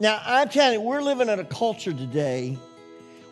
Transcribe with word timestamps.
Now, 0.00 0.22
I'm 0.24 0.48
telling 0.48 0.80
you, 0.80 0.80
we're 0.80 1.02
living 1.02 1.28
in 1.28 1.38
a 1.38 1.44
culture 1.44 1.92
today 1.92 2.58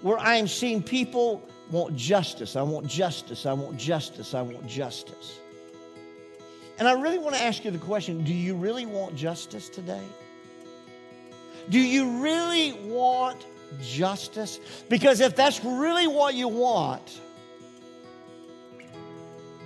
where 0.03 0.19
I 0.19 0.37
am 0.37 0.47
seeing 0.47 0.83
people 0.83 1.43
want 1.71 1.97
justice. 1.97 2.57
I 2.57 2.63
want 2.63 2.87
justice. 2.87 3.47
I 3.47 3.55
want 3.55 3.79
justice. 3.79 4.35
I 4.35 4.43
want 4.43 4.67
justice. 4.67 5.39
And 6.79 6.87
I 6.87 6.93
really 6.93 7.19
want 7.19 7.35
to 7.35 7.43
ask 7.43 7.65
you 7.65 7.71
the 7.71 7.79
question 7.79 8.23
do 8.23 8.35
you 8.35 8.55
really 8.55 8.85
want 8.85 9.17
justice 9.17 9.71
today? 9.71 10.05
Do 11.71 11.79
you 11.79 12.23
really 12.23 12.73
want 12.73 13.47
justice? 13.83 14.61
Because 14.91 15.21
if 15.21 15.35
that's 15.35 15.65
really 15.65 16.07
what 16.07 16.35
you 16.35 16.49
want, 16.49 17.21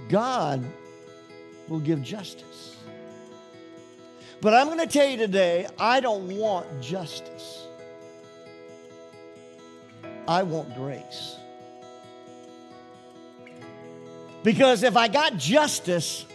God 0.09 0.64
will 1.69 1.80
give 1.80 2.00
justice. 2.03 2.71
But 4.43 4.54
I'm 4.54 4.66
going 4.66 4.80
to 4.80 4.88
tell 4.88 5.09
you 5.09 5.16
today, 5.16 5.68
I 5.79 6.00
don't 6.00 6.36
want 6.36 6.66
justice. 6.82 7.64
I 10.27 10.42
want 10.42 10.74
grace. 10.74 11.37
Because 14.42 14.82
if 14.82 14.96
I 14.96 15.06
got 15.06 15.37
justice, 15.37 16.27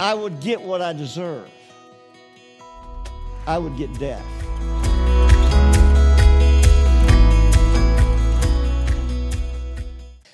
I 0.00 0.12
would 0.12 0.40
get 0.40 0.60
what 0.60 0.82
I 0.82 0.92
deserve. 0.92 1.48
I 3.46 3.58
would 3.58 3.76
get 3.76 3.96
death. 3.96 4.26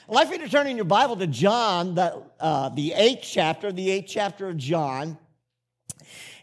I'd 0.08 0.14
like 0.14 0.28
for 0.28 0.32
you 0.32 0.40
to 0.40 0.48
turn 0.48 0.66
in 0.66 0.76
your 0.76 0.86
Bible 0.86 1.16
to 1.16 1.26
John, 1.26 1.94
the, 1.94 2.22
uh, 2.40 2.70
the 2.70 2.94
eighth 2.94 3.20
chapter, 3.20 3.70
the 3.70 3.90
eighth 3.90 4.08
chapter 4.08 4.48
of 4.48 4.56
John. 4.56 5.18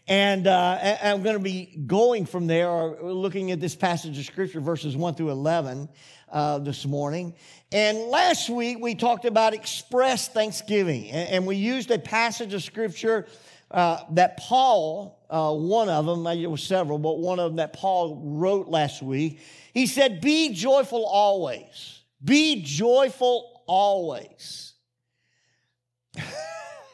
And 0.08 0.46
uh, 0.46 0.96
I'm 1.02 1.22
going 1.22 1.36
to 1.36 1.42
be 1.42 1.66
going 1.86 2.24
from 2.24 2.46
there, 2.46 2.70
or 2.70 3.12
looking 3.12 3.50
at 3.50 3.60
this 3.60 3.76
passage 3.76 4.18
of 4.18 4.24
Scripture, 4.24 4.58
verses 4.58 4.96
1 4.96 5.14
through 5.16 5.28
11, 5.28 5.86
uh, 6.32 6.58
this 6.60 6.86
morning. 6.86 7.34
And 7.72 7.98
last 7.98 8.48
week 8.48 8.78
we 8.80 8.94
talked 8.94 9.26
about 9.26 9.52
express 9.52 10.28
thanksgiving, 10.28 11.10
and, 11.10 11.46
we 11.46 11.56
used 11.56 11.90
a 11.90 11.98
passage 11.98 12.54
of 12.54 12.62
Scripture 12.62 13.26
uh, 13.70 13.98
that 14.12 14.38
Paul, 14.38 15.22
uh, 15.28 15.52
one 15.52 15.90
of 15.90 16.06
them, 16.06 16.26
it 16.26 16.50
was 16.50 16.62
several, 16.62 16.98
but 16.98 17.18
one 17.18 17.38
of 17.38 17.50
them 17.50 17.56
that 17.56 17.74
Paul 17.74 18.18
wrote 18.24 18.68
last 18.68 19.02
week. 19.02 19.40
He 19.74 19.86
said, 19.86 20.22
Be 20.22 20.54
joyful 20.54 21.04
always. 21.04 22.00
Be 22.24 22.62
joyful 22.62 23.62
always. 23.66 24.72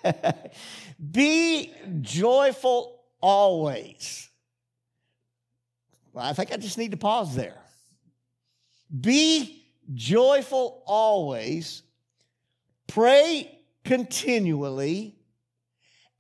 Be 1.13 1.73
joyful 2.01 2.94
always. 3.25 4.29
Well, 6.13 6.27
I 6.27 6.35
think 6.35 6.53
I 6.53 6.59
just 6.59 6.77
need 6.77 6.91
to 6.91 6.99
pause 6.99 7.35
there. 7.35 7.57
Be 9.01 9.65
joyful 9.95 10.83
always. 10.87 11.83
Pray 12.87 13.59
continually 13.83 15.17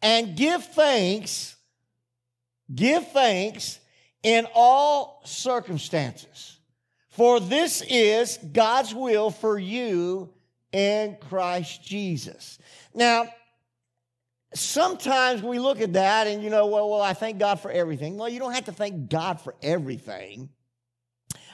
and 0.00 0.34
give 0.34 0.64
thanks. 0.64 1.56
Give 2.74 3.06
thanks 3.08 3.80
in 4.22 4.46
all 4.54 5.20
circumstances. 5.26 6.58
For 7.10 7.38
this 7.38 7.82
is 7.82 8.38
God's 8.38 8.94
will 8.94 9.30
for 9.30 9.58
you 9.58 10.32
in 10.72 11.18
Christ 11.28 11.84
Jesus. 11.84 12.58
Now, 12.94 13.26
sometimes 14.54 15.42
we 15.42 15.58
look 15.58 15.80
at 15.80 15.92
that 15.94 16.26
and 16.26 16.42
you 16.42 16.50
know, 16.50 16.66
well, 16.66 16.88
well, 16.88 17.02
I 17.02 17.12
thank 17.12 17.38
God 17.38 17.60
for 17.60 17.70
everything. 17.70 18.16
Well, 18.16 18.28
you 18.28 18.38
don't 18.38 18.52
have 18.52 18.66
to 18.66 18.72
thank 18.72 19.10
God 19.10 19.40
for 19.40 19.54
everything. 19.62 20.48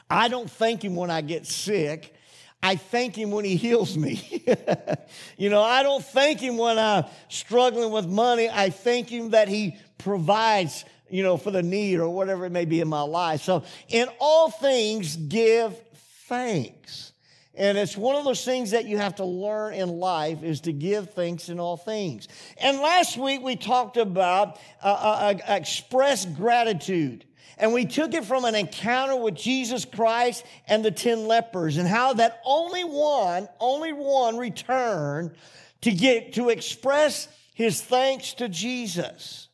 I 0.08 0.28
don't 0.28 0.50
thank 0.50 0.84
Him 0.84 0.96
when 0.96 1.10
I 1.10 1.20
get 1.20 1.46
sick. 1.46 2.14
I 2.62 2.76
thank 2.76 3.16
Him 3.16 3.30
when 3.30 3.44
He 3.44 3.56
heals 3.56 3.96
me. 3.96 4.44
you 5.38 5.50
know, 5.50 5.62
I 5.62 5.82
don't 5.82 6.04
thank 6.04 6.40
Him 6.40 6.58
when 6.58 6.78
I'm 6.78 7.04
struggling 7.28 7.90
with 7.90 8.06
money. 8.06 8.50
I 8.50 8.70
thank 8.70 9.08
Him 9.08 9.30
that 9.30 9.48
He 9.48 9.76
provides, 9.98 10.84
you 11.08 11.22
know, 11.22 11.36
for 11.36 11.50
the 11.50 11.62
need 11.62 12.00
or 12.00 12.10
whatever 12.10 12.44
it 12.44 12.50
may 12.50 12.64
be 12.64 12.80
in 12.80 12.88
my 12.88 13.02
life. 13.02 13.42
So, 13.42 13.64
in 13.88 14.08
all 14.18 14.50
things, 14.50 15.16
give 15.16 15.78
thanks. 16.26 17.09
And 17.60 17.76
it's 17.76 17.94
one 17.94 18.16
of 18.16 18.24
those 18.24 18.42
things 18.42 18.70
that 18.70 18.86
you 18.86 18.96
have 18.96 19.16
to 19.16 19.24
learn 19.26 19.74
in 19.74 19.90
life 19.90 20.42
is 20.42 20.62
to 20.62 20.72
give 20.72 21.10
thanks 21.10 21.50
in 21.50 21.60
all 21.60 21.76
things. 21.76 22.26
And 22.56 22.78
last 22.78 23.18
week 23.18 23.42
we 23.42 23.54
talked 23.54 23.98
about 23.98 24.58
uh, 24.82 24.86
uh, 24.86 25.34
uh, 25.46 25.54
express 25.56 26.24
gratitude. 26.24 27.26
And 27.58 27.74
we 27.74 27.84
took 27.84 28.14
it 28.14 28.24
from 28.24 28.46
an 28.46 28.54
encounter 28.54 29.14
with 29.14 29.34
Jesus 29.34 29.84
Christ 29.84 30.46
and 30.68 30.82
the 30.82 30.90
10 30.90 31.26
lepers 31.26 31.76
and 31.76 31.86
how 31.86 32.14
that 32.14 32.40
only 32.46 32.82
one, 32.82 33.46
only 33.60 33.92
one 33.92 34.38
returned 34.38 35.32
to 35.82 35.92
get, 35.92 36.32
to 36.34 36.48
express 36.48 37.28
his 37.52 37.82
thanks 37.82 38.32
to 38.34 38.48
Jesus. 38.48 39.48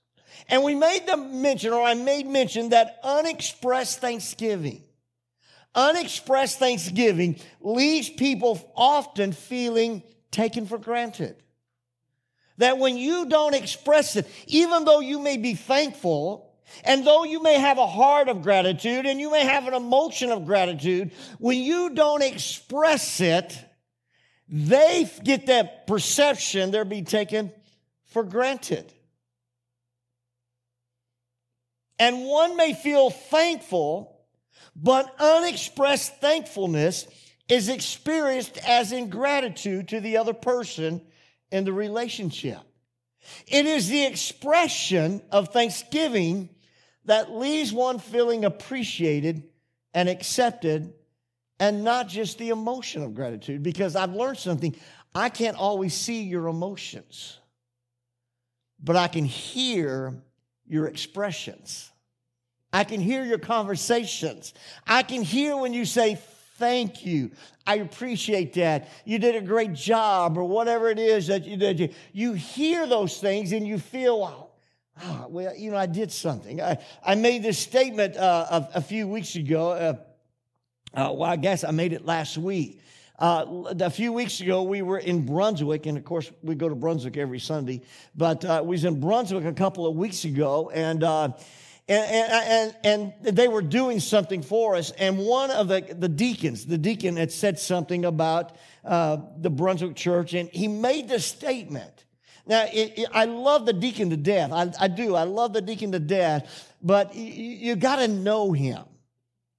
And 0.49 0.63
we 0.63 0.77
made 0.77 1.09
the 1.09 1.17
mention, 1.17 1.73
or 1.73 1.83
I 1.83 1.95
made 1.95 2.29
mention 2.29 2.69
that 2.69 3.01
unexpressed 3.03 4.01
thanksgiving 4.01 4.85
Unexpressed 5.77 6.59
thanksgiving 6.59 7.39
leaves 7.61 8.09
people 8.09 8.73
often 8.75 9.33
feeling 9.33 10.03
taken 10.31 10.67
for 10.67 10.79
granted. 10.79 11.37
That 12.57 12.79
when 12.79 12.97
you 12.97 13.27
don't 13.27 13.55
express 13.55 14.17
it, 14.17 14.27
even 14.47 14.87
though 14.87 15.01
you 15.01 15.19
may 15.19 15.37
be 15.37 15.55
thankful, 15.55 16.51
and 16.83 17.07
though 17.07 17.25
you 17.25 17.43
may 17.43 17.61
have 17.61 17.77
a 17.77 17.87
heart 17.87 18.29
of 18.29 18.43
gratitude 18.43 19.05
and 19.05 19.21
you 19.21 19.31
may 19.31 19.45
have 19.45 19.69
an 19.69 19.75
emotion 19.75 20.31
of 20.31 20.47
gratitude, 20.47 21.13
when 21.39 21.59
you 21.59 21.91
don't 21.91 22.23
express 22.23 23.21
it, 23.21 23.57
they 24.49 25.11
get 25.23 25.47
that 25.47 25.87
perception 25.87 26.71
they're 26.71 26.87
being 26.87 27.05
taken 27.05 27.53
for 28.07 28.23
granted. 28.25 28.91
And 31.99 32.25
one 32.25 32.57
may 32.57 32.73
feel 32.73 33.11
thankful 33.11 34.16
but 34.75 35.15
unexpressed 35.19 36.21
thankfulness 36.21 37.07
is 37.49 37.69
experienced 37.69 38.59
as 38.59 38.93
ingratitude 38.93 39.89
to 39.89 40.01
the 40.01 40.17
other 40.17 40.35
person 40.35 41.01
in 41.51 41.65
the 41.65 41.73
relationship. 41.73 42.59
It 43.47 43.67
is 43.67 43.89
the 43.89 44.05
expression 44.05 45.23
of 45.31 45.49
thanksgiving 45.49 46.51
that 47.05 47.31
leaves 47.31 47.73
one 47.73 47.99
feeling 47.99 48.45
appreciated 48.45 49.45
and 49.95 50.09
accepted 50.09 50.93
and 51.59 51.85
not 51.85 52.09
just 52.09 52.39
the 52.39 52.51
emotion 52.51 53.03
of 53.03 53.15
gratitude 53.15 53.63
because 53.63 53.97
I've 53.97 54.13
learned 54.13 54.39
something. 54.39 54.77
I 55.15 55.29
can't 55.29 55.57
always 55.57 55.95
see 55.95 56.23
your 56.25 56.49
emotions, 56.49 57.39
but 58.83 58.97
I 58.97 59.09
can 59.09 59.25
hear 59.25 60.15
your 60.67 60.87
expressions. 60.87 61.91
I 62.77 62.85
can 62.85 63.01
hear 63.01 63.25
your 63.25 63.39
conversations. 63.39 64.53
I 64.87 65.03
can 65.03 65.23
hear 65.23 65.57
when 65.57 65.73
you 65.73 65.87
say, 65.87 66.19
Thank 66.59 67.07
you. 67.07 67.31
I 67.67 67.77
appreciate 67.77 68.53
that. 68.55 68.89
You 69.07 69.19
did 69.19 69.35
a 69.35 69.41
great 69.41 69.73
job, 69.73 70.37
or 70.37 70.45
whatever 70.45 70.91
it 70.91 70.99
is 70.99 71.27
that 71.29 71.47
you 71.47 71.57
did. 71.57 71.95
You 72.13 72.35
hear 72.35 72.87
those 72.87 73.19
things 73.19 73.53
and 73.53 73.67
you 73.67 73.79
feel, 73.79 74.51
oh, 75.03 75.27
well, 75.29 75.55
you 75.57 75.71
know, 75.71 75.77
I 75.79 75.87
did 75.87 76.13
something. 76.13 76.61
I, 76.61 76.79
I 77.05 77.15
made 77.15 77.43
this 77.43 77.59
statement 77.59 78.17
uh, 78.17 78.47
a, 78.75 78.79
a, 78.79 78.81
few 78.81 79.07
weeks 79.07 79.37
ago. 79.37 79.71
Uh, 79.71 79.95
uh, 80.95 81.13
well, 81.13 81.31
I 81.31 81.37
guess 81.37 81.65
I 81.65 81.73
made 81.73 81.93
it 81.93 82.07
last 82.07 82.39
week. 82.39 82.81
Uh, 83.19 83.65
a 83.81 83.91
few 83.91 84.13
weeks 84.13 84.41
ago, 84.41 84.63
we 84.63 84.81
were 84.81 84.99
in 84.99 85.25
Brunswick, 85.27 85.87
and 85.87 85.97
of 85.99 86.05
course, 86.05 86.31
we 86.43 86.55
go 86.55 86.69
to 86.69 86.75
Brunswick 86.75 87.17
every 87.17 87.41
Sunday. 87.41 87.83
But 88.15 88.45
uh, 88.45 88.61
we 88.63 88.71
was 88.71 88.85
in 88.85 89.01
Brunswick 89.01 89.45
a 89.45 89.53
couple 89.53 89.87
of 89.87 89.95
weeks 89.97 90.25
ago, 90.25 90.71
and 90.75 91.05
uh, 91.05 91.33
and, 91.89 92.75
and, 92.85 93.15
and 93.23 93.37
they 93.37 93.47
were 93.47 93.63
doing 93.63 94.01
something 94.01 94.43
for 94.43 94.75
us. 94.75 94.91
And 94.93 95.19
one 95.19 95.51
of 95.51 95.69
the, 95.69 95.81
the 95.81 96.09
deacons, 96.09 96.67
the 96.67 96.79
deacon 96.79 97.17
had 97.17 97.31
said 97.31 97.59
something 97.59 98.05
about 98.05 98.57
uh, 98.85 99.19
the 99.39 99.51
Brunswick 99.51 99.95
church, 99.95 100.35
and 100.35 100.49
he 100.49 100.67
made 100.67 101.09
this 101.09 101.25
statement. 101.25 102.05
Now, 102.47 102.65
it, 102.73 102.99
it, 102.99 103.09
I 103.13 103.25
love 103.27 103.67
the 103.67 103.73
deacon 103.73 104.11
to 104.11 104.17
death. 104.17 104.53
I, 104.53 104.73
I, 104.81 104.89
do. 104.89 105.15
I 105.15 105.25
love 105.25 105.53
the 105.53 105.61
deacon 105.61 105.93
to 105.93 105.99
death, 105.99 106.75
but 106.83 107.15
you, 107.15 107.23
you 107.25 107.77
got 107.77 107.97
to 107.97 108.09
know 108.09 108.53
him. 108.53 108.85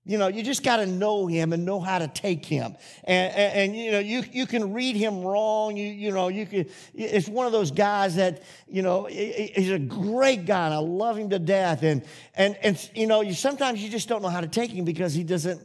You 0.07 0.17
know, 0.17 0.27
you 0.27 0.41
just 0.41 0.63
got 0.63 0.77
to 0.77 0.85
know 0.85 1.27
him 1.27 1.51
and 1.51 1.65
know 1.65 1.81
how 1.81 1.99
to 1.99 2.07
take 2.07 2.45
him. 2.45 2.77
And, 3.03 3.35
and, 3.35 3.53
and, 3.53 3.75
you 3.75 3.91
know, 3.91 3.99
you, 3.99 4.23
you 4.31 4.47
can 4.47 4.71
read 4.71 4.95
him 4.95 5.19
wrong. 5.19 5.75
You, 5.75 5.85
you 5.85 6.11
know, 6.11 6.29
you 6.29 6.45
can, 6.45 6.65
it's 6.93 7.27
one 7.27 7.45
of 7.45 7.51
those 7.51 7.71
guys 7.71 8.15
that, 8.15 8.43
you 8.69 8.83
know, 8.83 9.03
he's 9.03 9.69
a 9.69 9.77
great 9.77 10.45
guy 10.45 10.67
and 10.67 10.73
I 10.73 10.77
love 10.77 11.17
him 11.17 11.29
to 11.31 11.39
death. 11.39 11.83
And, 11.83 12.05
and, 12.35 12.57
and, 12.63 12.89
you 12.95 13.05
know, 13.05 13.19
you, 13.19 13.33
sometimes 13.33 13.83
you 13.83 13.89
just 13.89 14.07
don't 14.07 14.21
know 14.21 14.29
how 14.29 14.39
to 14.39 14.47
take 14.47 14.71
him 14.71 14.85
because 14.85 15.13
he 15.13 15.25
doesn't, 15.25 15.61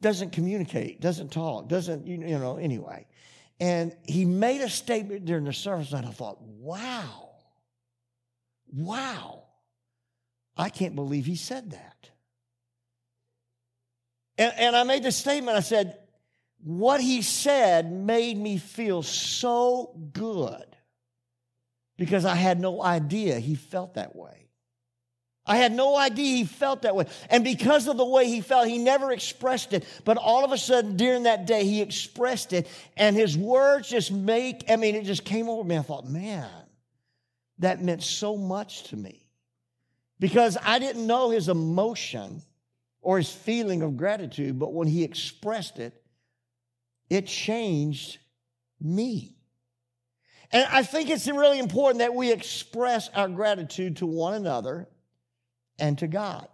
doesn't 0.00 0.32
communicate, 0.32 1.02
doesn't 1.02 1.30
talk, 1.30 1.68
doesn't, 1.68 2.06
you, 2.06 2.16
you 2.16 2.38
know, 2.38 2.56
anyway. 2.56 3.06
And 3.60 3.94
he 4.04 4.24
made 4.24 4.62
a 4.62 4.70
statement 4.70 5.26
during 5.26 5.44
the 5.44 5.52
service 5.52 5.90
that 5.90 6.06
I 6.06 6.12
thought, 6.12 6.40
wow, 6.40 7.32
wow 8.72 9.42
I 10.56 10.68
can't 10.68 10.94
believe 10.94 11.26
he 11.26 11.36
said 11.36 11.72
that. 11.72 12.10
And, 14.38 14.52
and 14.56 14.76
I 14.76 14.82
made 14.84 15.02
the 15.02 15.12
statement 15.12 15.56
I 15.56 15.60
said, 15.60 15.98
what 16.62 17.00
he 17.00 17.22
said 17.22 17.92
made 17.92 18.38
me 18.38 18.58
feel 18.58 19.02
so 19.02 19.94
good 20.12 20.64
because 21.96 22.24
I 22.24 22.34
had 22.34 22.58
no 22.58 22.82
idea 22.82 23.38
he 23.38 23.54
felt 23.54 23.94
that 23.94 24.16
way. 24.16 24.48
I 25.46 25.56
had 25.56 25.72
no 25.72 25.94
idea 25.94 26.36
he 26.36 26.44
felt 26.44 26.82
that 26.82 26.96
way. 26.96 27.06
And 27.28 27.44
because 27.44 27.86
of 27.86 27.98
the 27.98 28.04
way 28.04 28.26
he 28.26 28.40
felt, 28.40 28.66
he 28.66 28.78
never 28.78 29.12
expressed 29.12 29.74
it. 29.74 29.84
But 30.06 30.16
all 30.16 30.42
of 30.42 30.52
a 30.52 30.58
sudden, 30.58 30.96
during 30.96 31.24
that 31.24 31.46
day, 31.46 31.64
he 31.64 31.82
expressed 31.82 32.54
it. 32.54 32.66
And 32.96 33.14
his 33.14 33.36
words 33.36 33.90
just 33.90 34.10
make, 34.10 34.64
I 34.70 34.76
mean, 34.76 34.94
it 34.94 35.04
just 35.04 35.24
came 35.24 35.50
over 35.50 35.62
me. 35.62 35.76
I 35.76 35.82
thought, 35.82 36.08
man, 36.08 36.48
that 37.58 37.82
meant 37.82 38.02
so 38.02 38.38
much 38.38 38.84
to 38.84 38.96
me. 38.96 39.23
Because 40.20 40.56
I 40.62 40.78
didn't 40.78 41.06
know 41.06 41.30
his 41.30 41.48
emotion 41.48 42.42
or 43.00 43.18
his 43.18 43.30
feeling 43.30 43.82
of 43.82 43.96
gratitude, 43.96 44.58
but 44.58 44.72
when 44.72 44.88
he 44.88 45.04
expressed 45.04 45.78
it, 45.78 45.92
it 47.10 47.26
changed 47.26 48.18
me. 48.80 49.36
And 50.50 50.66
I 50.70 50.82
think 50.82 51.10
it's 51.10 51.26
really 51.26 51.58
important 51.58 51.98
that 51.98 52.14
we 52.14 52.32
express 52.32 53.08
our 53.14 53.28
gratitude 53.28 53.96
to 53.96 54.06
one 54.06 54.34
another 54.34 54.88
and 55.78 55.98
to 55.98 56.06
God. 56.06 56.48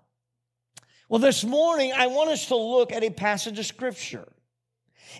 Well, 1.09 1.21
this 1.21 1.45
morning, 1.45 1.93
I 1.95 2.07
want 2.07 2.31
us 2.31 2.47
to 2.47 2.57
look 2.57 2.93
at 2.93 3.03
a 3.03 3.11
passage 3.11 3.59
of 3.59 3.67
Scripture. 3.67 4.27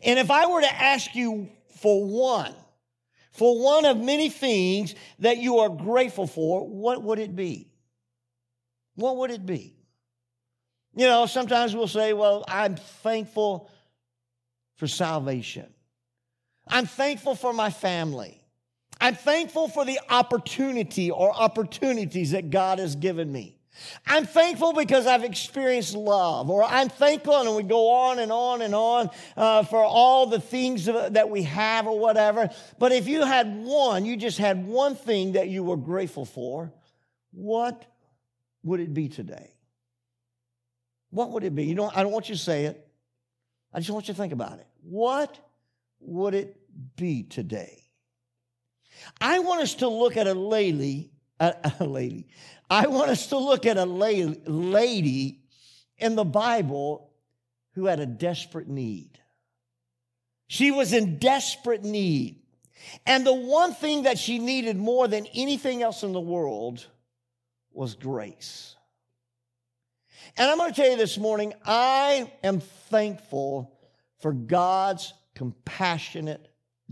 And 0.03 0.19
if 0.19 0.31
I 0.31 0.47
were 0.47 0.61
to 0.61 0.73
ask 0.73 1.15
you 1.15 1.49
for 1.81 2.05
one, 2.05 2.55
for 3.33 3.63
one 3.63 3.85
of 3.85 3.99
many 3.99 4.31
things 4.31 4.95
that 5.19 5.39
you 5.39 5.59
are 5.59 5.69
grateful 5.69 6.27
for, 6.27 6.67
what 6.67 7.03
would 7.03 7.19
it 7.19 7.35
be? 7.35 7.70
What 8.95 9.17
would 9.19 9.31
it 9.31 9.47
be? 9.47 9.75
You 10.95 11.07
know, 11.07 11.27
sometimes 11.27 11.75
we'll 11.75 11.89
say, 11.89 12.13
well, 12.13 12.45
I'm 12.49 12.77
thankful 12.77 13.71
for 14.77 14.87
salvation. 14.87 15.67
I'm 16.67 16.87
thankful 16.87 17.35
for 17.35 17.53
my 17.53 17.71
family. 17.71 18.43
I'm 19.01 19.15
thankful 19.15 19.69
for 19.69 19.85
the 19.85 19.99
opportunity 20.11 21.11
or 21.11 21.33
opportunities 21.35 22.33
that 22.33 22.51
God 22.51 22.79
has 22.79 22.97
given 22.97 23.31
me. 23.33 23.57
I'm 24.07 24.27
thankful 24.27 24.73
because 24.73 25.07
I've 25.07 25.25
experienced 25.25 25.95
love, 25.95 26.51
or 26.51 26.65
I'm 26.65 26.89
thankful, 26.89 27.37
and 27.37 27.57
we 27.57 27.63
go 27.63 27.89
on 27.89 28.19
and 28.19 28.31
on 28.31 28.63
and 28.63 28.75
on 28.75 29.11
uh, 29.37 29.63
for 29.63 29.83
all 29.83 30.27
the 30.27 30.41
things 30.41 30.85
that 30.87 31.31
we 31.31 31.45
have, 31.45 31.87
or 31.87 31.99
whatever. 31.99 32.51
But 32.79 32.93
if 32.93 33.07
you 33.07 33.25
had 33.25 33.65
one, 33.65 34.05
you 34.05 34.17
just 34.17 34.39
had 34.39 34.67
one 34.67 34.97
thing 34.97 35.33
that 35.33 35.49
you 35.49 35.63
were 35.63 35.79
grateful 35.79 36.25
for, 36.25 36.73
what 37.33 37.87
would 38.63 38.81
it 38.81 38.93
be 38.93 39.09
today? 39.09 39.55
What 41.11 41.31
would 41.31 41.45
it 41.45 41.55
be? 41.55 41.65
You 41.65 41.75
know, 41.75 41.91
I 41.95 42.03
don't 42.03 42.13
want 42.13 42.29
you 42.29 42.35
to 42.35 42.41
say 42.41 42.67
it. 42.67 42.87
I 43.73 43.79
just 43.79 43.91
want 43.91 44.09
you 44.09 44.15
to 44.15 44.19
think 44.19 44.33
about 44.33 44.59
it. 44.59 44.67
What 44.83 45.39
would 46.01 46.35
it 46.35 46.57
be 46.97 47.23
today? 47.23 47.85
I 49.21 49.39
want 49.41 49.63
us 49.63 49.75
to 49.77 49.89
look 49.89 50.17
at 50.17 50.27
a 50.27 50.35
lady, 50.35 51.11
a, 51.39 51.73
a 51.81 51.85
lady, 51.85 52.27
I 52.69 52.87
want 52.87 53.11
us 53.11 53.29
to 53.29 53.39
look 53.39 53.67
at 53.67 53.77
a 53.77 53.85
lady 53.85 55.41
in 55.99 56.15
the 56.15 56.25
Bible 56.25 57.11
who 57.75 57.87
had 57.87 58.01
a 58.01 58.07
desperate 58.07 58.69
need. 58.69 59.19
She 60.47 60.71
was 60.71 60.93
in 60.93 61.19
desperate 61.19 61.85
need. 61.85 62.43
And 63.07 63.27
the 63.27 63.35
one 63.35 63.75
thing 63.75 64.05
that 64.05 64.19
she 64.19 64.39
needed 64.39 64.77
more 64.77 65.07
than 65.07 65.27
anything 65.35 65.83
else 65.83 66.03
in 66.03 66.13
the 66.13 66.21
world 66.21 66.87
was 67.73 67.95
grace. 67.95 68.77
And 70.37 70.51
I'm 70.51 70.59
going 70.59 70.73
to 70.73 70.77
tell 70.77 70.91
you 70.91 70.97
this 70.97 71.19
morning, 71.19 71.55
I 71.65 72.31
am 72.43 72.61
thankful 72.61 73.77
for 74.19 74.33
God's 74.33 75.13
compassionate 75.35 76.49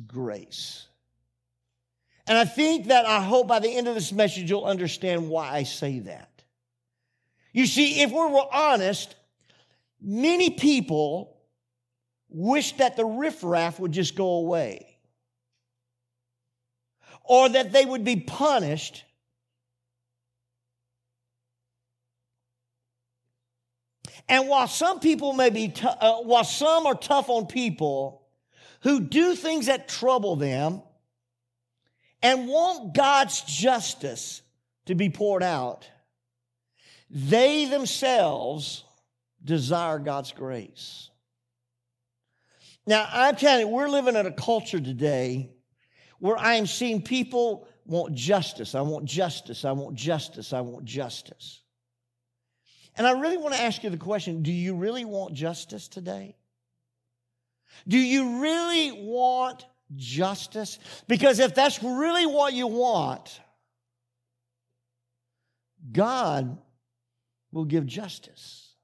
grace. 0.06 0.88
And 2.26 2.36
I 2.36 2.44
think 2.44 2.88
that 2.88 3.06
I 3.06 3.22
hope 3.22 3.48
by 3.48 3.58
the 3.58 3.74
end 3.74 3.88
of 3.88 3.94
this 3.94 4.12
message 4.12 4.50
you'll 4.50 4.64
understand 4.64 5.28
why 5.28 5.50
I 5.50 5.62
say 5.62 6.00
that. 6.00 6.42
You 7.52 7.66
see, 7.66 8.02
if 8.02 8.10
we 8.10 8.16
were 8.16 8.46
honest, 8.52 9.14
many 10.00 10.50
people 10.50 11.38
wish 12.28 12.72
that 12.72 12.96
the 12.96 13.04
riffraff 13.04 13.80
would 13.80 13.92
just 13.92 14.14
go 14.14 14.34
away 14.34 14.98
or 17.24 17.48
that 17.48 17.72
they 17.72 17.84
would 17.84 18.04
be 18.04 18.16
punished 18.16 19.04
And 24.28 24.48
while 24.48 24.68
some 24.68 25.00
people 25.00 25.32
may 25.32 25.50
be, 25.50 25.68
t- 25.68 25.86
uh, 25.86 26.18
while 26.18 26.44
some 26.44 26.86
are 26.86 26.94
tough 26.94 27.30
on 27.30 27.46
people 27.46 28.26
who 28.82 29.00
do 29.00 29.34
things 29.34 29.66
that 29.66 29.88
trouble 29.88 30.36
them, 30.36 30.82
and 32.22 32.48
want 32.48 32.94
God's 32.94 33.42
justice 33.42 34.42
to 34.86 34.94
be 34.94 35.08
poured 35.08 35.42
out, 35.42 35.88
they 37.10 37.66
themselves 37.66 38.84
desire 39.44 39.98
God's 39.98 40.32
grace. 40.32 41.10
Now, 42.86 43.08
I'm 43.10 43.36
telling 43.36 43.66
you, 43.66 43.68
we're 43.68 43.88
living 43.88 44.16
in 44.16 44.26
a 44.26 44.32
culture 44.32 44.80
today 44.80 45.50
where 46.18 46.36
I 46.36 46.54
am 46.54 46.66
seeing 46.66 47.02
people 47.02 47.68
want 47.84 48.14
justice. 48.14 48.74
I 48.74 48.80
want 48.80 49.04
justice. 49.04 49.64
I 49.64 49.72
want 49.72 49.94
justice. 49.94 50.52
I 50.52 50.60
want 50.60 50.84
justice. 50.84 51.62
And 52.98 53.06
I 53.06 53.12
really 53.12 53.36
want 53.36 53.54
to 53.54 53.60
ask 53.60 53.84
you 53.84 53.90
the 53.90 53.96
question 53.96 54.42
do 54.42 54.52
you 54.52 54.74
really 54.74 55.04
want 55.04 55.32
justice 55.32 55.86
today? 55.86 56.36
Do 57.86 57.96
you 57.96 58.40
really 58.40 58.90
want 58.92 59.64
justice? 59.94 60.80
Because 61.06 61.38
if 61.38 61.54
that's 61.54 61.82
really 61.82 62.26
what 62.26 62.52
you 62.52 62.66
want, 62.66 63.40
God 65.92 66.58
will 67.52 67.64
give 67.64 67.86
justice. 67.86 68.74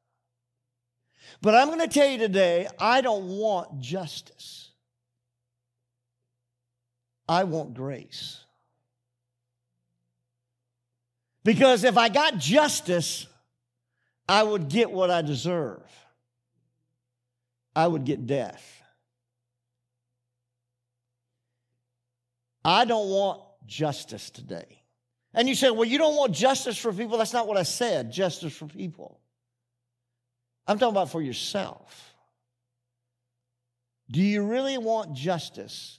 But 1.43 1.57
I'm 1.57 1.69
going 1.69 1.81
to 1.81 1.89
tell 1.89 2.09
you 2.09 2.19
today, 2.19 2.69
I 2.79 3.01
don't 3.01 3.27
want 3.27 3.81
justice. 3.81 4.71
I 7.29 7.45
want 7.45 7.75
grace. 7.75 8.45
Because 11.43 11.85
if 11.85 11.99
I 11.99 12.09
got 12.09 12.39
justice, 12.39 13.27
I 14.29 14.43
would 14.43 14.69
get 14.69 14.91
what 14.91 15.11
I 15.11 15.23
deserve. 15.23 15.83
I 17.77 17.87
would 17.87 18.05
get 18.05 18.27
death. 18.27 18.83
I 22.65 22.85
don't 22.85 23.11
want 23.11 23.43
justice 23.67 24.31
today. 24.31 24.83
And 25.35 25.49
you 25.49 25.55
say, 25.55 25.71
well, 25.71 25.85
you 25.85 25.99
don't 25.99 26.17
want 26.17 26.33
justice 26.33 26.79
for 26.79 26.93
people. 26.93 27.19
That's 27.19 27.33
not 27.33 27.49
what 27.49 27.57
I 27.57 27.65
said, 27.65 28.13
justice 28.13 28.57
for 28.57 28.67
people. 28.67 29.21
I'm 30.67 30.79
talking 30.79 30.95
about 30.95 31.11
for 31.11 31.21
yourself. 31.21 32.15
Do 34.11 34.23
you 34.23 34.45
really 34.45 34.79
want 34.79 35.15
justice 35.15 35.99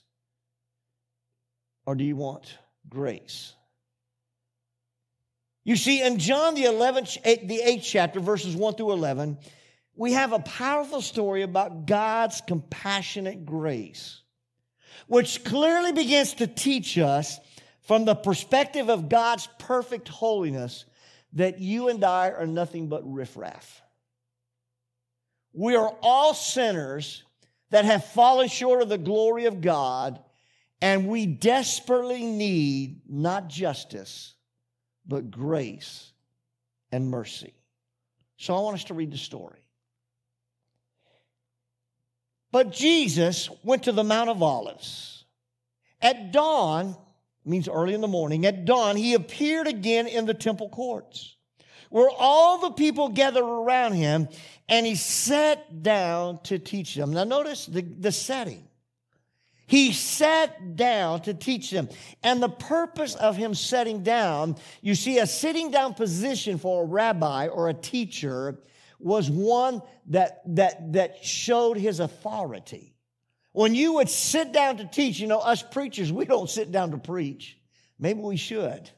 or 1.84 1.94
do 1.94 2.02
you 2.02 2.16
want 2.16 2.58
grace? 2.88 3.54
You 5.66 5.76
see, 5.76 6.02
in 6.02 6.18
John, 6.18 6.54
the 6.54 6.64
11th, 6.64 7.22
the 7.46 7.60
8th 7.62 7.82
chapter, 7.82 8.20
verses 8.20 8.56
1 8.56 8.74
through 8.74 8.92
11, 8.92 9.36
we 9.96 10.12
have 10.12 10.32
a 10.32 10.38
powerful 10.38 11.02
story 11.02 11.42
about 11.42 11.86
God's 11.86 12.40
compassionate 12.40 13.44
grace 13.44 14.22
which 15.06 15.44
clearly 15.44 15.92
begins 15.92 16.34
to 16.34 16.46
teach 16.46 16.98
us 16.98 17.38
from 17.82 18.04
the 18.04 18.14
perspective 18.14 18.88
of 18.88 19.08
God's 19.08 19.48
perfect 19.58 20.08
holiness 20.08 20.84
that 21.34 21.60
you 21.60 21.88
and 21.88 22.02
I 22.02 22.30
are 22.30 22.46
nothing 22.46 22.88
but 22.88 23.02
riffraff. 23.04 23.82
We 25.52 25.76
are 25.76 25.94
all 26.02 26.34
sinners 26.34 27.22
that 27.70 27.84
have 27.84 28.04
fallen 28.04 28.48
short 28.48 28.82
of 28.82 28.88
the 28.88 28.98
glory 28.98 29.46
of 29.46 29.60
God, 29.60 30.20
and 30.80 31.08
we 31.08 31.26
desperately 31.26 32.24
need 32.24 33.00
not 33.08 33.48
justice, 33.48 34.34
but 35.06 35.30
grace 35.30 36.12
and 36.92 37.10
mercy. 37.10 37.54
So 38.36 38.54
I 38.54 38.60
want 38.60 38.74
us 38.74 38.84
to 38.84 38.94
read 38.94 39.10
the 39.10 39.18
story. 39.18 39.60
But 42.52 42.72
Jesus 42.72 43.50
went 43.62 43.84
to 43.84 43.92
the 43.92 44.04
Mount 44.04 44.30
of 44.30 44.42
Olives. 44.42 45.24
At 46.00 46.32
dawn, 46.32 46.96
means 47.44 47.68
early 47.68 47.94
in 47.94 48.00
the 48.00 48.08
morning, 48.08 48.44
at 48.46 48.64
dawn, 48.64 48.96
he 48.96 49.14
appeared 49.14 49.66
again 49.66 50.06
in 50.06 50.26
the 50.26 50.34
temple 50.34 50.68
courts, 50.68 51.36
where 51.90 52.10
all 52.10 52.58
the 52.58 52.70
people 52.70 53.08
gathered 53.08 53.44
around 53.44 53.92
him, 53.92 54.28
and 54.68 54.84
he 54.84 54.94
sat 54.94 55.82
down 55.82 56.40
to 56.44 56.58
teach 56.58 56.94
them. 56.94 57.12
Now, 57.12 57.24
notice 57.24 57.66
the, 57.66 57.82
the 57.82 58.12
setting. 58.12 58.66
He 59.66 59.92
sat 59.92 60.76
down 60.76 61.22
to 61.22 61.34
teach 61.34 61.70
them. 61.70 61.88
And 62.22 62.42
the 62.42 62.48
purpose 62.48 63.16
of 63.16 63.36
him 63.36 63.54
sitting 63.54 64.02
down, 64.02 64.56
you 64.80 64.94
see, 64.94 65.18
a 65.18 65.26
sitting 65.26 65.70
down 65.70 65.94
position 65.94 66.58
for 66.58 66.84
a 66.84 66.86
rabbi 66.86 67.48
or 67.48 67.68
a 67.68 67.74
teacher 67.74 68.60
was 68.98 69.28
one 69.28 69.82
that, 70.06 70.42
that, 70.54 70.92
that 70.92 71.24
showed 71.24 71.76
his 71.76 72.00
authority. 72.00 72.94
When 73.52 73.74
you 73.74 73.94
would 73.94 74.08
sit 74.08 74.52
down 74.52 74.76
to 74.76 74.84
teach, 74.84 75.18
you 75.18 75.26
know, 75.26 75.38
us 75.38 75.62
preachers, 75.62 76.12
we 76.12 76.26
don't 76.26 76.48
sit 76.48 76.70
down 76.70 76.92
to 76.92 76.98
preach. 76.98 77.58
Maybe 77.98 78.20
we 78.20 78.36
should. 78.36 78.90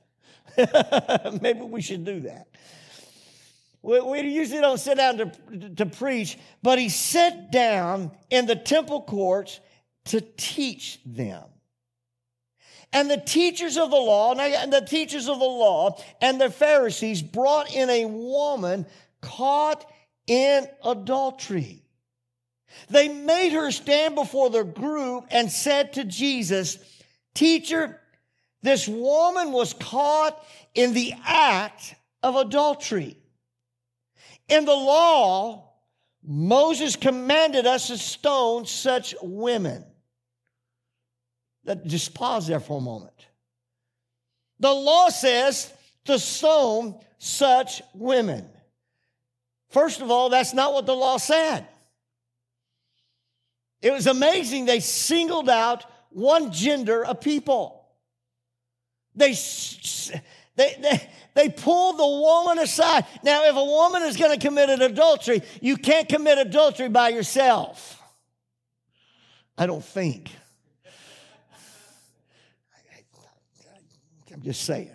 Maybe 1.40 1.60
we 1.60 1.80
should 1.80 2.04
do 2.04 2.20
that. 2.20 2.48
We, 3.80 4.00
we, 4.00 4.20
usually 4.22 4.60
don't 4.60 4.78
sit 4.78 4.96
down 4.96 5.18
to, 5.18 5.70
to 5.76 5.86
preach, 5.86 6.36
but 6.62 6.78
he 6.78 6.88
sat 6.88 7.52
down 7.52 8.10
in 8.28 8.46
the 8.46 8.56
temple 8.56 9.02
courts 9.02 9.60
to 10.08 10.20
teach 10.20 11.00
them. 11.04 11.44
And 12.92 13.10
the 13.10 13.18
teachers 13.18 13.76
of 13.76 13.90
the 13.90 13.96
law, 13.96 14.34
and 14.34 14.72
the 14.72 14.80
teachers 14.80 15.28
of 15.28 15.38
the 15.38 15.44
law 15.44 16.00
and 16.20 16.40
the 16.40 16.50
Pharisees 16.50 17.22
brought 17.22 17.72
in 17.74 17.90
a 17.90 18.06
woman 18.06 18.86
caught 19.20 19.84
in 20.26 20.66
adultery. 20.82 21.82
They 22.88 23.08
made 23.08 23.52
her 23.52 23.70
stand 23.70 24.14
before 24.14 24.50
the 24.50 24.64
group 24.64 25.26
and 25.30 25.50
said 25.50 25.94
to 25.94 26.04
Jesus, 26.04 26.78
Teacher, 27.34 28.00
this 28.62 28.88
woman 28.88 29.52
was 29.52 29.74
caught 29.74 30.44
in 30.74 30.94
the 30.94 31.14
act 31.24 31.94
of 32.22 32.36
adultery. 32.36 33.16
In 34.48 34.64
the 34.64 34.74
law, 34.74 35.72
Moses 36.22 36.96
commanded 36.96 37.66
us 37.66 37.88
to 37.88 37.98
stone 37.98 38.66
such 38.66 39.14
women. 39.22 39.84
Just 41.84 42.14
pause 42.14 42.46
there 42.46 42.60
for 42.60 42.78
a 42.78 42.80
moment. 42.80 43.12
The 44.60 44.72
law 44.72 45.08
says 45.08 45.72
to 46.04 46.18
stone 46.18 46.98
such 47.18 47.82
women. 47.94 48.48
First 49.70 50.00
of 50.00 50.10
all, 50.10 50.30
that's 50.30 50.54
not 50.54 50.72
what 50.72 50.86
the 50.86 50.96
law 50.96 51.18
said. 51.18 51.66
It 53.82 53.92
was 53.92 54.06
amazing. 54.06 54.64
They 54.64 54.80
singled 54.80 55.48
out 55.48 55.84
one 56.10 56.52
gender 56.52 57.04
of 57.04 57.20
people. 57.20 57.86
They, 59.14 59.34
they, 60.56 60.76
they, 60.80 61.10
they 61.34 61.48
pulled 61.50 61.98
the 61.98 62.06
woman 62.06 62.58
aside. 62.58 63.04
Now, 63.22 63.44
if 63.44 63.54
a 63.54 63.64
woman 63.64 64.02
is 64.02 64.16
going 64.16 64.36
to 64.36 64.44
commit 64.44 64.70
an 64.70 64.82
adultery, 64.82 65.42
you 65.60 65.76
can't 65.76 66.08
commit 66.08 66.38
adultery 66.38 66.88
by 66.88 67.10
yourself. 67.10 68.00
I 69.56 69.66
don't 69.66 69.84
think. 69.84 70.30
I'm 74.38 74.44
just 74.44 74.62
saying. 74.62 74.92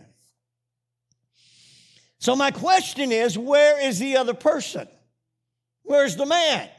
So, 2.18 2.34
my 2.34 2.52
question 2.52 3.12
is 3.12 3.38
where 3.38 3.86
is 3.86 4.00
the 4.00 4.16
other 4.16 4.34
person? 4.34 4.88
Where's 5.82 6.16
the 6.16 6.26
man? 6.26 6.70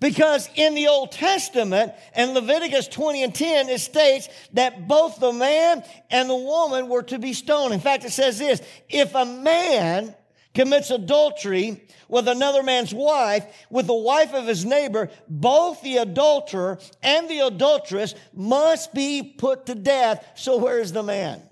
Because 0.00 0.48
in 0.54 0.74
the 0.74 0.88
Old 0.88 1.12
Testament 1.12 1.92
and 2.14 2.32
Leviticus 2.32 2.88
20 2.88 3.22
and 3.22 3.34
10, 3.34 3.68
it 3.68 3.80
states 3.80 4.30
that 4.54 4.88
both 4.88 5.20
the 5.20 5.34
man 5.34 5.84
and 6.10 6.30
the 6.30 6.36
woman 6.36 6.88
were 6.88 7.02
to 7.02 7.18
be 7.18 7.34
stoned. 7.34 7.74
In 7.74 7.80
fact, 7.80 8.06
it 8.06 8.12
says 8.12 8.38
this 8.38 8.62
if 8.88 9.14
a 9.14 9.26
man 9.26 10.14
commits 10.54 10.88
adultery 10.88 11.82
with 12.08 12.28
another 12.28 12.62
man's 12.62 12.94
wife, 12.94 13.44
with 13.68 13.86
the 13.86 13.92
wife 13.92 14.32
of 14.32 14.46
his 14.46 14.64
neighbor, 14.64 15.10
both 15.28 15.82
the 15.82 15.98
adulterer 15.98 16.78
and 17.02 17.28
the 17.28 17.40
adulteress 17.40 18.14
must 18.32 18.94
be 18.94 19.34
put 19.36 19.66
to 19.66 19.74
death. 19.74 20.26
So, 20.36 20.56
where 20.56 20.80
is 20.80 20.94
the 20.94 21.02
man? 21.02 21.42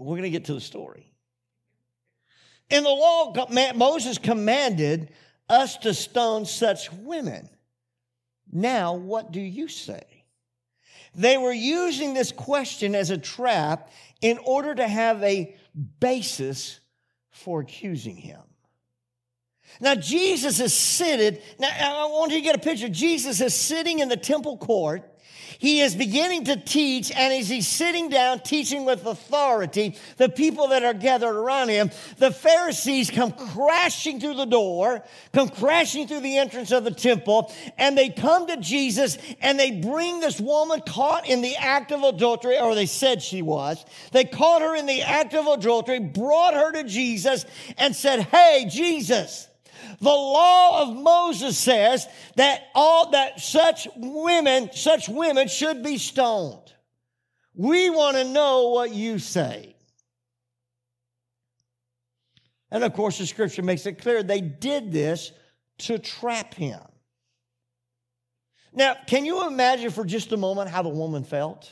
We're 0.00 0.16
going 0.16 0.22
to 0.22 0.30
get 0.30 0.46
to 0.46 0.54
the 0.54 0.60
story. 0.60 1.12
In 2.70 2.84
the 2.84 2.90
law, 2.90 3.34
Moses 3.74 4.16
commanded 4.16 5.10
us 5.48 5.76
to 5.78 5.92
stone 5.92 6.46
such 6.46 6.92
women. 6.92 7.50
Now, 8.50 8.94
what 8.94 9.32
do 9.32 9.40
you 9.40 9.68
say? 9.68 10.24
They 11.14 11.36
were 11.36 11.52
using 11.52 12.14
this 12.14 12.32
question 12.32 12.94
as 12.94 13.10
a 13.10 13.18
trap 13.18 13.90
in 14.20 14.38
order 14.38 14.74
to 14.74 14.86
have 14.86 15.22
a 15.22 15.56
basis 15.98 16.80
for 17.30 17.60
accusing 17.60 18.16
him. 18.16 18.40
Now, 19.80 19.96
Jesus 19.96 20.60
is 20.60 20.72
seated. 20.72 21.42
Now, 21.58 21.68
I 21.78 22.06
want 22.06 22.32
you 22.32 22.38
to 22.38 22.44
get 22.44 22.56
a 22.56 22.60
picture. 22.60 22.88
Jesus 22.88 23.40
is 23.40 23.54
sitting 23.54 23.98
in 23.98 24.08
the 24.08 24.16
temple 24.16 24.56
court 24.56 25.09
he 25.60 25.82
is 25.82 25.94
beginning 25.94 26.44
to 26.44 26.56
teach, 26.56 27.10
and 27.10 27.34
as 27.34 27.50
he's 27.50 27.68
sitting 27.68 28.08
down 28.08 28.40
teaching 28.40 28.86
with 28.86 29.04
authority, 29.04 29.94
the 30.16 30.30
people 30.30 30.68
that 30.68 30.84
are 30.84 30.94
gathered 30.94 31.36
around 31.36 31.68
him, 31.68 31.90
the 32.16 32.30
Pharisees 32.30 33.10
come 33.10 33.30
crashing 33.32 34.20
through 34.20 34.36
the 34.36 34.46
door, 34.46 35.04
come 35.34 35.50
crashing 35.50 36.08
through 36.08 36.20
the 36.20 36.38
entrance 36.38 36.72
of 36.72 36.84
the 36.84 36.90
temple, 36.90 37.52
and 37.76 37.96
they 37.96 38.08
come 38.08 38.46
to 38.46 38.56
Jesus 38.56 39.18
and 39.42 39.60
they 39.60 39.70
bring 39.70 40.20
this 40.20 40.40
woman 40.40 40.80
caught 40.80 41.28
in 41.28 41.42
the 41.42 41.56
act 41.56 41.92
of 41.92 42.04
adultery, 42.04 42.58
or 42.58 42.74
they 42.74 42.86
said 42.86 43.20
she 43.20 43.42
was. 43.42 43.84
They 44.12 44.24
caught 44.24 44.62
her 44.62 44.74
in 44.74 44.86
the 44.86 45.02
act 45.02 45.34
of 45.34 45.46
adultery, 45.46 45.98
brought 45.98 46.54
her 46.54 46.72
to 46.72 46.84
Jesus, 46.84 47.44
and 47.76 47.94
said, 47.94 48.20
Hey, 48.20 48.66
Jesus, 48.66 49.49
the 50.00 50.08
law 50.08 50.82
of 50.82 50.96
Moses 50.96 51.58
says 51.58 52.06
that 52.36 52.62
all 52.74 53.10
that 53.10 53.40
such 53.40 53.88
women, 53.96 54.70
such 54.72 55.08
women 55.08 55.48
should 55.48 55.82
be 55.82 55.98
stoned. 55.98 56.72
We 57.54 57.90
want 57.90 58.16
to 58.16 58.24
know 58.24 58.68
what 58.68 58.94
you 58.94 59.18
say. 59.18 59.76
And 62.70 62.84
of 62.84 62.92
course, 62.92 63.18
the 63.18 63.26
scripture 63.26 63.62
makes 63.62 63.86
it 63.86 64.00
clear 64.00 64.22
they 64.22 64.40
did 64.40 64.92
this 64.92 65.32
to 65.78 65.98
trap 65.98 66.54
him. 66.54 66.80
Now, 68.72 68.96
can 69.06 69.24
you 69.24 69.46
imagine 69.46 69.90
for 69.90 70.04
just 70.04 70.32
a 70.32 70.36
moment 70.36 70.70
how 70.70 70.82
the 70.82 70.88
woman 70.88 71.24
felt? 71.24 71.70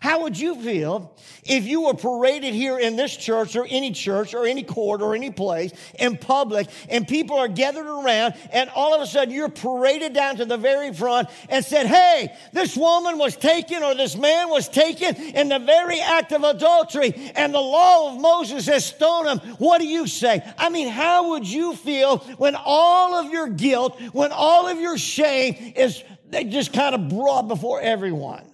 How 0.00 0.22
would 0.22 0.38
you 0.38 0.54
feel 0.62 1.16
if 1.44 1.64
you 1.64 1.82
were 1.82 1.94
paraded 1.94 2.54
here 2.54 2.78
in 2.78 2.96
this 2.96 3.16
church 3.16 3.56
or 3.56 3.66
any 3.68 3.92
church 3.92 4.34
or 4.34 4.46
any 4.46 4.62
court 4.62 5.00
or 5.00 5.14
any 5.14 5.30
place 5.30 5.72
in 5.98 6.18
public 6.18 6.68
and 6.88 7.08
people 7.08 7.38
are 7.38 7.48
gathered 7.48 7.86
around 7.86 8.34
and 8.52 8.68
all 8.70 8.94
of 8.94 9.00
a 9.00 9.06
sudden 9.06 9.32
you're 9.32 9.48
paraded 9.48 10.12
down 10.12 10.36
to 10.36 10.44
the 10.44 10.56
very 10.56 10.92
front 10.92 11.28
and 11.48 11.64
said, 11.64 11.86
Hey, 11.86 12.34
this 12.52 12.76
woman 12.76 13.18
was 13.18 13.36
taken 13.36 13.82
or 13.82 13.94
this 13.94 14.16
man 14.16 14.50
was 14.50 14.68
taken 14.68 15.16
in 15.16 15.48
the 15.48 15.58
very 15.58 16.00
act 16.00 16.32
of 16.32 16.44
adultery 16.44 17.32
and 17.34 17.54
the 17.54 17.60
law 17.60 18.12
of 18.12 18.20
Moses 18.20 18.66
has 18.66 18.84
stoned 18.84 19.28
him. 19.28 19.56
What 19.56 19.80
do 19.80 19.86
you 19.86 20.06
say? 20.06 20.42
I 20.58 20.68
mean, 20.68 20.88
how 20.88 21.30
would 21.30 21.46
you 21.46 21.74
feel 21.74 22.18
when 22.36 22.54
all 22.54 23.14
of 23.14 23.32
your 23.32 23.48
guilt, 23.48 24.00
when 24.12 24.32
all 24.32 24.68
of 24.68 24.78
your 24.78 24.98
shame 24.98 25.72
is 25.76 26.02
they 26.28 26.44
just 26.44 26.72
kind 26.72 26.94
of 26.94 27.08
brought 27.08 27.48
before 27.48 27.80
everyone? 27.80 28.44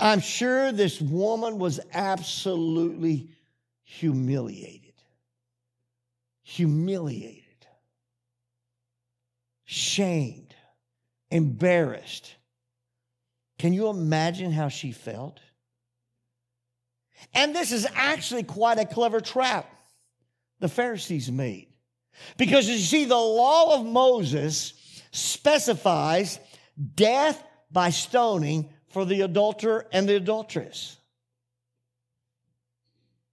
I'm 0.00 0.20
sure 0.20 0.72
this 0.72 1.00
woman 1.00 1.58
was 1.58 1.78
absolutely 1.92 3.28
humiliated. 3.82 4.94
Humiliated. 6.42 7.44
Shamed. 9.64 10.54
Embarrassed. 11.30 12.34
Can 13.58 13.74
you 13.74 13.88
imagine 13.88 14.50
how 14.50 14.68
she 14.68 14.90
felt? 14.90 15.38
And 17.34 17.54
this 17.54 17.70
is 17.70 17.86
actually 17.94 18.44
quite 18.44 18.78
a 18.78 18.86
clever 18.86 19.20
trap 19.20 19.70
the 20.60 20.68
Pharisees 20.68 21.30
made. 21.30 21.68
Because 22.38 22.68
you 22.68 22.78
see, 22.78 23.04
the 23.04 23.14
law 23.16 23.78
of 23.78 23.86
Moses 23.86 24.72
specifies 25.12 26.38
death 26.94 27.42
by 27.70 27.90
stoning 27.90 28.70
for 28.90 29.04
the 29.04 29.22
adulterer 29.22 29.86
and 29.92 30.08
the 30.08 30.16
adulteress. 30.16 30.96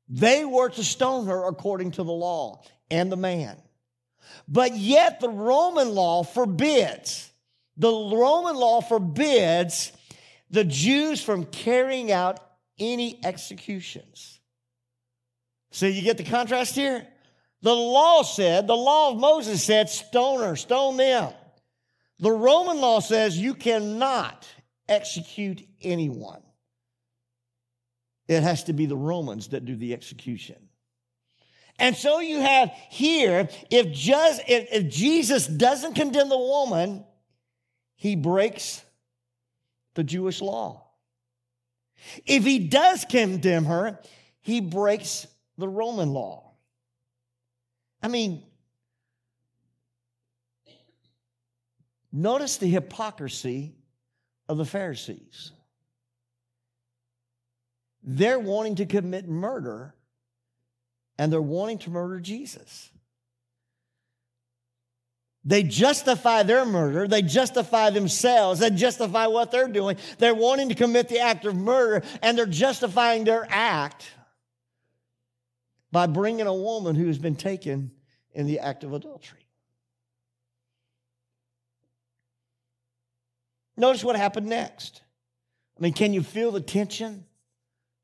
They 0.10 0.46
were 0.46 0.70
to 0.70 0.84
stone 0.84 1.28
her 1.28 1.48
according 1.48 1.92
to 1.92 2.04
the 2.04 2.12
law 2.12 2.64
and 2.90 3.12
the 3.12 3.18
man. 3.18 3.58
But 4.48 4.76
yet 4.76 5.20
the 5.20 5.30
Roman 5.30 5.90
law 5.90 6.24
forbids, 6.24 7.32
the 7.76 7.90
Roman 7.92 8.56
law 8.56 8.82
forbids 8.82 9.92
the 10.50 10.64
Jews 10.64 11.22
from 11.22 11.46
carrying 11.46 12.12
out 12.12 12.40
any 12.80 13.20
executions. 13.24 14.40
So 15.72 15.86
you 15.86 16.02
get 16.02 16.18
the 16.18 16.24
contrast 16.24 16.76
here? 16.76 17.06
The 17.62 17.76
law 17.76 18.24
said, 18.24 18.68
the 18.68 18.78
law 18.78 19.12
of 19.12 19.18
Moses 19.18 19.64
said, 19.64 19.90
stone 19.90 20.42
her, 20.42 20.56
stone 20.56 20.98
them. 20.98 21.34
The 22.20 22.32
Roman 22.32 22.80
law 22.80 23.00
says 23.00 23.38
you 23.38 23.54
cannot 23.54 24.48
execute 24.90 25.68
anyone. 25.82 26.42
It 28.28 28.44
has 28.44 28.66
to 28.66 28.74
be 28.74 28.86
the 28.86 28.98
Romans 28.98 29.50
that 29.50 29.66
do 29.66 29.76
the 29.76 29.94
execution. 29.94 30.58
And 31.80 31.96
so 31.96 32.20
you 32.20 32.40
have 32.40 32.72
here, 32.90 33.50
if 33.70 33.92
just 33.92 34.42
if, 34.48 34.68
if 34.72 34.92
Jesus 34.92 35.48
doesn't 35.48 35.94
condemn 35.94 36.30
the 36.30 36.38
woman, 36.38 37.06
he 37.96 38.16
breaks 38.16 38.84
the 39.94 40.04
Jewish 40.04 40.42
law. 40.42 40.84
If 42.26 42.44
he 42.44 42.60
does 42.60 43.06
condemn 43.06 43.66
her, 43.66 44.00
he 44.42 44.62
breaks 44.62 45.28
the 45.58 45.68
Roman 45.68 46.10
law. 46.10 46.52
I 48.02 48.08
mean, 48.08 48.44
notice 52.12 52.58
the 52.58 52.68
hypocrisy 52.68 53.76
of 54.48 54.58
the 54.58 54.66
Pharisees. 54.66 55.52
They're 58.04 58.40
wanting 58.40 58.76
to 58.76 58.86
commit 58.86 59.28
murder 59.28 59.94
and 61.18 61.32
they're 61.32 61.42
wanting 61.42 61.80
to 61.80 61.90
murder 61.90 62.20
Jesus. 62.20 62.90
They 65.44 65.64
justify 65.64 66.44
their 66.44 66.66
murder. 66.66 67.08
They 67.08 67.22
justify 67.22 67.90
themselves. 67.90 68.60
They 68.60 68.70
justify 68.70 69.28
what 69.28 69.50
they're 69.50 69.70
doing. 69.70 69.96
They're 70.18 70.36
wanting 70.36 70.70
to 70.70 70.76
commit 70.76 71.08
the 71.08 71.20
act 71.20 71.46
of 71.46 71.56
murder, 71.56 72.06
and 72.22 72.38
they're 72.38 72.46
justifying 72.46 73.24
their 73.24 73.48
act 73.50 74.12
by 75.90 76.06
bringing 76.06 76.48
a 76.48 76.54
woman 76.54 76.96
who 76.96 77.08
has 77.08 77.18
been 77.18 77.38
taken 77.38 77.92
in 78.34 78.46
the 78.46 78.60
act 78.60 78.84
of 78.84 78.92
adultery. 78.92 79.47
Notice 83.78 84.04
what 84.04 84.16
happened 84.16 84.48
next. 84.48 85.02
I 85.78 85.84
mean, 85.84 85.94
can 85.94 86.12
you 86.14 86.24
feel 86.24 86.52
the 86.52 86.62
tension? 86.62 87.24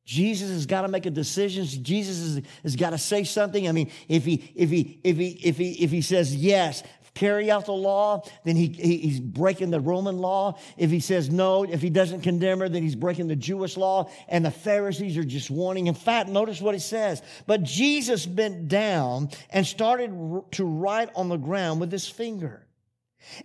Jesus 0.06 0.50
has 0.50 0.66
got 0.66 0.82
to 0.82 0.88
make 0.88 1.06
a 1.06 1.12
decision. 1.12 1.66
Jesus 1.66 2.36
has, 2.36 2.44
has 2.62 2.76
got 2.76 2.92
to 2.92 2.98
say 2.98 3.24
something. 3.24 3.68
I 3.68 3.72
mean, 3.72 3.90
if 4.08 4.26
he 4.26 4.52
if 4.56 4.70
he 4.70 5.00
if 5.04 5.18
he 5.18 5.30
if 5.44 5.58
he 5.58 5.72
if 5.84 5.92
he 5.92 6.02
says 6.02 6.36
yes, 6.36 6.84
carry 7.14 7.50
out 7.50 7.66
the 7.66 7.72
law, 7.72 8.24
then 8.44 8.56
he, 8.56 8.68
he, 8.68 8.98
he's 8.98 9.20
breaking 9.20 9.72
the 9.72 9.80
Roman 9.80 10.18
law. 10.18 10.58
If 10.78 10.92
he 10.92 11.00
says 11.00 11.30
no, 11.30 11.64
if 11.64 11.82
he 11.82 11.90
doesn't 11.90 12.22
condemn 12.22 12.60
her, 12.60 12.70
then 12.70 12.84
he's 12.84 12.96
breaking 12.96 13.28
the 13.28 13.36
Jewish 13.36 13.78
law. 13.78 14.10
And 14.28 14.46
the 14.46 14.52
Pharisees 14.52 15.18
are 15.18 15.24
just 15.24 15.50
warning. 15.50 15.88
In 15.88 15.94
fact, 15.94 16.30
notice 16.30 16.62
what 16.62 16.74
he 16.74 16.80
says. 16.80 17.22
But 17.48 17.64
Jesus 17.64 18.26
bent 18.26 18.68
down 18.68 19.30
and 19.50 19.66
started 19.66 20.12
to 20.52 20.66
write 20.66 21.10
on 21.16 21.30
the 21.30 21.38
ground 21.38 21.80
with 21.80 21.92
his 21.92 22.08
finger. 22.08 22.66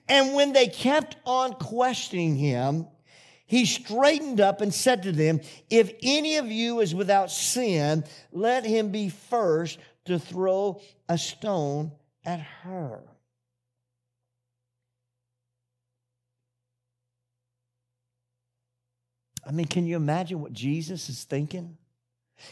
And 0.08 0.34
when 0.34 0.52
they 0.52 0.66
kept 0.66 1.16
on 1.24 1.54
questioning 1.54 2.36
him, 2.36 2.86
he 3.46 3.64
straightened 3.64 4.40
up 4.40 4.60
and 4.60 4.72
said 4.72 5.04
to 5.04 5.12
them, 5.12 5.40
If 5.70 5.92
any 6.02 6.36
of 6.36 6.50
you 6.50 6.80
is 6.80 6.94
without 6.94 7.30
sin, 7.30 8.04
let 8.30 8.64
him 8.64 8.90
be 8.90 9.08
first 9.08 9.78
to 10.04 10.18
throw 10.18 10.80
a 11.08 11.16
stone 11.16 11.92
at 12.24 12.40
her. 12.40 13.00
I 19.46 19.50
mean, 19.50 19.66
can 19.66 19.86
you 19.86 19.96
imagine 19.96 20.42
what 20.42 20.52
Jesus 20.52 21.08
is 21.08 21.24
thinking? 21.24 21.78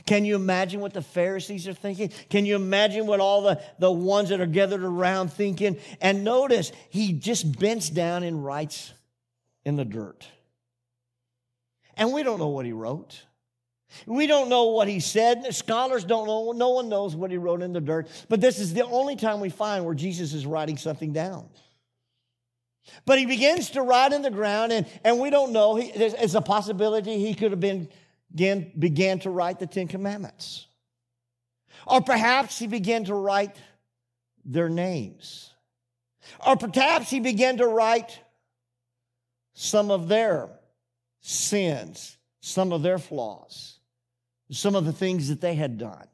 Can 0.05 0.25
you 0.25 0.35
imagine 0.35 0.81
what 0.81 0.93
the 0.93 1.03
Pharisees 1.03 1.69
are 1.69 1.75
thinking? 1.75 2.11
Can 2.29 2.45
you 2.45 2.57
imagine 2.57 3.07
what 3.07 3.21
all 3.21 3.43
the, 3.43 3.61
the 3.79 3.91
ones 3.91 4.31
that 4.31 4.41
are 4.41 4.47
gathered 4.47 4.83
around 4.83 5.33
thinking? 5.33 5.79
And 6.01 6.25
notice, 6.25 6.73
he 6.91 7.13
just 7.13 7.59
bends 7.59 7.89
down 7.89 8.23
and 8.23 8.45
writes 8.45 8.93
in 9.65 9.77
the 9.77 9.85
dirt. 9.85 10.27
And 11.97 12.13
we 12.13 12.23
don't 12.23 12.39
know 12.39 12.49
what 12.49 12.67
he 12.67 12.73
wrote. 12.73 13.23
We 14.07 14.27
don't 14.27 14.49
know 14.49 14.65
what 14.67 14.89
he 14.89 15.01
said. 15.01 15.55
Scholars 15.55 16.05
don't 16.05 16.27
know. 16.27 16.53
No 16.53 16.71
one 16.71 16.89
knows 16.89 17.15
what 17.15 17.31
he 17.31 17.37
wrote 17.37 17.63
in 17.63 17.73
the 17.73 17.81
dirt. 17.81 18.09
But 18.29 18.41
this 18.41 18.59
is 18.59 18.75
the 18.75 18.85
only 18.85 19.17
time 19.17 19.41
we 19.41 19.49
find 19.49 19.85
where 19.85 19.95
Jesus 19.95 20.35
is 20.35 20.45
writing 20.45 20.77
something 20.77 21.13
down. 21.13 21.49
But 23.05 23.19
he 23.19 23.27
begins 23.27 23.71
to 23.71 23.83
write 23.83 24.13
in 24.13 24.23
the 24.23 24.31
ground, 24.31 24.73
and, 24.73 24.87
and 25.05 25.19
we 25.19 25.31
don't 25.31 25.53
know. 25.53 25.75
He, 25.77 25.89
it's 25.89 26.35
a 26.35 26.41
possibility 26.41 27.19
he 27.19 27.35
could 27.35 27.51
have 27.51 27.61
been 27.61 27.89
began, 28.35 28.73
began 28.79 29.19
to 29.21 29.31
write 29.31 29.59
the 29.59 29.67
Ten 29.67 29.89
Commandments. 29.89 30.67
Or 31.87 32.01
perhaps 32.01 32.59
he 32.59 32.67
began 32.67 33.05
to 33.05 33.15
write 33.15 33.57
their 34.45 34.69
names. 34.69 35.53
Or 36.45 36.57
perhaps 36.57 37.11
he 37.11 37.21
began 37.21 37.59
to 37.59 37.67
write 37.67 38.19
some 39.55 39.91
of 39.91 40.09
their 40.09 40.49
sins, 41.21 42.17
some 42.41 42.73
of 42.73 42.83
their 42.83 42.99
flaws, 42.99 43.79
some 44.51 44.75
of 44.75 44.85
the 44.85 44.93
things 44.93 45.29
that 45.29 45.41
they 45.41 45.55
had 45.55 45.79
done. 45.79 46.07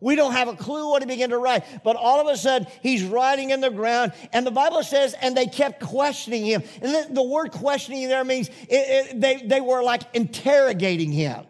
We 0.00 0.16
don't 0.16 0.32
have 0.32 0.48
a 0.48 0.54
clue 0.54 0.88
what 0.88 1.02
he 1.02 1.06
began 1.06 1.30
to 1.30 1.38
write, 1.38 1.62
but 1.84 1.96
all 1.96 2.20
of 2.20 2.26
a 2.26 2.36
sudden 2.36 2.66
he's 2.82 3.04
writing 3.04 3.50
in 3.50 3.60
the 3.60 3.70
ground, 3.70 4.12
and 4.32 4.46
the 4.46 4.50
Bible 4.50 4.82
says, 4.82 5.14
and 5.20 5.36
they 5.36 5.46
kept 5.46 5.80
questioning 5.80 6.44
him. 6.44 6.62
And 6.80 6.94
the, 6.94 7.14
the 7.14 7.22
word 7.22 7.52
questioning 7.52 8.08
there 8.08 8.24
means 8.24 8.48
it, 8.48 8.54
it, 8.70 9.20
they, 9.20 9.42
they 9.46 9.60
were 9.60 9.82
like 9.82 10.02
interrogating 10.14 11.12
him. 11.12 11.44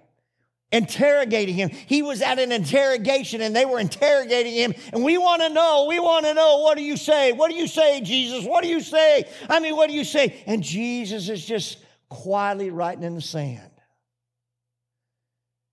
Interrogating 0.72 1.56
him. 1.56 1.70
He 1.70 2.00
was 2.00 2.22
at 2.22 2.38
an 2.38 2.52
interrogation 2.52 3.40
and 3.40 3.56
they 3.56 3.64
were 3.64 3.80
interrogating 3.80 4.54
him. 4.54 4.74
And 4.92 5.02
we 5.02 5.18
want 5.18 5.42
to 5.42 5.48
know, 5.48 5.87
we 5.88 5.98
want 5.98 6.26
to 6.26 6.35
know, 6.35 6.59
what 6.59 6.76
do 6.76 6.85
you 6.85 6.96
say? 6.96 7.33
What 7.33 7.50
do 7.50 7.56
you 7.56 7.66
say, 7.66 8.00
Jesus? 8.02 8.44
What 8.44 8.62
do 8.62 8.68
you 8.68 8.80
say? 8.80 9.28
I 9.48 9.59
mean, 9.59 9.74
what 9.74 9.88
do 9.88 9.96
you 9.96 10.04
say? 10.04 10.42
And 10.46 10.62
Jesus 10.62 11.28
is 11.28 11.44
just 11.44 11.78
quietly 12.09 12.70
writing 12.70 13.02
in 13.02 13.16
the 13.16 13.20
sand. 13.20 13.70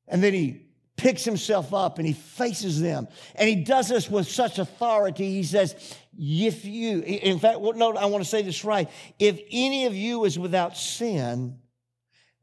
And 0.07 0.23
then 0.23 0.33
he 0.33 0.63
picks 0.95 1.23
himself 1.23 1.75
up 1.75 1.99
and 1.99 2.07
he 2.07 2.13
faces 2.13 2.81
them. 2.81 3.07
And 3.35 3.47
he 3.47 3.55
does 3.55 3.89
this 3.89 4.09
with 4.09 4.27
such 4.27 4.57
authority. 4.57 5.31
He 5.31 5.43
says, 5.43 5.75
if 6.17 6.65
you, 6.65 7.01
in 7.01 7.37
fact, 7.37 7.59
no, 7.59 7.95
I 7.95 8.05
want 8.05 8.23
to 8.23 8.29
say 8.29 8.41
this 8.41 8.65
right. 8.65 8.89
If 9.19 9.39
any 9.51 9.85
of 9.85 9.93
you 9.93 10.25
is 10.25 10.39
without 10.39 10.75
sin, 10.75 11.59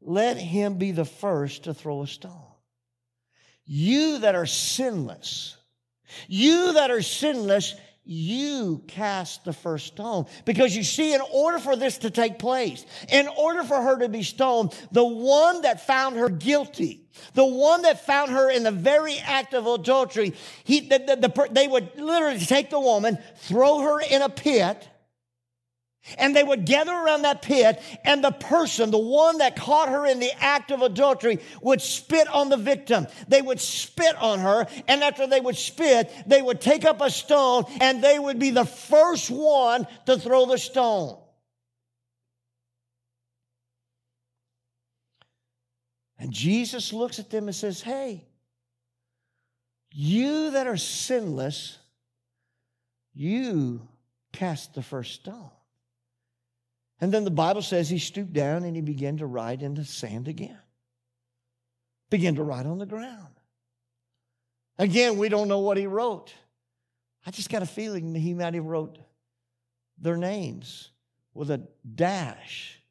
let 0.05 0.37
him 0.37 0.77
be 0.77 0.91
the 0.91 1.05
first 1.05 1.63
to 1.63 1.73
throw 1.73 2.03
a 2.03 2.07
stone. 2.07 2.31
You 3.65 4.19
that 4.19 4.35
are 4.35 4.45
sinless, 4.45 5.57
you 6.27 6.73
that 6.73 6.91
are 6.91 7.01
sinless, 7.01 7.75
you 8.07 8.83
cast 8.87 9.43
the 9.43 9.53
first 9.53 9.87
stone. 9.87 10.27
Because 10.45 10.75
you 10.75 10.83
see, 10.83 11.15
in 11.15 11.21
order 11.33 11.57
for 11.57 11.75
this 11.75 11.97
to 11.99 12.11
take 12.11 12.37
place, 12.37 12.85
in 13.09 13.27
order 13.27 13.63
for 13.63 13.81
her 13.81 13.97
to 13.97 14.07
be 14.07 14.21
stoned, 14.21 14.77
the 14.91 15.03
one 15.03 15.63
that 15.63 15.87
found 15.87 16.15
her 16.15 16.29
guilty, 16.29 17.07
the 17.33 17.45
one 17.45 17.81
that 17.81 18.05
found 18.05 18.31
her 18.31 18.51
in 18.51 18.61
the 18.61 18.71
very 18.71 19.17
act 19.17 19.55
of 19.55 19.65
adultery, 19.65 20.35
he, 20.63 20.81
the, 20.81 20.99
the, 20.99 21.15
the, 21.15 21.47
they 21.51 21.67
would 21.67 21.99
literally 21.99 22.37
take 22.37 22.69
the 22.69 22.79
woman, 22.79 23.17
throw 23.37 23.79
her 23.79 23.99
in 23.99 24.21
a 24.21 24.29
pit, 24.29 24.87
and 26.17 26.35
they 26.35 26.43
would 26.43 26.65
gather 26.65 26.93
around 26.93 27.23
that 27.23 27.41
pit, 27.41 27.81
and 28.03 28.23
the 28.23 28.31
person, 28.31 28.91
the 28.91 28.97
one 28.97 29.39
that 29.39 29.55
caught 29.55 29.89
her 29.89 30.05
in 30.05 30.19
the 30.19 30.31
act 30.39 30.71
of 30.71 30.81
adultery, 30.81 31.39
would 31.61 31.81
spit 31.81 32.27
on 32.27 32.49
the 32.49 32.57
victim. 32.57 33.07
They 33.27 33.41
would 33.41 33.59
spit 33.59 34.15
on 34.17 34.39
her, 34.39 34.67
and 34.87 35.03
after 35.03 35.27
they 35.27 35.39
would 35.39 35.57
spit, 35.57 36.11
they 36.27 36.41
would 36.41 36.61
take 36.61 36.85
up 36.85 37.01
a 37.01 37.09
stone, 37.09 37.65
and 37.81 38.03
they 38.03 38.19
would 38.19 38.39
be 38.39 38.51
the 38.51 38.65
first 38.65 39.29
one 39.31 39.87
to 40.05 40.17
throw 40.17 40.45
the 40.45 40.57
stone. 40.57 41.17
And 46.17 46.31
Jesus 46.31 46.93
looks 46.93 47.19
at 47.19 47.29
them 47.29 47.47
and 47.47 47.55
says, 47.55 47.81
Hey, 47.81 48.25
you 49.91 50.51
that 50.51 50.67
are 50.67 50.77
sinless, 50.77 51.77
you 53.13 53.87
cast 54.31 54.73
the 54.73 54.81
first 54.81 55.13
stone. 55.13 55.51
And 57.05 57.13
then 57.13 57.23
the 57.23 57.29
Bible 57.29 57.61
says 57.61 57.87
he 57.87 57.99
stooped 57.99 58.33
down 58.33 58.63
and 58.63 58.75
he 58.75 58.81
began 58.81 59.17
to 59.17 59.27
write 59.27 59.61
in 59.61 59.75
the 59.75 59.85
sand 59.85 60.27
again. 60.27 60.57
Began 62.09 62.33
to 62.33 62.43
write 62.43 62.65
on 62.65 62.79
the 62.79 62.87
ground. 62.87 63.35
Again, 64.79 65.19
we 65.19 65.29
don't 65.29 65.47
know 65.47 65.59
what 65.59 65.77
he 65.77 65.85
wrote. 65.85 66.33
I 67.23 67.29
just 67.29 67.51
got 67.51 67.61
a 67.61 67.67
feeling 67.67 68.13
that 68.13 68.19
he 68.21 68.33
might 68.33 68.55
have 68.55 68.65
wrote 68.65 68.97
their 69.99 70.17
names 70.17 70.89
with 71.35 71.51
a 71.51 71.61
dash 71.93 72.81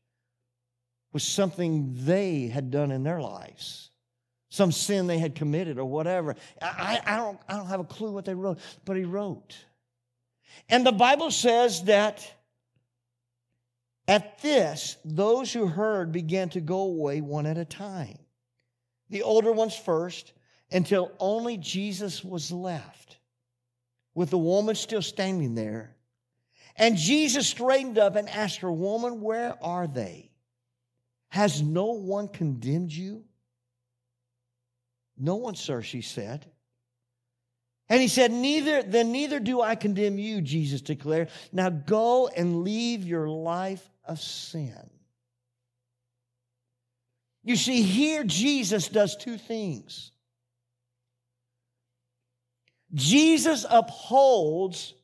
with 1.12 1.22
something 1.22 1.96
they 2.04 2.46
had 2.46 2.70
done 2.70 2.92
in 2.92 3.02
their 3.02 3.20
lives, 3.20 3.90
some 4.48 4.70
sin 4.70 5.08
they 5.08 5.18
had 5.18 5.34
committed 5.34 5.76
or 5.76 5.86
whatever. 5.86 6.36
I, 6.62 7.00
I, 7.04 7.16
don't, 7.16 7.40
I 7.48 7.56
don't 7.56 7.66
have 7.66 7.80
a 7.80 7.82
clue 7.82 8.12
what 8.12 8.26
they 8.26 8.34
wrote, 8.36 8.60
but 8.84 8.96
he 8.96 9.02
wrote. 9.02 9.56
And 10.68 10.86
the 10.86 10.92
Bible 10.92 11.32
says 11.32 11.82
that 11.86 12.32
at 14.06 14.42
this, 14.42 14.96
those 15.04 15.52
who 15.52 15.66
heard 15.66 16.12
began 16.12 16.50
to 16.50 16.60
go 16.60 16.80
away 16.80 17.20
one 17.20 17.46
at 17.46 17.56
a 17.56 17.64
time. 17.64 18.18
The 19.08 19.22
older 19.22 19.52
ones 19.52 19.74
first, 19.74 20.32
until 20.70 21.12
only 21.18 21.56
Jesus 21.56 22.22
was 22.22 22.52
left, 22.52 23.18
with 24.14 24.30
the 24.30 24.38
woman 24.38 24.74
still 24.74 25.02
standing 25.02 25.54
there. 25.54 25.96
And 26.76 26.96
Jesus 26.96 27.46
straightened 27.46 27.98
up 27.98 28.16
and 28.16 28.28
asked 28.28 28.58
her, 28.58 28.72
Woman, 28.72 29.20
where 29.20 29.56
are 29.62 29.86
they? 29.86 30.30
Has 31.28 31.62
no 31.62 31.92
one 31.92 32.28
condemned 32.28 32.92
you? 32.92 33.24
No 35.16 35.36
one, 35.36 35.54
sir, 35.54 35.82
she 35.82 36.02
said. 36.02 36.50
And 37.88 38.00
he 38.00 38.08
said, 38.08 38.32
Neither, 38.32 38.82
then 38.82 39.12
neither 39.12 39.40
do 39.40 39.60
I 39.60 39.76
condemn 39.76 40.18
you, 40.18 40.40
Jesus 40.40 40.80
declared. 40.80 41.30
Now 41.52 41.70
go 41.70 42.28
and 42.28 42.64
leave 42.64 43.04
your 43.04 43.28
life 43.28 43.88
of 44.06 44.20
sin. 44.20 44.90
You 47.42 47.56
see, 47.56 47.82
here 47.82 48.24
Jesus 48.24 48.88
does 48.88 49.16
two 49.16 49.36
things. 49.36 50.12
Jesus 52.94 53.66
upholds 53.68 54.94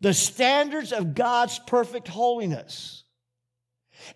the 0.00 0.14
standards 0.14 0.92
of 0.92 1.14
God's 1.14 1.58
perfect 1.58 2.08
holiness 2.08 3.04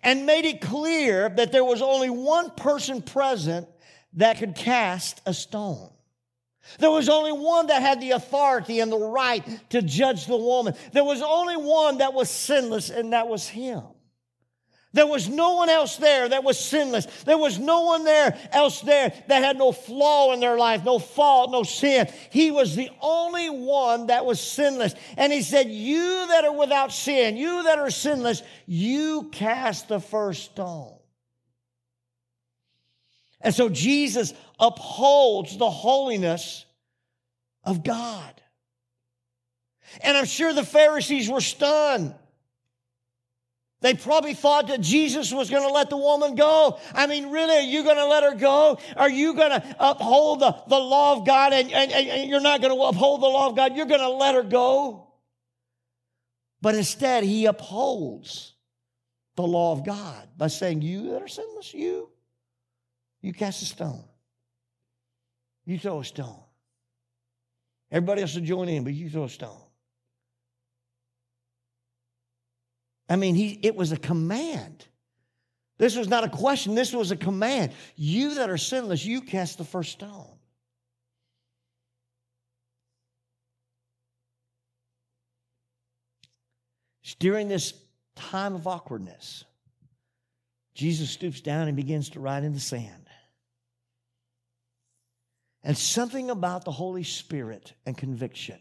and 0.01 0.25
made 0.25 0.45
it 0.45 0.61
clear 0.61 1.29
that 1.29 1.51
there 1.51 1.65
was 1.65 1.81
only 1.81 2.09
one 2.09 2.49
person 2.51 3.01
present 3.01 3.67
that 4.13 4.37
could 4.37 4.55
cast 4.55 5.21
a 5.25 5.33
stone. 5.33 5.89
There 6.79 6.91
was 6.91 7.09
only 7.09 7.33
one 7.33 7.67
that 7.67 7.81
had 7.81 7.99
the 7.99 8.11
authority 8.11 8.79
and 8.79 8.91
the 8.91 8.97
right 8.97 9.43
to 9.71 9.81
judge 9.81 10.25
the 10.25 10.37
woman. 10.37 10.75
There 10.93 11.03
was 11.03 11.21
only 11.21 11.57
one 11.57 11.97
that 11.97 12.13
was 12.13 12.29
sinless, 12.29 12.89
and 12.89 13.11
that 13.11 13.27
was 13.27 13.47
him. 13.47 13.83
There 14.93 15.07
was 15.07 15.27
no 15.27 15.55
one 15.55 15.69
else 15.69 15.97
there 15.97 16.29
that 16.29 16.43
was 16.43 16.59
sinless. 16.59 17.07
There 17.23 17.37
was 17.37 17.57
no 17.57 17.81
one 17.81 18.03
there 18.03 18.37
else 18.51 18.81
there 18.81 19.11
that 19.27 19.43
had 19.43 19.57
no 19.57 19.71
flaw 19.71 20.33
in 20.33 20.39
their 20.39 20.55
life, 20.55 20.83
no 20.83 20.99
fault, 20.99 21.49
no 21.49 21.63
sin. 21.63 22.07
He 22.29 22.51
was 22.51 22.75
the 22.75 22.91
only 23.01 23.49
one 23.49 24.07
that 24.07 24.23
was 24.23 24.39
sinless. 24.39 24.93
And 25.17 25.33
he 25.33 25.41
said, 25.41 25.67
You 25.67 26.27
that 26.27 26.45
are 26.45 26.55
without 26.55 26.91
sin, 26.91 27.37
you 27.37 27.63
that 27.63 27.79
are 27.79 27.89
sinless, 27.89 28.43
you 28.67 29.29
cast 29.31 29.87
the 29.87 29.99
first 29.99 30.43
stone. 30.43 30.93
And 33.41 33.53
so 33.53 33.69
Jesus 33.69 34.31
upholds 34.59 35.57
the 35.57 35.71
holiness 35.71 36.65
of 37.63 37.83
God. 37.83 38.41
And 40.01 40.15
I'm 40.15 40.25
sure 40.25 40.53
the 40.53 40.63
Pharisees 40.63 41.29
were 41.29 41.41
stunned. 41.41 42.13
They 43.83 43.93
probably 43.93 44.33
thought 44.33 44.67
that 44.67 44.79
Jesus 44.79 45.33
was 45.33 45.49
going 45.49 45.67
to 45.67 45.73
let 45.73 45.89
the 45.89 45.97
woman 45.97 46.35
go. 46.35 46.79
I 46.95 47.05
mean, 47.05 47.31
really, 47.31 47.57
are 47.57 47.69
you 47.69 47.83
going 47.83 47.97
to 47.97 48.05
let 48.05 48.23
her 48.23 48.33
go? 48.33 48.79
Are 48.95 49.09
you 49.09 49.33
going 49.33 49.49
to 49.49 49.75
uphold 49.77 50.39
the, 50.39 50.55
the 50.69 50.79
law 50.79 51.17
of 51.17 51.27
God 51.27 51.51
and, 51.51 51.69
and, 51.69 51.91
and 51.91 52.29
you're 52.29 52.39
not 52.39 52.61
going 52.61 52.73
to 52.73 52.81
uphold 52.81 53.21
the 53.21 53.27
law 53.27 53.49
of 53.49 53.57
God? 53.57 53.75
You're 53.75 53.85
going 53.85 53.99
to 53.99 54.07
let 54.07 54.35
her 54.35 54.43
go? 54.43 55.11
But 56.61 56.75
instead, 56.75 57.25
he 57.25 57.45
upholds 57.45 58.53
the 59.35 59.43
law 59.43 59.73
of 59.73 59.85
God 59.85 60.29
by 60.37 60.47
saying, 60.47 60.81
You 60.81 61.11
that 61.11 61.21
are 61.21 61.27
sinless, 61.27 61.73
you, 61.73 62.09
you 63.21 63.33
cast 63.33 63.63
a 63.63 63.65
stone. 63.65 64.05
You 65.65 65.77
throw 65.77 65.99
a 65.99 66.05
stone. 66.05 66.39
Everybody 67.91 68.21
else 68.21 68.35
will 68.35 68.43
join 68.43 68.69
in, 68.69 68.85
but 68.85 68.93
you 68.93 69.09
throw 69.09 69.25
a 69.25 69.29
stone. 69.29 69.59
I 73.13 73.15
mean, 73.15 73.35
he, 73.35 73.59
it 73.61 73.75
was 73.75 73.91
a 73.91 73.97
command. 73.97 74.87
This 75.77 75.95
was 75.95 76.07
not 76.07 76.23
a 76.23 76.29
question, 76.29 76.73
this 76.73 76.91
was 76.91 77.11
a 77.11 77.15
command. 77.15 77.71
You 77.95 78.33
that 78.35 78.49
are 78.49 78.57
sinless, 78.57 79.05
you 79.05 79.21
cast 79.21 79.59
the 79.59 79.63
first 79.63 79.91
stone. 79.91 80.31
During 87.19 87.49
this 87.49 87.75
time 88.15 88.55
of 88.55 88.65
awkwardness, 88.65 89.43
Jesus 90.73 91.11
stoops 91.11 91.39
down 91.39 91.67
and 91.67 91.77
begins 91.77 92.09
to 92.09 92.19
write 92.19 92.43
in 92.43 92.53
the 92.53 92.59
sand. 92.59 93.07
And 95.63 95.77
something 95.77 96.31
about 96.31 96.65
the 96.65 96.71
Holy 96.71 97.03
Spirit 97.03 97.73
and 97.85 97.95
conviction 97.95 98.57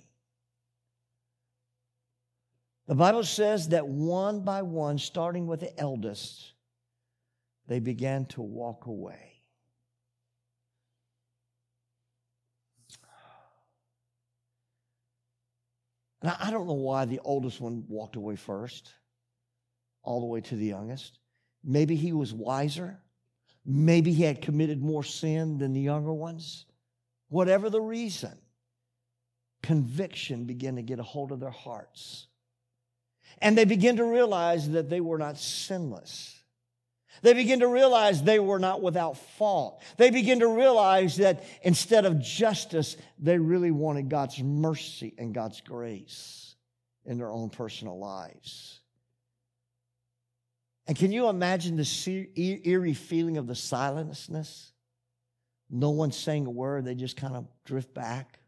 the 2.86 2.94
Bible 2.94 3.24
says 3.24 3.68
that 3.68 3.86
one 3.86 4.40
by 4.44 4.62
one, 4.62 4.98
starting 4.98 5.46
with 5.46 5.60
the 5.60 5.78
eldest, 5.78 6.52
they 7.68 7.78
began 7.78 8.26
to 8.26 8.42
walk 8.42 8.86
away. 8.86 9.32
Now, 16.22 16.36
I 16.38 16.50
don't 16.50 16.66
know 16.66 16.74
why 16.74 17.04
the 17.04 17.20
oldest 17.24 17.60
one 17.60 17.84
walked 17.88 18.16
away 18.16 18.36
first, 18.36 18.92
all 20.02 20.20
the 20.20 20.26
way 20.26 20.40
to 20.40 20.56
the 20.56 20.66
youngest. 20.66 21.18
Maybe 21.64 21.96
he 21.96 22.12
was 22.12 22.32
wiser. 22.32 22.98
Maybe 23.64 24.12
he 24.12 24.22
had 24.22 24.42
committed 24.42 24.80
more 24.80 25.04
sin 25.04 25.58
than 25.58 25.72
the 25.72 25.80
younger 25.80 26.12
ones. 26.12 26.66
Whatever 27.28 27.70
the 27.70 27.80
reason, 27.80 28.36
conviction 29.62 30.44
began 30.44 30.76
to 30.76 30.82
get 30.82 30.98
a 30.98 31.04
hold 31.04 31.32
of 31.32 31.40
their 31.40 31.50
hearts. 31.50 32.26
And 33.40 33.56
they 33.56 33.64
begin 33.64 33.96
to 33.96 34.04
realize 34.04 34.70
that 34.70 34.90
they 34.90 35.00
were 35.00 35.18
not 35.18 35.38
sinless. 35.38 36.38
They 37.22 37.34
begin 37.34 37.60
to 37.60 37.68
realize 37.68 38.22
they 38.22 38.40
were 38.40 38.58
not 38.58 38.82
without 38.82 39.16
fault. 39.16 39.80
They 39.96 40.10
begin 40.10 40.40
to 40.40 40.48
realize 40.48 41.16
that 41.18 41.44
instead 41.62 42.04
of 42.04 42.20
justice, 42.20 42.96
they 43.18 43.38
really 43.38 43.70
wanted 43.70 44.08
God's 44.08 44.42
mercy 44.42 45.14
and 45.18 45.32
God's 45.32 45.60
grace 45.60 46.56
in 47.04 47.18
their 47.18 47.30
own 47.30 47.50
personal 47.50 47.98
lives. 47.98 48.80
And 50.86 50.96
can 50.96 51.12
you 51.12 51.28
imagine 51.28 51.76
the 51.76 52.60
eerie 52.64 52.94
feeling 52.94 53.36
of 53.36 53.46
the 53.46 53.54
silenceness? 53.54 54.72
No 55.70 55.90
one 55.90 56.10
saying 56.10 56.46
a 56.46 56.50
word, 56.50 56.84
they 56.84 56.96
just 56.96 57.16
kind 57.16 57.36
of 57.36 57.46
drift 57.64 57.94
back. 57.94 58.40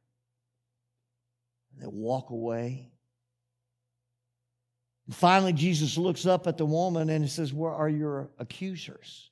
They 1.79 1.87
walk 1.87 2.31
away. 2.31 2.90
Finally, 5.14 5.53
Jesus 5.53 5.96
looks 5.96 6.27
up 6.27 6.46
at 6.46 6.59
the 6.59 6.66
woman 6.66 7.09
and 7.09 7.24
he 7.24 7.31
says, 7.31 7.53
Where 7.53 7.70
are 7.70 7.88
your 7.88 8.31
accusers? 8.38 9.31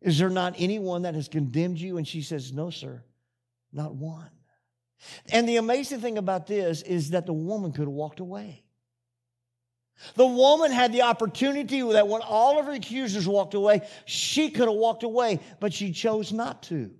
Is 0.00 0.18
there 0.18 0.28
not 0.28 0.54
anyone 0.58 1.02
that 1.02 1.14
has 1.14 1.28
condemned 1.28 1.78
you? 1.78 1.98
And 1.98 2.06
she 2.06 2.20
says, 2.20 2.52
No, 2.52 2.70
sir, 2.70 3.02
not 3.72 3.94
one. 3.94 4.28
And 5.30 5.48
the 5.48 5.56
amazing 5.56 6.00
thing 6.00 6.18
about 6.18 6.46
this 6.46 6.82
is 6.82 7.10
that 7.10 7.26
the 7.26 7.32
woman 7.32 7.72
could 7.72 7.82
have 7.82 7.88
walked 7.88 8.20
away. 8.20 8.64
The 10.16 10.26
woman 10.26 10.72
had 10.72 10.92
the 10.92 11.02
opportunity 11.02 11.80
that 11.80 12.08
when 12.08 12.22
all 12.22 12.58
of 12.58 12.66
her 12.66 12.72
accusers 12.72 13.28
walked 13.28 13.54
away, 13.54 13.82
she 14.06 14.50
could 14.50 14.66
have 14.66 14.76
walked 14.76 15.04
away, 15.04 15.38
but 15.60 15.72
she 15.72 15.92
chose 15.92 16.32
not 16.32 16.64
to. 16.64 16.90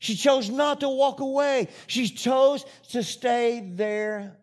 She 0.00 0.14
chose 0.14 0.50
not 0.50 0.80
to 0.80 0.88
walk 0.88 1.20
away. 1.20 1.68
She 1.86 2.08
chose 2.08 2.66
to 2.90 3.02
stay 3.02 3.72
there 3.74 4.36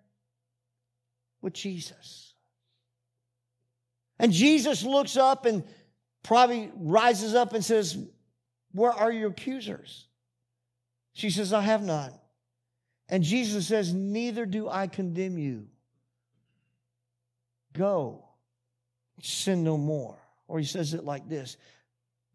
with 1.45 1.53
Jesus. 1.53 2.34
And 4.19 4.34
Jesus 4.34 4.84
looks 4.84 5.15
up 5.15 5.45
and 5.45 5.63
probably 6.23 6.71
rises 6.75 7.36
up 7.36 7.53
and 7.53 7.63
says, 7.63 7.97
Where 8.73 8.91
are 8.91 9.12
your 9.12 9.29
accusers? 9.29 10.08
She 11.13 11.29
says, 11.29 11.53
I 11.53 11.62
have 11.62 11.84
none. 11.84 12.12
And 13.08 13.23
Jesus 13.23 13.67
says, 13.67 13.93
Neither 13.93 14.45
do 14.45 14.67
I 14.67 14.88
condemn 14.88 15.38
you. 15.38 15.67
Go, 17.73 18.25
sin 19.21 19.63
no 19.63 19.77
more. 19.77 20.17
Or 20.47 20.58
he 20.60 20.65
says 20.65 20.93
it 20.93 21.03
like 21.03 21.29
this 21.29 21.58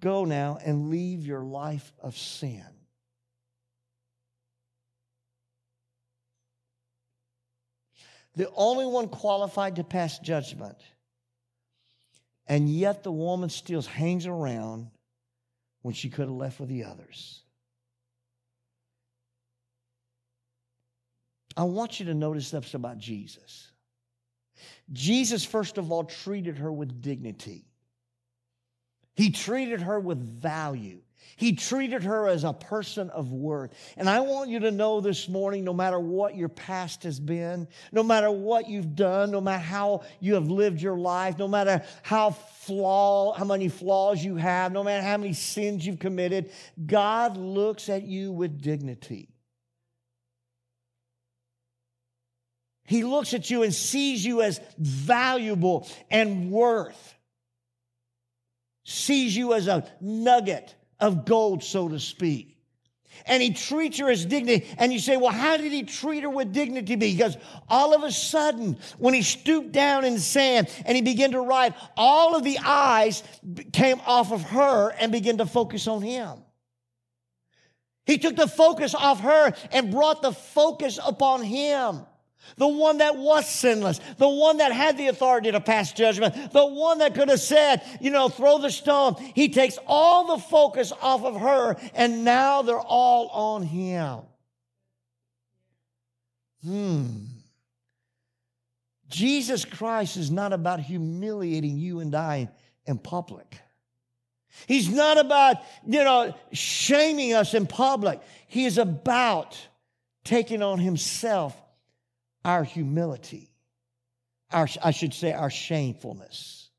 Go 0.01 0.25
now 0.25 0.59
and 0.65 0.89
leave 0.89 1.27
your 1.27 1.43
life 1.43 1.93
of 2.01 2.17
sin. 2.17 2.65
The 8.37 8.51
only 8.55 8.87
one 8.87 9.09
qualified 9.09 9.77
to 9.77 9.85
pass 9.85 10.19
judgment. 10.19 10.77
And 12.47 12.69
yet 12.69 13.03
the 13.03 13.13
woman 13.13 13.49
still 13.49 13.83
hangs 13.83 14.27
around 14.27 14.91
when 15.83 15.95
she 15.95 16.11
could 16.11 16.27
have 16.27 16.31
left 16.31 16.61
with 16.61 16.69
the 16.69 16.85
others. 16.85 17.43
I 21.57 21.65
want 21.65 22.01
you 22.01 22.07
to 22.07 22.15
notice 22.15 22.51
this 22.51 22.75
about 22.75 22.99
Jesus. 22.99 23.71
Jesus, 24.93 25.45
first 25.45 25.79
of 25.79 25.91
all, 25.91 26.05
treated 26.05 26.59
her 26.59 26.73
with 26.73 27.01
dignity. 27.01 27.65
He 29.15 29.31
treated 29.31 29.83
her 29.83 29.99
with 29.99 30.19
value. 30.19 31.01
He 31.41 31.55
treated 31.55 32.05
her 32.05 32.29
as 32.29 32.45
a 32.45 32.53
person 32.53 33.09
of 33.11 33.33
worth. 33.33 33.73
And 33.97 34.11
I 34.11 34.21
want 34.21 34.51
you 34.51 34.61
to 34.61 34.71
know 34.71 35.01
this 35.01 35.27
morning 35.27 35.65
no 35.65 35.73
matter 35.73 35.99
what 35.99 36.37
your 36.37 36.51
past 36.51 37.05
has 37.05 37.19
been, 37.19 37.67
no 37.93 38.03
matter 38.03 38.31
what 38.31 38.69
you've 38.69 38.95
done, 38.95 39.31
no 39.31 39.41
matter 39.41 39.63
how 39.63 40.03
you 40.21 40.35
have 40.35 40.51
lived 40.51 40.83
your 40.83 40.99
life, 40.99 41.39
no 41.39 41.49
matter 41.49 41.83
how 42.03 42.33
flaw, 42.33 43.33
how 43.33 43.47
many 43.47 43.69
flaws 43.69 44.23
you 44.23 44.37
have, 44.37 44.73
no 44.73 44.85
matter 44.85 45.03
how 45.03 45.17
many 45.17 45.33
sins 45.33 45.87
you've 45.87 45.99
committed, 45.99 46.51
God 46.85 47.39
looks 47.39 47.89
at 47.89 48.03
you 48.03 48.33
with 48.33 48.61
dignity. 48.61 49.31
He 52.85 53.05
looks 53.05 53.35
at 53.35 53.49
you 53.49 53.63
and 53.63 53.73
sees 53.73 54.25
you 54.25 54.43
as 54.43 54.61
valuable 54.77 55.89
and 56.11 56.51
worth, 56.51 57.15
sees 58.85 59.35
you 59.35 59.55
as 59.55 59.69
a 59.69 59.89
nugget 60.01 60.75
of 61.01 61.25
gold, 61.25 61.63
so 61.63 61.89
to 61.89 61.99
speak. 61.99 62.57
and 63.27 63.43
he 63.43 63.53
treats 63.53 63.99
her 63.99 64.11
as 64.11 64.25
dignity. 64.25 64.67
And 64.79 64.93
you 64.93 64.99
say, 64.99 65.17
well, 65.17 65.33
how 65.33 65.57
did 65.57 65.73
he 65.73 65.83
treat 65.83 66.23
her 66.23 66.31
with 66.31 66.53
dignity? 66.53 66.97
Because 66.97 67.37
all 67.69 67.95
of 67.95 68.03
a 68.03 68.13
sudden, 68.13 68.79
when 68.99 69.15
he 69.15 69.23
stooped 69.23 69.73
down 69.73 70.05
in 70.05 70.19
sand 70.19 70.69
and 70.87 70.97
he 70.97 71.03
began 71.03 71.33
to 71.33 71.41
write, 71.41 71.75
all 71.97 72.37
of 72.37 72.45
the 72.45 72.59
eyes 72.65 73.23
came 73.73 74.01
off 74.07 74.33
of 74.33 74.43
her 74.43 74.91
and 74.91 75.13
began 75.13 75.39
to 75.39 75.47
focus 75.47 75.87
on 75.87 76.03
him. 76.03 76.39
He 78.07 78.19
took 78.19 78.37
the 78.37 78.49
focus 78.49 78.95
off 78.95 79.21
her 79.21 79.53
and 79.71 79.91
brought 79.91 80.23
the 80.23 80.33
focus 80.33 80.99
upon 81.05 81.43
him 81.43 82.07
the 82.57 82.69
one 82.69 82.99
that 82.99 83.17
was 83.17 83.49
sinless, 83.49 84.01
the 84.19 84.29
one 84.29 84.59
that 84.59 84.73
had 84.73 84.97
the 84.97 85.09
authority 85.09 85.51
to 85.53 85.61
pass 85.61 85.93
judgment, 85.93 86.53
the 86.53 86.67
one 86.67 86.99
that 86.99 87.15
could 87.15 87.29
have 87.29 87.41
said, 87.41 87.83
you 88.01 88.11
know, 88.11 88.29
throw 88.29 88.59
the 88.59 88.71
stone. 88.71 89.15
He 89.35 89.49
takes 89.49 89.79
all 89.87 90.37
the 90.37 90.43
focus 90.43 90.93
off 91.01 91.25
of 91.25 91.41
her, 91.41 91.77
and 91.95 92.25
now 92.25 92.63
they're 92.63 92.79
all 92.79 93.29
on 93.29 93.63
him. 93.63 94.21
Hmm. 96.65 97.25
Jesus 99.09 99.65
Christ 99.65 100.17
is 100.17 100.31
not 100.31 100.53
about 100.53 100.81
humiliating 100.81 101.79
you 101.79 102.01
and 102.01 102.15
I 102.15 102.49
in 102.87 102.99
public. 102.99 103.59
He's 104.67 104.89
not 104.89 105.19
about, 105.19 105.57
you 105.87 106.05
know, 106.05 106.35
shaming 106.53 107.35
us 107.35 107.55
in 107.55 107.67
public. 107.67 108.21
He 108.47 108.67
is 108.67 108.79
about 108.79 109.59
taking 110.25 110.63
on 110.63 110.79
himself 110.79 111.57
our 112.45 112.65
humility, 112.65 113.51
our, 114.53 114.69
I 114.83 114.91
should 114.91 115.15
say, 115.15 115.33
our 115.33 115.51
shamefulness. 115.51 116.71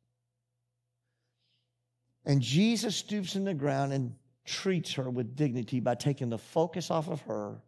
And 2.25 2.41
Jesus 2.41 2.95
stoops 2.95 3.35
in 3.35 3.45
the 3.45 3.53
ground 3.53 3.93
and 3.93 4.15
treats 4.45 4.93
her 4.93 5.09
with 5.09 5.35
dignity 5.35 5.79
by 5.79 5.95
taking 5.95 6.29
the 6.29 6.37
focus 6.37 6.91
off 6.91 7.09
of 7.09 7.21
her 7.21 7.61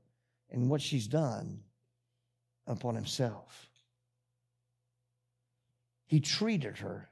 and 0.52 0.70
what 0.70 0.82
she's 0.82 1.08
done 1.08 1.60
upon 2.68 2.96
himself. 2.96 3.70
He 6.06 6.20
treated 6.20 6.78
her 6.80 7.10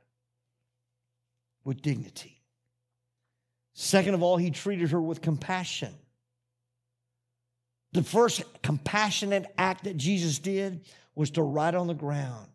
with 1.64 1.82
dignity. 1.82 2.42
Second 3.74 4.14
of 4.14 4.22
all, 4.22 4.38
he 4.38 4.52
treated 4.52 4.92
her 4.92 5.02
with 5.02 5.22
compassion. 5.22 5.94
The 7.94 8.04
first 8.04 8.44
compassionate 8.62 9.46
act 9.58 9.84
that 9.84 9.98
Jesus 9.98 10.40
did 10.40 10.86
was 11.16 11.32
to 11.32 11.42
write 11.42 11.76
on 11.76 11.88
the 11.88 11.94
ground. 11.94 12.48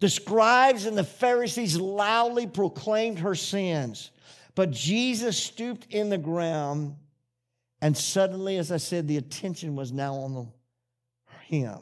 The 0.00 0.10
scribes 0.10 0.84
and 0.84 0.98
the 0.98 1.04
Pharisees 1.04 1.78
loudly 1.78 2.46
proclaimed 2.46 3.20
her 3.20 3.34
sins, 3.34 4.10
but 4.54 4.70
Jesus 4.70 5.38
stooped 5.38 5.86
in 5.90 6.10
the 6.10 6.18
ground, 6.18 6.96
and 7.80 7.96
suddenly, 7.96 8.58
as 8.58 8.70
I 8.70 8.76
said, 8.76 9.08
the 9.08 9.16
attention 9.16 9.76
was 9.76 9.92
now 9.92 10.14
on 10.14 10.52
him. 11.46 11.78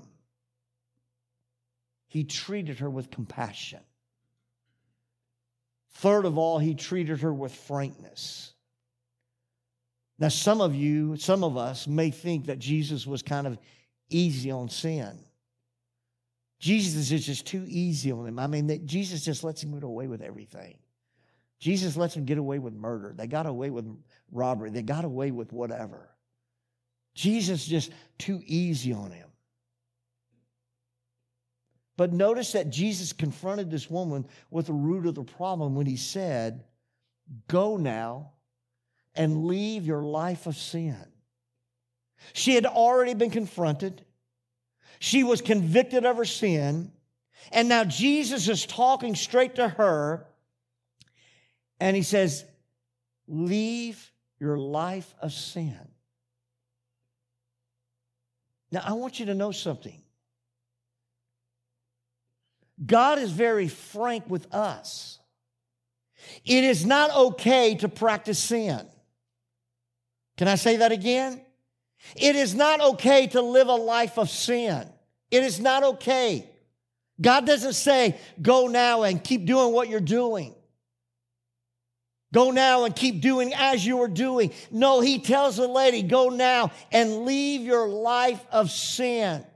He 2.07 2.25
treated 2.25 2.79
her 2.81 2.91
with 2.91 3.11
compassion. 3.11 3.81
Third 5.95 6.25
of 6.25 6.39
all, 6.39 6.59
he 6.59 6.75
treated 6.75 7.21
her 7.21 7.33
with 7.33 7.55
frankness. 7.55 8.52
Now, 10.23 10.29
some 10.29 10.61
of 10.61 10.73
you, 10.73 11.17
some 11.17 11.43
of 11.43 11.57
us 11.57 11.89
may 11.89 12.13
think 12.13 12.47
that 12.47 12.61
Jesus 12.61 13.09
was 13.09 13.23
kind 13.23 13.45
of 13.45 13.59
easy 14.09 14.53
on 14.53 14.69
sin. 14.69 15.19
Jesus 16.61 17.11
is 17.11 17.27
just 17.27 17.45
too 17.45 17.65
easy 17.67 18.13
on 18.13 18.29
him. 18.29 18.39
I 18.39 18.47
mean, 18.47 18.69
that 18.69 18.87
Jesus 18.87 19.25
just 19.25 19.43
lets 19.43 19.65
him 19.65 19.75
get 19.75 19.83
away 19.83 20.07
with 20.07 20.23
everything. 20.23 20.79
Jesus 21.59 21.97
lets 21.97 22.15
him 22.15 22.25
get 22.25 22.39
away 22.39 22.61
with 22.61 22.73
murder. 22.73 23.13
They 23.17 23.27
got 23.27 23.47
away 23.47 23.71
with 23.71 23.85
robbery. 24.31 24.71
They 24.71 24.83
got 24.83 25.05
away 25.05 25.33
with 25.33 25.53
whatever. 25.53 26.09
Jesus 27.17 27.67
just 27.67 27.91
too 28.17 28.41
easy 28.47 28.93
on 28.93 29.11
him. 29.11 29.29
But 31.97 32.13
notice 32.13 32.53
that 32.53 32.71
Jesus 32.71 33.13
confronted 33.13 33.73
this 33.73 33.91
woman 33.91 34.25
with 34.53 34.67
the 34.67 34.73
root 34.73 35.07
of 35.07 35.17
the 35.17 35.25
problem 35.25 35.75
when 35.75 35.87
he 35.87 35.97
said, 35.97 36.63
Go 37.49 37.77
now 37.77 38.35
and 39.14 39.44
leave 39.44 39.87
your 39.87 40.03
life 40.03 40.46
of 40.46 40.57
sin. 40.57 40.96
She 42.33 42.55
had 42.55 42.66
already 42.66 43.14
been 43.14 43.31
confronted. 43.31 44.05
She 44.98 45.25
was 45.25 45.40
convicted 45.40 46.07
of 46.07 46.16
her 46.16 46.25
sin. 46.25 46.92
And 47.51 47.68
now 47.68 47.85
Jesus 47.85 48.48
is 48.48 48.64
talking 48.64 49.14
straight 49.14 49.57
to 49.57 49.68
her. 49.68 50.27
And 51.81 51.96
he 51.96 52.03
says, 52.03 52.44
Leave 53.27 54.11
your 54.38 54.59
life 54.59 55.14
of 55.20 55.33
sin. 55.33 55.79
Now, 58.70 58.83
I 58.85 58.92
want 58.94 59.20
you 59.20 59.27
to 59.27 59.35
know 59.35 59.53
something. 59.53 60.01
God 62.85 63.18
is 63.18 63.31
very 63.31 63.68
frank 63.68 64.29
with 64.29 64.53
us. 64.53 65.18
It 66.44 66.64
is 66.64 66.87
not 66.87 67.14
okay 67.14 67.75
to 67.77 67.88
practice 67.88 68.38
sin. 68.38 68.87
Can 70.43 70.49
I 70.49 70.57
say 70.57 70.79
that 70.79 70.91
again? 70.91 71.41
It 72.17 72.35
is 72.35 72.53
not 72.53 72.81
okay 72.81 73.29
to 73.29 73.41
live 73.41 73.69
a 73.69 73.77
life 73.77 74.19
of 74.19 74.29
sin. 74.29 74.89
It 75.31 75.45
is 75.45 75.61
not 75.61 75.85
okay. 75.85 76.51
God 77.21 77.47
doesn't 77.47 77.75
say, 77.75 78.19
go 78.43 78.67
now 78.67 79.05
and 79.05 79.23
keep 79.23 79.47
doing 79.47 79.73
what 79.73 79.89
you're 79.89 80.01
doing. 80.01 80.53
Go 82.35 82.51
now 82.51 82.83
and 82.87 82.97
keep 82.97 83.21
doing 83.21 83.55
as 83.55 83.87
you 83.87 84.03
are 84.03 84.09
doing. 84.09 84.51
No, 84.73 84.99
he 84.99 85.21
tells 85.21 85.59
the 85.59 85.69
lady, 85.69 86.03
go 86.03 86.29
now 86.29 86.73
and 86.91 87.25
leave 87.25 87.61
your 87.61 87.87
life 87.89 88.45
of 88.51 88.69
sin. 88.73 89.47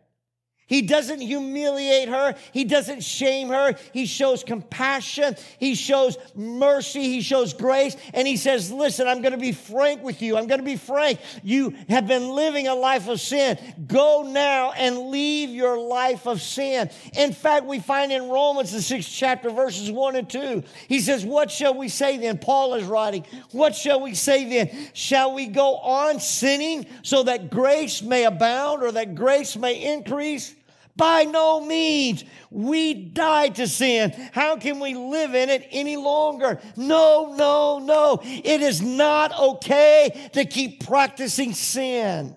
He 0.68 0.82
doesn't 0.82 1.20
humiliate 1.20 2.08
her. 2.08 2.34
He 2.52 2.64
doesn't 2.64 3.04
shame 3.04 3.50
her. 3.50 3.76
He 3.92 4.04
shows 4.04 4.42
compassion. 4.42 5.36
He 5.58 5.76
shows 5.76 6.18
mercy. 6.34 7.04
He 7.04 7.20
shows 7.20 7.54
grace. 7.54 7.96
And 8.12 8.26
he 8.26 8.36
says, 8.36 8.72
Listen, 8.72 9.06
I'm 9.06 9.22
going 9.22 9.32
to 9.32 9.38
be 9.38 9.52
frank 9.52 10.02
with 10.02 10.22
you. 10.22 10.36
I'm 10.36 10.48
going 10.48 10.58
to 10.58 10.64
be 10.64 10.76
frank. 10.76 11.20
You 11.44 11.72
have 11.88 12.08
been 12.08 12.30
living 12.30 12.66
a 12.66 12.74
life 12.74 13.06
of 13.08 13.20
sin. 13.20 13.58
Go 13.86 14.24
now 14.28 14.72
and 14.72 15.10
leave 15.10 15.50
your 15.50 15.78
life 15.78 16.26
of 16.26 16.42
sin. 16.42 16.90
In 17.16 17.32
fact, 17.32 17.64
we 17.66 17.78
find 17.78 18.10
in 18.10 18.28
Romans, 18.28 18.72
the 18.72 18.82
sixth 18.82 19.12
chapter, 19.12 19.50
verses 19.50 19.92
one 19.92 20.16
and 20.16 20.28
two, 20.28 20.64
he 20.88 20.98
says, 20.98 21.24
What 21.24 21.48
shall 21.48 21.74
we 21.74 21.88
say 21.88 22.18
then? 22.18 22.38
Paul 22.38 22.74
is 22.74 22.82
writing, 22.84 23.24
What 23.52 23.76
shall 23.76 24.00
we 24.00 24.14
say 24.14 24.44
then? 24.48 24.90
Shall 24.94 25.32
we 25.32 25.46
go 25.46 25.76
on 25.76 26.18
sinning 26.18 26.86
so 27.02 27.22
that 27.22 27.50
grace 27.50 28.02
may 28.02 28.24
abound 28.24 28.82
or 28.82 28.90
that 28.90 29.14
grace 29.14 29.56
may 29.56 29.94
increase? 29.94 30.55
By 30.96 31.24
no 31.24 31.60
means. 31.60 32.24
We 32.50 32.94
died 32.94 33.56
to 33.56 33.68
sin. 33.68 34.12
How 34.32 34.56
can 34.56 34.80
we 34.80 34.94
live 34.94 35.34
in 35.34 35.50
it 35.50 35.68
any 35.70 35.96
longer? 35.96 36.60
No, 36.76 37.34
no, 37.36 37.78
no. 37.78 38.20
It 38.22 38.62
is 38.62 38.80
not 38.80 39.38
okay 39.38 40.30
to 40.32 40.44
keep 40.44 40.86
practicing 40.86 41.52
sin. 41.52 42.34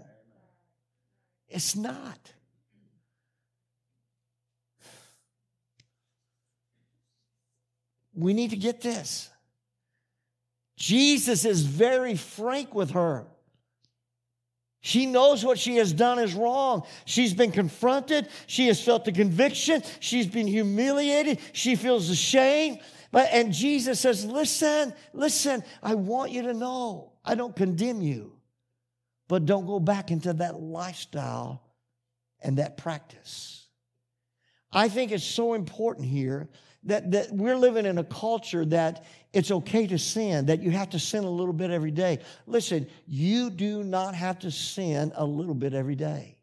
It's 1.47 1.75
not. 1.75 2.17
We 8.13 8.33
need 8.33 8.49
to 8.49 8.57
get 8.57 8.81
this. 8.81 9.29
Jesus 10.75 11.45
is 11.45 11.61
very 11.61 12.15
frank 12.15 12.75
with 12.75 12.91
her. 12.91 13.25
She 14.81 15.05
knows 15.05 15.43
what 15.43 15.59
she 15.59 15.75
has 15.75 15.91
done 15.91 16.19
is 16.19 16.33
wrong. 16.33 16.83
She's 17.05 17.33
been 17.33 17.51
confronted. 17.51 18.29
She 18.47 18.67
has 18.67 18.81
felt 18.81 19.05
the 19.05 19.11
conviction. 19.11 19.83
She's 19.99 20.27
been 20.27 20.47
humiliated. 20.47 21.39
She 21.51 21.75
feels 21.75 22.09
ashamed. 22.09 22.79
But, 23.11 23.29
and 23.31 23.51
Jesus 23.51 23.99
says, 23.99 24.25
Listen, 24.25 24.93
listen, 25.13 25.63
I 25.83 25.95
want 25.95 26.31
you 26.31 26.43
to 26.43 26.53
know 26.53 27.11
I 27.25 27.35
don't 27.35 27.55
condemn 27.55 28.01
you, 28.01 28.33
but 29.27 29.45
don't 29.45 29.65
go 29.65 29.79
back 29.79 30.11
into 30.11 30.31
that 30.33 30.59
lifestyle 30.59 31.61
and 32.41 32.57
that 32.57 32.77
practice. 32.77 33.67
I 34.71 34.87
think 34.87 35.11
it's 35.11 35.23
so 35.23 35.55
important 35.55 36.07
here 36.07 36.47
that, 36.83 37.11
that 37.11 37.31
we're 37.31 37.57
living 37.57 37.85
in 37.85 37.97
a 37.97 38.03
culture 38.03 38.65
that 38.65 39.05
it's 39.31 39.51
okay 39.51 39.85
to 39.87 39.99
sin, 39.99 40.47
that 40.47 40.61
you 40.61 40.71
have 40.71 40.89
to 40.91 40.99
sin 40.99 41.23
a 41.23 41.29
little 41.29 41.53
bit 41.53 41.69
every 41.69 41.91
day. 41.91 42.19
Listen, 42.47 42.87
you 43.07 43.49
do 43.49 43.83
not 43.83 44.15
have 44.15 44.39
to 44.39 44.51
sin 44.51 45.11
a 45.15 45.25
little 45.25 45.53
bit 45.53 45.73
every 45.73 45.95
day. 45.95 46.37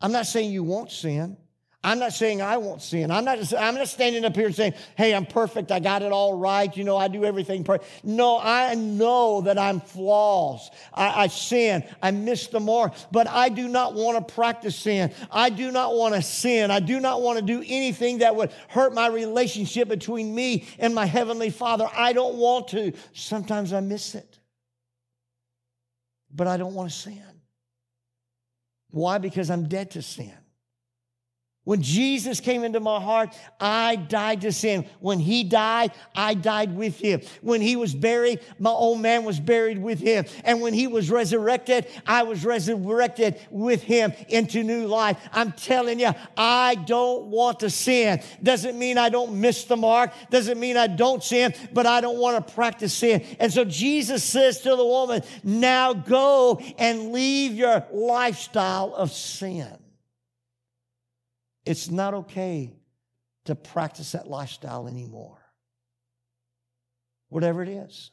I'm 0.00 0.12
not 0.12 0.26
saying 0.26 0.50
you 0.52 0.62
won't 0.62 0.90
sin. 0.90 1.36
I'm 1.84 2.00
not 2.00 2.12
saying 2.12 2.42
I 2.42 2.56
won't 2.56 2.82
sin. 2.82 3.10
I'm 3.10 3.24
not, 3.24 3.54
I'm 3.54 3.74
not 3.74 3.88
standing 3.88 4.24
up 4.24 4.34
here 4.34 4.50
saying, 4.50 4.74
hey, 4.96 5.14
I'm 5.14 5.26
perfect. 5.26 5.70
I 5.70 5.78
got 5.78 6.02
it 6.02 6.10
all 6.10 6.36
right. 6.36 6.74
You 6.76 6.84
know, 6.84 6.96
I 6.96 7.08
do 7.08 7.24
everything 7.24 7.62
perfect. 7.62 8.04
No, 8.04 8.40
I 8.42 8.74
know 8.74 9.42
that 9.42 9.58
I'm 9.58 9.80
flaws. 9.80 10.70
I, 10.92 11.24
I 11.24 11.26
sin. 11.28 11.84
I 12.02 12.10
miss 12.10 12.48
the 12.48 12.60
mark. 12.60 12.94
But 13.12 13.28
I 13.28 13.50
do 13.50 13.68
not 13.68 13.94
want 13.94 14.26
to 14.26 14.34
practice 14.34 14.76
sin. 14.76 15.12
I 15.30 15.50
do 15.50 15.70
not 15.70 15.94
want 15.94 16.14
to 16.14 16.22
sin. 16.22 16.70
I 16.70 16.80
do 16.80 16.98
not 17.00 17.22
want 17.22 17.38
to 17.38 17.44
do 17.44 17.62
anything 17.66 18.18
that 18.18 18.34
would 18.34 18.50
hurt 18.68 18.94
my 18.94 19.08
relationship 19.08 19.88
between 19.88 20.34
me 20.34 20.66
and 20.78 20.94
my 20.94 21.06
Heavenly 21.06 21.50
Father. 21.50 21.88
I 21.94 22.12
don't 22.12 22.36
want 22.36 22.68
to. 22.68 22.92
Sometimes 23.12 23.72
I 23.72 23.80
miss 23.80 24.14
it. 24.14 24.38
but 26.34 26.46
I 26.46 26.56
don't 26.56 26.74
want 26.74 26.90
to 26.90 26.96
sin. 26.96 27.22
Why? 28.90 29.18
Because 29.18 29.50
I'm 29.50 29.68
dead 29.68 29.92
to 29.92 30.02
sin. 30.02 30.32
When 31.64 31.80
Jesus 31.80 32.40
came 32.40 32.62
into 32.62 32.78
my 32.78 33.00
heart, 33.00 33.34
I 33.58 33.96
died 33.96 34.42
to 34.42 34.52
sin. 34.52 34.86
When 35.00 35.18
he 35.18 35.44
died, 35.44 35.92
I 36.14 36.34
died 36.34 36.76
with 36.76 36.98
him. 36.98 37.22
When 37.40 37.62
he 37.62 37.74
was 37.76 37.94
buried, 37.94 38.40
my 38.58 38.70
old 38.70 39.00
man 39.00 39.24
was 39.24 39.40
buried 39.40 39.78
with 39.78 39.98
him. 39.98 40.26
And 40.44 40.60
when 40.60 40.74
he 40.74 40.86
was 40.86 41.10
resurrected, 41.10 41.86
I 42.06 42.24
was 42.24 42.44
resurrected 42.44 43.40
with 43.50 43.82
him 43.82 44.12
into 44.28 44.62
new 44.62 44.86
life. 44.86 45.16
I'm 45.32 45.52
telling 45.52 46.00
you, 46.00 46.12
I 46.36 46.74
don't 46.74 47.26
want 47.26 47.60
to 47.60 47.70
sin. 47.70 48.22
Doesn't 48.42 48.78
mean 48.78 48.98
I 48.98 49.08
don't 49.08 49.40
miss 49.40 49.64
the 49.64 49.76
mark. 49.76 50.12
Doesn't 50.28 50.60
mean 50.60 50.76
I 50.76 50.86
don't 50.86 51.24
sin, 51.24 51.54
but 51.72 51.86
I 51.86 52.02
don't 52.02 52.18
want 52.18 52.46
to 52.46 52.54
practice 52.54 52.92
sin. 52.92 53.24
And 53.40 53.50
so 53.50 53.64
Jesus 53.64 54.22
says 54.22 54.60
to 54.60 54.76
the 54.76 54.84
woman, 54.84 55.22
now 55.42 55.94
go 55.94 56.60
and 56.76 57.10
leave 57.10 57.54
your 57.54 57.86
lifestyle 57.90 58.94
of 58.94 59.12
sin. 59.12 59.78
It's 61.64 61.90
not 61.90 62.14
okay 62.14 62.72
to 63.44 63.54
practice 63.54 64.12
that 64.12 64.26
lifestyle 64.28 64.86
anymore. 64.86 65.38
Whatever 67.28 67.62
it 67.62 67.68
is. 67.68 68.10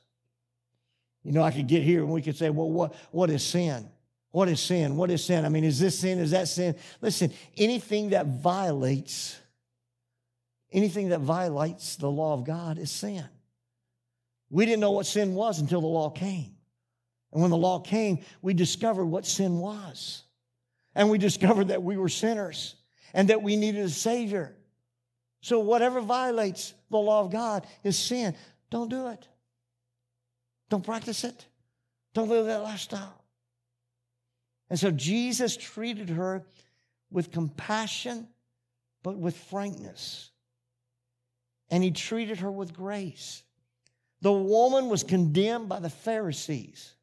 You 1.23 1.31
know, 1.31 1.43
I 1.43 1.51
could 1.51 1.67
get 1.67 1.83
here 1.83 1.99
and 1.99 2.09
we 2.09 2.21
could 2.21 2.35
say, 2.35 2.49
well, 2.49 2.69
what, 2.69 2.95
what 3.11 3.29
is 3.29 3.43
sin? 3.43 3.87
What 4.31 4.47
is 4.47 4.59
sin? 4.59 4.95
What 4.95 5.11
is 5.11 5.23
sin? 5.23 5.45
I 5.45 5.49
mean, 5.49 5.63
is 5.63 5.79
this 5.79 5.99
sin? 5.99 6.19
Is 6.19 6.31
that 6.31 6.47
sin? 6.47 6.75
Listen, 7.01 7.31
anything 7.57 8.11
that 8.11 8.25
violates, 8.25 9.37
anything 10.71 11.09
that 11.09 11.19
violates 11.19 11.97
the 11.97 12.09
law 12.09 12.33
of 12.33 12.45
God 12.45 12.79
is 12.79 12.89
sin. 12.89 13.25
We 14.49 14.65
didn't 14.65 14.79
know 14.79 14.91
what 14.91 15.05
sin 15.05 15.35
was 15.35 15.59
until 15.59 15.81
the 15.81 15.87
law 15.87 16.09
came. 16.09 16.55
And 17.31 17.41
when 17.41 17.51
the 17.51 17.57
law 17.57 17.79
came, 17.79 18.19
we 18.41 18.53
discovered 18.53 19.05
what 19.05 19.25
sin 19.25 19.59
was. 19.59 20.23
And 20.95 21.09
we 21.09 21.17
discovered 21.17 21.69
that 21.69 21.83
we 21.83 21.97
were 21.97 22.09
sinners 22.09 22.75
and 23.13 23.29
that 23.29 23.41
we 23.41 23.55
needed 23.55 23.85
a 23.85 23.89
Savior. 23.89 24.55
So, 25.41 25.59
whatever 25.59 26.01
violates 26.01 26.73
the 26.89 26.97
law 26.97 27.21
of 27.21 27.31
God 27.31 27.65
is 27.83 27.97
sin. 27.97 28.35
Don't 28.69 28.89
do 28.89 29.07
it. 29.07 29.27
Don't 30.69 30.85
practice 30.85 31.23
it. 31.23 31.45
Don't 32.13 32.29
live 32.29 32.45
that 32.45 32.63
lifestyle. 32.63 33.23
And 34.69 34.79
so, 34.79 34.91
Jesus 34.91 35.57
treated 35.57 36.09
her 36.09 36.43
with 37.09 37.31
compassion, 37.31 38.27
but 39.03 39.17
with 39.17 39.35
frankness. 39.35 40.29
And 41.69 41.83
he 41.83 41.91
treated 41.91 42.39
her 42.39 42.51
with 42.51 42.73
grace. 42.73 43.43
The 44.21 44.31
woman 44.31 44.89
was 44.89 45.03
condemned 45.03 45.69
by 45.69 45.79
the 45.79 45.89
Pharisees. 45.89 46.93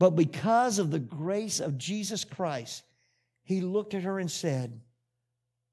But 0.00 0.16
because 0.16 0.78
of 0.78 0.90
the 0.90 0.98
grace 0.98 1.60
of 1.60 1.76
Jesus 1.76 2.24
Christ, 2.24 2.84
he 3.44 3.60
looked 3.60 3.92
at 3.92 4.02
her 4.02 4.18
and 4.18 4.30
said, 4.30 4.80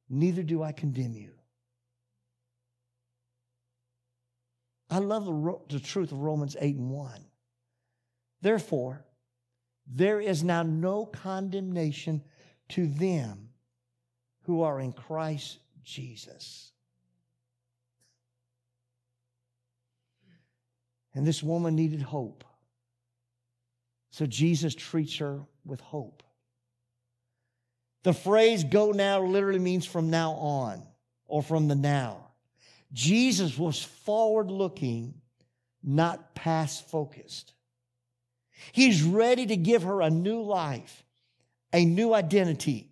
Neither 0.09 0.43
do 0.43 0.61
I 0.61 0.73
condemn 0.73 1.13
you. 1.15 1.31
I 4.89 4.99
love 4.99 5.25
the, 5.25 5.59
the 5.69 5.79
truth 5.79 6.11
of 6.11 6.19
Romans 6.19 6.57
8 6.59 6.75
and 6.75 6.91
1. 6.91 7.25
Therefore, 8.41 9.05
there 9.89 10.19
is 10.19 10.43
now 10.43 10.61
no 10.61 11.05
condemnation 11.05 12.21
to 12.69 12.85
them 12.85 13.49
who 14.43 14.61
are 14.61 14.81
in 14.81 14.91
Christ 14.91 15.59
Jesus. 15.83 16.73
And 21.13 21.25
this 21.25 21.41
woman 21.41 21.77
needed 21.77 22.01
hope. 22.01 22.43
So 24.17 24.25
Jesus 24.25 24.73
treats 24.73 25.17
her 25.17 25.41
with 25.63 25.79
hope. 25.79 26.23
The 28.01 28.13
phrase 28.13 28.63
go 28.63 28.91
now 28.91 29.21
literally 29.21 29.59
means 29.59 29.85
from 29.85 30.09
now 30.09 30.31
on 30.31 30.81
or 31.27 31.43
from 31.43 31.67
the 31.67 31.75
now. 31.75 32.31
Jesus 32.91 33.59
was 33.59 33.83
forward 33.83 34.49
looking, 34.49 35.13
not 35.83 36.33
past 36.33 36.89
focused. 36.89 37.53
He's 38.71 39.03
ready 39.03 39.45
to 39.45 39.55
give 39.55 39.83
her 39.83 40.01
a 40.01 40.09
new 40.09 40.41
life, 40.41 41.05
a 41.71 41.85
new 41.85 42.11
identity, 42.11 42.89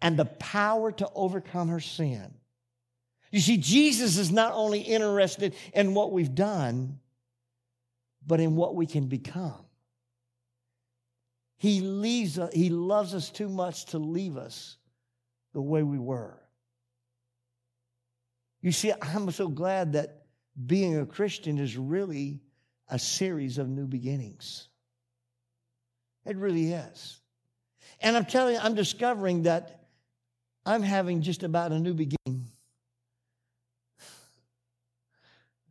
and 0.00 0.16
the 0.16 0.26
power 0.26 0.92
to 0.92 1.08
overcome 1.12 1.70
her 1.70 1.80
sin. 1.80 2.32
You 3.32 3.40
see, 3.40 3.56
Jesus 3.56 4.16
is 4.16 4.30
not 4.30 4.52
only 4.52 4.78
interested 4.78 5.56
in 5.74 5.92
what 5.92 6.12
we've 6.12 6.36
done, 6.36 7.00
but 8.24 8.38
in 8.38 8.54
what 8.54 8.76
we 8.76 8.86
can 8.86 9.08
become. 9.08 9.65
He 11.58 11.80
leaves 11.80 12.38
he 12.52 12.70
loves 12.70 13.14
us 13.14 13.30
too 13.30 13.48
much 13.48 13.86
to 13.86 13.98
leave 13.98 14.36
us 14.36 14.76
the 15.52 15.62
way 15.62 15.82
we 15.82 15.98
were. 15.98 16.38
You 18.60 18.72
see, 18.72 18.92
I'm 19.00 19.30
so 19.30 19.48
glad 19.48 19.92
that 19.94 20.26
being 20.66 20.98
a 20.98 21.06
Christian 21.06 21.58
is 21.58 21.76
really 21.76 22.40
a 22.88 22.98
series 22.98 23.58
of 23.58 23.68
new 23.68 23.86
beginnings. 23.86 24.68
It 26.24 26.36
really 26.36 26.72
is. 26.72 27.20
And 28.00 28.16
I'm 28.16 28.24
telling 28.24 28.54
you, 28.54 28.60
I'm 28.60 28.74
discovering 28.74 29.42
that 29.42 29.86
I'm 30.64 30.82
having 30.82 31.22
just 31.22 31.42
about 31.42 31.72
a 31.72 31.78
new 31.78 31.94
beginning. 31.94 32.50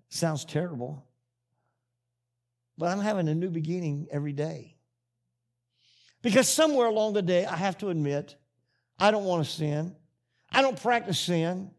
Sounds 0.10 0.46
terrible, 0.46 1.06
but 2.78 2.86
I'm 2.88 3.02
having 3.02 3.28
a 3.28 3.36
new 3.36 3.50
beginning 3.50 4.08
every 4.10 4.32
day. 4.32 4.75
Because 6.26 6.50
somewhere 6.50 6.88
along 6.88 7.14
the 7.14 7.22
day, 7.22 7.46
I 7.46 7.56
have 7.56 7.78
to 7.78 7.90
admit, 7.90 8.36
I 8.98 9.12
don't 9.12 9.26
want 9.26 9.46
to 9.46 9.52
sin. 9.52 9.96
I 10.52 10.64
don't 10.64 10.82
practice 10.82 11.20
sin. 11.20 11.70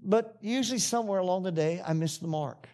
But 0.00 0.38
usually, 0.40 0.80
somewhere 0.80 1.20
along 1.20 1.44
the 1.44 1.52
day, 1.52 1.80
I 1.86 1.92
miss 1.92 2.18
the 2.18 2.26
mark. 2.26 2.68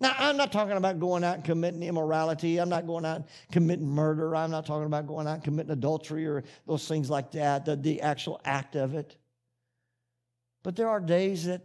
Now, 0.00 0.14
I'm 0.16 0.38
not 0.38 0.52
talking 0.52 0.78
about 0.78 0.98
going 1.00 1.22
out 1.22 1.34
and 1.34 1.44
committing 1.44 1.82
immorality. 1.82 2.56
I'm 2.56 2.70
not 2.70 2.86
going 2.86 3.04
out 3.04 3.16
and 3.16 3.24
committing 3.52 3.86
murder. 3.86 4.34
I'm 4.34 4.50
not 4.50 4.64
talking 4.64 4.86
about 4.86 5.06
going 5.06 5.26
out 5.26 5.34
and 5.34 5.44
committing 5.44 5.72
adultery 5.72 6.26
or 6.26 6.44
those 6.66 6.88
things 6.88 7.10
like 7.10 7.32
that, 7.32 7.66
the, 7.66 7.76
the 7.76 8.00
actual 8.00 8.40
act 8.42 8.76
of 8.76 8.94
it. 8.94 9.18
But 10.62 10.76
there 10.76 10.88
are 10.88 10.98
days 10.98 11.44
that 11.44 11.62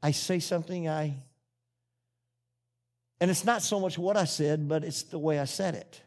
I 0.00 0.12
say 0.12 0.38
something, 0.38 0.88
I, 0.88 1.16
and 3.20 3.32
it's 3.32 3.44
not 3.44 3.62
so 3.62 3.80
much 3.80 3.98
what 3.98 4.16
I 4.16 4.26
said, 4.26 4.68
but 4.68 4.84
it's 4.84 5.02
the 5.02 5.18
way 5.18 5.40
I 5.40 5.46
said 5.46 5.74
it. 5.74 6.02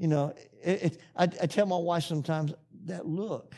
You 0.00 0.08
know, 0.08 0.34
it, 0.64 0.82
it, 0.82 1.00
I, 1.14 1.24
I 1.24 1.46
tell 1.46 1.66
my 1.66 1.76
wife 1.76 2.04
sometimes 2.04 2.54
that 2.86 3.06
look, 3.06 3.54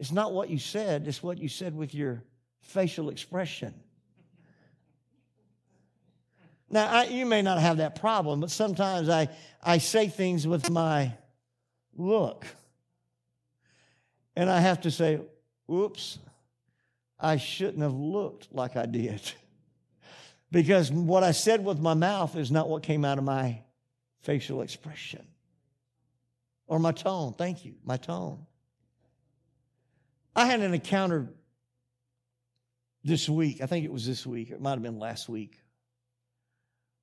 it's 0.00 0.10
not 0.10 0.32
what 0.32 0.50
you 0.50 0.58
said, 0.58 1.06
it's 1.06 1.22
what 1.22 1.38
you 1.38 1.48
said 1.48 1.76
with 1.76 1.94
your 1.94 2.24
facial 2.60 3.08
expression. 3.08 3.72
Now, 6.68 6.88
I, 6.88 7.04
you 7.04 7.24
may 7.24 7.40
not 7.40 7.60
have 7.60 7.76
that 7.76 7.94
problem, 8.00 8.40
but 8.40 8.50
sometimes 8.50 9.08
I, 9.08 9.28
I 9.62 9.78
say 9.78 10.08
things 10.08 10.44
with 10.44 10.68
my 10.70 11.12
look. 11.96 12.46
And 14.34 14.50
I 14.50 14.58
have 14.58 14.80
to 14.80 14.90
say, 14.90 15.20
oops, 15.70 16.18
I 17.20 17.36
shouldn't 17.36 17.82
have 17.82 17.94
looked 17.94 18.48
like 18.52 18.74
I 18.74 18.86
did. 18.86 19.22
because 20.50 20.90
what 20.90 21.22
I 21.22 21.30
said 21.30 21.64
with 21.64 21.78
my 21.78 21.94
mouth 21.94 22.34
is 22.34 22.50
not 22.50 22.68
what 22.68 22.82
came 22.82 23.04
out 23.04 23.18
of 23.18 23.24
my 23.24 23.60
facial 24.22 24.60
expression. 24.60 25.24
Or 26.66 26.78
my 26.78 26.92
tone. 26.92 27.34
Thank 27.36 27.64
you. 27.64 27.74
My 27.84 27.96
tone. 27.96 28.46
I 30.34 30.46
had 30.46 30.60
an 30.60 30.74
encounter 30.74 31.28
this 33.04 33.28
week. 33.28 33.60
I 33.60 33.66
think 33.66 33.84
it 33.84 33.92
was 33.92 34.06
this 34.06 34.26
week. 34.26 34.50
It 34.50 34.60
might 34.60 34.72
have 34.72 34.82
been 34.82 34.98
last 34.98 35.28
week. 35.28 35.60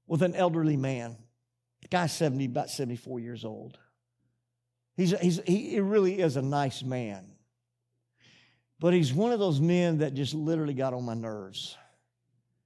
With 0.07 0.23
an 0.23 0.35
elderly 0.35 0.77
man. 0.77 1.15
The 1.81 1.87
guy's 1.87 2.11
70, 2.11 2.45
about 2.45 2.69
74 2.69 3.19
years 3.19 3.45
old. 3.45 3.77
He's, 4.97 5.17
he's, 5.19 5.41
he 5.45 5.79
really 5.79 6.19
is 6.19 6.35
a 6.37 6.41
nice 6.41 6.83
man. 6.83 7.25
But 8.79 8.93
he's 8.93 9.13
one 9.13 9.31
of 9.31 9.39
those 9.39 9.61
men 9.61 9.99
that 9.99 10.13
just 10.13 10.33
literally 10.33 10.73
got 10.73 10.93
on 10.93 11.05
my 11.05 11.13
nerves. 11.13 11.77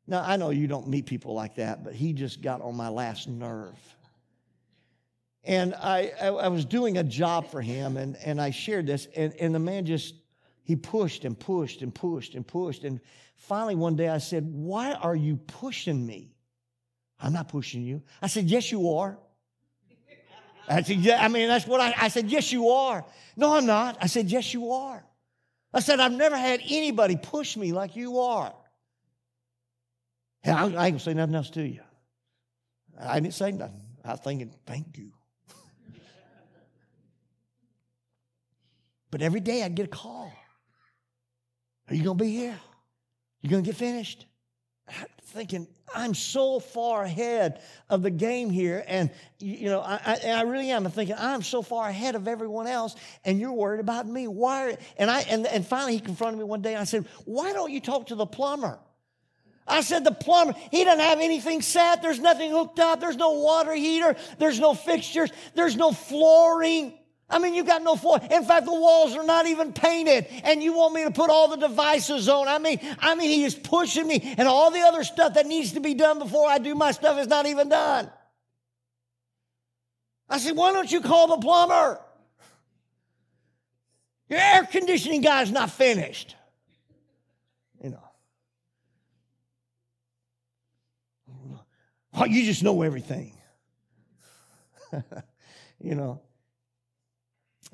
Now, 0.08 0.24
I 0.26 0.38
know 0.38 0.50
you 0.50 0.68
don't 0.68 0.88
meet 0.88 1.06
people 1.06 1.34
like 1.34 1.56
that, 1.56 1.84
but 1.84 1.94
he 1.94 2.14
just 2.14 2.42
got 2.42 2.62
on 2.62 2.76
my 2.76 2.90
last 2.90 3.28
nerve. 3.28 3.78
And 5.46 5.76
I, 5.76 6.12
I, 6.20 6.28
I, 6.28 6.48
was 6.48 6.66
doing 6.66 6.98
a 6.98 7.04
job 7.04 7.52
for 7.52 7.62
him, 7.62 7.98
and, 7.98 8.18
and 8.26 8.42
I 8.42 8.50
shared 8.50 8.88
this, 8.88 9.08
and, 9.16 9.34
and 9.40 9.54
the 9.54 9.60
man 9.60 9.86
just, 9.86 10.16
he 10.64 10.76
pushed 10.76 11.24
and 11.24 11.40
pushed 11.40 11.84
and 11.84 11.94
pushed 11.94 12.34
and 12.34 12.46
pushed. 12.46 12.84
And 12.84 13.00
finally, 13.36 13.76
one 13.76 13.96
day 13.96 14.10
I 14.10 14.18
said, 14.18 14.44
Why 14.52 14.94
are 14.94 15.16
you 15.16 15.38
pushing 15.38 16.04
me? 16.04 16.36
I'm 17.20 17.32
not 17.32 17.48
pushing 17.48 17.84
you. 17.84 18.02
I 18.22 18.28
said, 18.28 18.46
Yes, 18.46 18.72
you 18.72 18.90
are. 18.92 19.20
I 20.68 20.82
said, 20.82 20.98
Yeah, 20.98 21.24
I 21.24 21.28
mean, 21.28 21.48
that's 21.48 21.68
what 21.68 21.80
I, 21.80 21.94
I 21.96 22.08
said, 22.08 22.32
Yes, 22.32 22.52
you 22.52 22.70
are. 22.70 23.06
No, 23.38 23.56
I'm 23.56 23.68
not. 23.68 23.98
I 24.02 24.08
said, 24.08 24.32
Yes, 24.32 24.52
you 24.52 24.72
are. 24.72 25.06
I 25.72 25.80
said, 25.80 26.00
I've 26.00 26.14
never 26.14 26.38
had 26.38 26.62
anybody 26.68 27.18
push 27.18 27.56
me 27.56 27.72
like 27.72 27.96
you 27.96 28.20
are. 28.20 28.54
Hey, 30.42 30.52
I, 30.52 30.64
I 30.64 30.66
ain't 30.66 30.76
gonna 30.76 31.00
say 31.00 31.14
nothing 31.14 31.36
else 31.36 31.50
to 31.52 31.62
you. 31.68 31.82
I 33.00 33.20
didn't 33.20 33.34
say 33.36 33.52
nothing. 33.52 33.82
I 34.04 34.12
was 34.12 34.20
thinking, 34.22 34.54
thank 34.66 34.98
you. 34.98 35.12
But 39.16 39.22
every 39.22 39.40
day 39.40 39.64
I'd 39.64 39.76
get 39.76 39.86
a 39.86 39.88
call. 39.88 40.30
Are 41.88 41.96
you 41.96 42.04
gonna 42.04 42.16
be 42.16 42.32
here? 42.32 42.60
You 43.40 43.50
gonna 43.50 43.62
get 43.62 43.78
finished? 43.78 44.26
thinking 45.28 45.70
I'm 45.96 46.14
so 46.14 46.60
far 46.60 47.06
ahead 47.06 47.62
of 47.90 48.04
the 48.04 48.12
game 48.12 48.50
here, 48.50 48.84
and 48.86 49.10
you 49.40 49.70
know 49.70 49.80
I, 49.80 50.02
I, 50.06 50.32
I, 50.32 50.42
really 50.42 50.70
am. 50.70 50.86
I'm 50.86 50.92
thinking 50.92 51.16
I'm 51.18 51.44
so 51.44 51.62
far 51.62 51.88
ahead 51.88 52.16
of 52.16 52.28
everyone 52.28 52.68
else, 52.68 52.98
and 53.24 53.40
you're 53.40 53.54
worried 53.54 53.80
about 53.80 54.06
me. 54.06 54.28
Why? 54.28 54.72
Are, 54.72 54.78
and 54.98 55.10
I 55.10 55.22
and, 55.22 55.48
and 55.48 55.66
finally 55.66 55.94
he 55.94 56.02
confronted 56.02 56.38
me 56.38 56.44
one 56.44 56.62
day. 56.62 56.76
I 56.76 56.84
said, 56.84 57.06
"Why 57.24 57.54
don't 57.54 57.72
you 57.72 57.80
talk 57.80 58.08
to 58.08 58.16
the 58.16 58.26
plumber?" 58.26 58.80
I 59.66 59.80
said, 59.80 60.04
"The 60.04 60.12
plumber. 60.12 60.56
He 60.72 60.84
doesn't 60.84 61.00
have 61.00 61.22
anything 61.22 61.62
set. 61.62 62.02
There's 62.02 62.20
nothing 62.20 62.52
hooked 62.52 62.82
up. 62.82 63.00
There's 63.00 63.16
no 63.16 63.32
water 63.32 63.74
heater. 63.74 64.18
There's 64.40 64.60
no 64.60 64.74
fixtures. 64.74 65.32
There's 65.54 65.78
no 65.78 65.94
flooring." 65.94 66.96
I 67.28 67.40
mean, 67.40 67.56
you 67.56 67.64
got 67.64 67.82
no 67.82 67.96
floor. 67.96 68.20
In 68.32 68.44
fact, 68.44 68.66
the 68.66 68.74
walls 68.74 69.16
are 69.16 69.24
not 69.24 69.48
even 69.48 69.74
painted, 69.74 70.28
and 70.44 70.62
you 70.62 70.74
want 70.74 70.94
me 70.94 71.04
to 71.06 71.12
put 71.12 71.32
all 71.32 71.48
the 71.48 71.58
devices 71.58 72.30
on. 72.30 72.48
I 72.48 72.60
mean, 72.60 72.80
I 73.00 73.16
mean, 73.16 73.30
he 73.30 73.44
is 73.44 73.56
pushing 73.56 74.08
me, 74.08 74.36
and 74.38 74.48
all 74.48 74.70
the 74.70 74.82
other 74.82 75.04
stuff 75.04 75.34
that 75.34 75.48
needs 75.48 75.74
to 75.74 75.80
be 75.80 75.96
done 75.96 76.20
before 76.20 76.48
I 76.48 76.60
do 76.60 76.76
my 76.76 76.92
stuff 76.92 77.18
is 77.20 77.28
not 77.28 77.48
even 77.48 77.70
done. 77.70 78.12
I 80.30 80.38
said, 80.38 80.56
why 80.56 80.72
don't 80.72 80.92
you 80.92 81.02
call 81.02 81.28
the 81.28 81.38
plumber? 81.38 82.00
Your 84.30 84.40
air 84.40 84.64
conditioning 84.66 85.22
guy's 85.22 85.52
not 85.52 85.72
finished. 85.72 86.36
You 87.84 87.90
know. 87.92 88.04
You 92.26 92.46
just 92.46 92.64
know 92.64 92.82
everything. 92.82 93.34
you 95.80 95.96
know. 95.96 96.22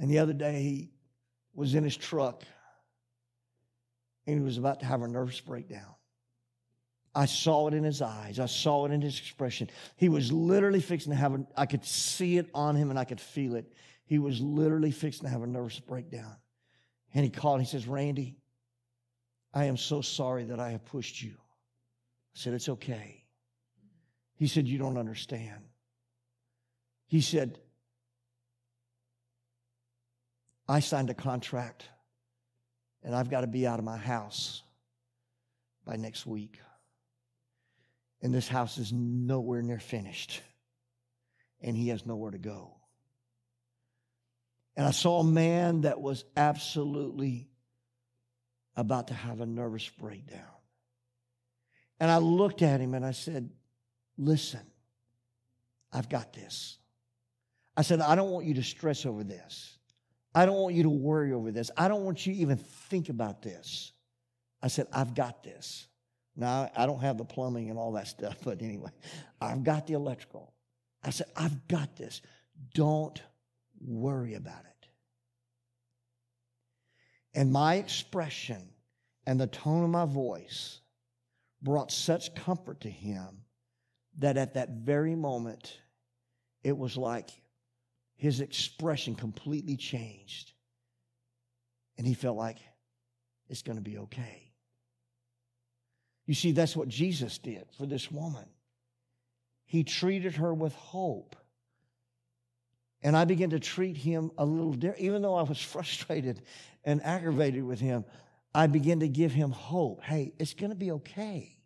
And 0.01 0.09
the 0.09 0.17
other 0.17 0.33
day, 0.33 0.63
he 0.63 0.89
was 1.53 1.75
in 1.75 1.83
his 1.83 1.95
truck 1.95 2.43
and 4.25 4.35
he 4.35 4.43
was 4.43 4.57
about 4.57 4.79
to 4.79 4.85
have 4.87 5.03
a 5.03 5.07
nervous 5.07 5.39
breakdown. 5.39 5.93
I 7.13 7.27
saw 7.27 7.67
it 7.67 7.75
in 7.75 7.83
his 7.83 8.01
eyes. 8.01 8.39
I 8.39 8.47
saw 8.47 8.87
it 8.87 8.91
in 8.91 9.01
his 9.01 9.19
expression. 9.19 9.69
He 9.97 10.09
was 10.09 10.31
literally 10.31 10.81
fixing 10.81 11.11
to 11.11 11.17
have 11.17 11.35
a, 11.35 11.45
I 11.55 11.67
could 11.67 11.85
see 11.85 12.37
it 12.37 12.49
on 12.55 12.75
him 12.75 12.89
and 12.89 12.97
I 12.97 13.03
could 13.03 13.21
feel 13.21 13.55
it. 13.55 13.71
He 14.05 14.17
was 14.17 14.41
literally 14.41 14.89
fixing 14.89 15.25
to 15.25 15.29
have 15.29 15.43
a 15.43 15.47
nervous 15.47 15.79
breakdown. 15.79 16.35
And 17.13 17.23
he 17.23 17.29
called 17.29 17.59
and 17.59 17.67
he 17.67 17.69
says, 17.69 17.87
Randy, 17.87 18.37
I 19.53 19.65
am 19.65 19.77
so 19.77 20.01
sorry 20.01 20.45
that 20.45 20.59
I 20.59 20.71
have 20.71 20.83
pushed 20.83 21.21
you. 21.21 21.33
I 21.33 22.39
said, 22.39 22.53
It's 22.53 22.69
okay. 22.69 23.23
He 24.35 24.47
said, 24.47 24.67
You 24.67 24.79
don't 24.79 24.97
understand. 24.97 25.61
He 27.05 27.21
said, 27.21 27.59
I 30.71 30.79
signed 30.79 31.09
a 31.09 31.13
contract 31.13 31.83
and 33.03 33.13
I've 33.13 33.29
got 33.29 33.41
to 33.41 33.47
be 33.47 33.67
out 33.67 33.77
of 33.77 33.83
my 33.83 33.97
house 33.97 34.63
by 35.85 35.97
next 35.97 36.25
week. 36.25 36.59
And 38.21 38.33
this 38.33 38.47
house 38.47 38.77
is 38.77 38.93
nowhere 38.93 39.61
near 39.61 39.79
finished. 39.79 40.41
And 41.61 41.75
he 41.75 41.89
has 41.89 42.05
nowhere 42.05 42.31
to 42.31 42.37
go. 42.37 42.77
And 44.77 44.87
I 44.87 44.91
saw 44.91 45.19
a 45.19 45.25
man 45.25 45.81
that 45.81 45.99
was 45.99 46.23
absolutely 46.37 47.49
about 48.77 49.09
to 49.09 49.13
have 49.13 49.41
a 49.41 49.45
nervous 49.45 49.89
breakdown. 49.89 50.39
And 51.99 52.09
I 52.09 52.19
looked 52.19 52.61
at 52.61 52.79
him 52.79 52.93
and 52.93 53.05
I 53.05 53.11
said, 53.11 53.49
Listen, 54.17 54.65
I've 55.91 56.07
got 56.07 56.31
this. 56.31 56.77
I 57.75 57.81
said, 57.81 57.99
I 57.99 58.15
don't 58.15 58.31
want 58.31 58.45
you 58.45 58.53
to 58.53 58.63
stress 58.63 59.05
over 59.05 59.23
this. 59.23 59.77
I 60.33 60.45
don't 60.45 60.57
want 60.57 60.75
you 60.75 60.83
to 60.83 60.89
worry 60.89 61.33
over 61.33 61.51
this. 61.51 61.71
I 61.75 61.87
don't 61.87 62.05
want 62.05 62.25
you 62.25 62.33
to 62.33 62.39
even 62.39 62.57
think 62.57 63.09
about 63.09 63.41
this. 63.41 63.91
I 64.61 64.67
said, 64.67 64.87
I've 64.93 65.13
got 65.13 65.43
this. 65.43 65.87
Now, 66.35 66.71
I 66.75 66.85
don't 66.85 67.01
have 67.01 67.17
the 67.17 67.25
plumbing 67.25 67.69
and 67.69 67.77
all 67.77 67.93
that 67.93 68.07
stuff, 68.07 68.37
but 68.43 68.61
anyway, 68.61 68.91
I've 69.41 69.63
got 69.63 69.87
the 69.87 69.93
electrical. 69.93 70.53
I 71.03 71.09
said, 71.09 71.27
I've 71.35 71.67
got 71.67 71.95
this. 71.97 72.21
Don't 72.73 73.21
worry 73.79 74.35
about 74.35 74.61
it. 74.61 74.87
And 77.33 77.51
my 77.51 77.75
expression 77.75 78.61
and 79.25 79.39
the 79.39 79.47
tone 79.47 79.83
of 79.83 79.89
my 79.89 80.05
voice 80.05 80.79
brought 81.61 81.91
such 81.91 82.35
comfort 82.35 82.81
to 82.81 82.89
him 82.89 83.43
that 84.19 84.37
at 84.37 84.55
that 84.55 84.69
very 84.69 85.15
moment, 85.15 85.77
it 86.63 86.77
was 86.77 86.97
like 86.97 87.29
his 88.21 88.39
expression 88.39 89.15
completely 89.15 89.75
changed. 89.75 90.51
And 91.97 92.05
he 92.05 92.13
felt 92.13 92.37
like 92.37 92.59
it's 93.49 93.63
going 93.63 93.79
to 93.79 93.83
be 93.83 93.97
okay. 93.97 94.51
You 96.27 96.35
see, 96.35 96.51
that's 96.51 96.75
what 96.75 96.87
Jesus 96.87 97.39
did 97.39 97.65
for 97.79 97.87
this 97.87 98.11
woman. 98.11 98.45
He 99.65 99.83
treated 99.83 100.35
her 100.35 100.53
with 100.53 100.75
hope. 100.75 101.35
And 103.01 103.17
I 103.17 103.25
began 103.25 103.49
to 103.49 103.59
treat 103.59 103.97
him 103.97 104.29
a 104.37 104.45
little 104.45 104.73
different. 104.73 105.01
Even 105.01 105.23
though 105.23 105.33
I 105.33 105.41
was 105.41 105.59
frustrated 105.59 106.43
and 106.83 107.03
aggravated 107.03 107.63
with 107.63 107.79
him, 107.79 108.05
I 108.53 108.67
began 108.67 108.99
to 108.99 109.07
give 109.07 109.31
him 109.31 109.49
hope. 109.49 110.03
Hey, 110.03 110.33
it's 110.37 110.53
going 110.53 110.69
to 110.69 110.75
be 110.75 110.91
okay. 110.91 111.57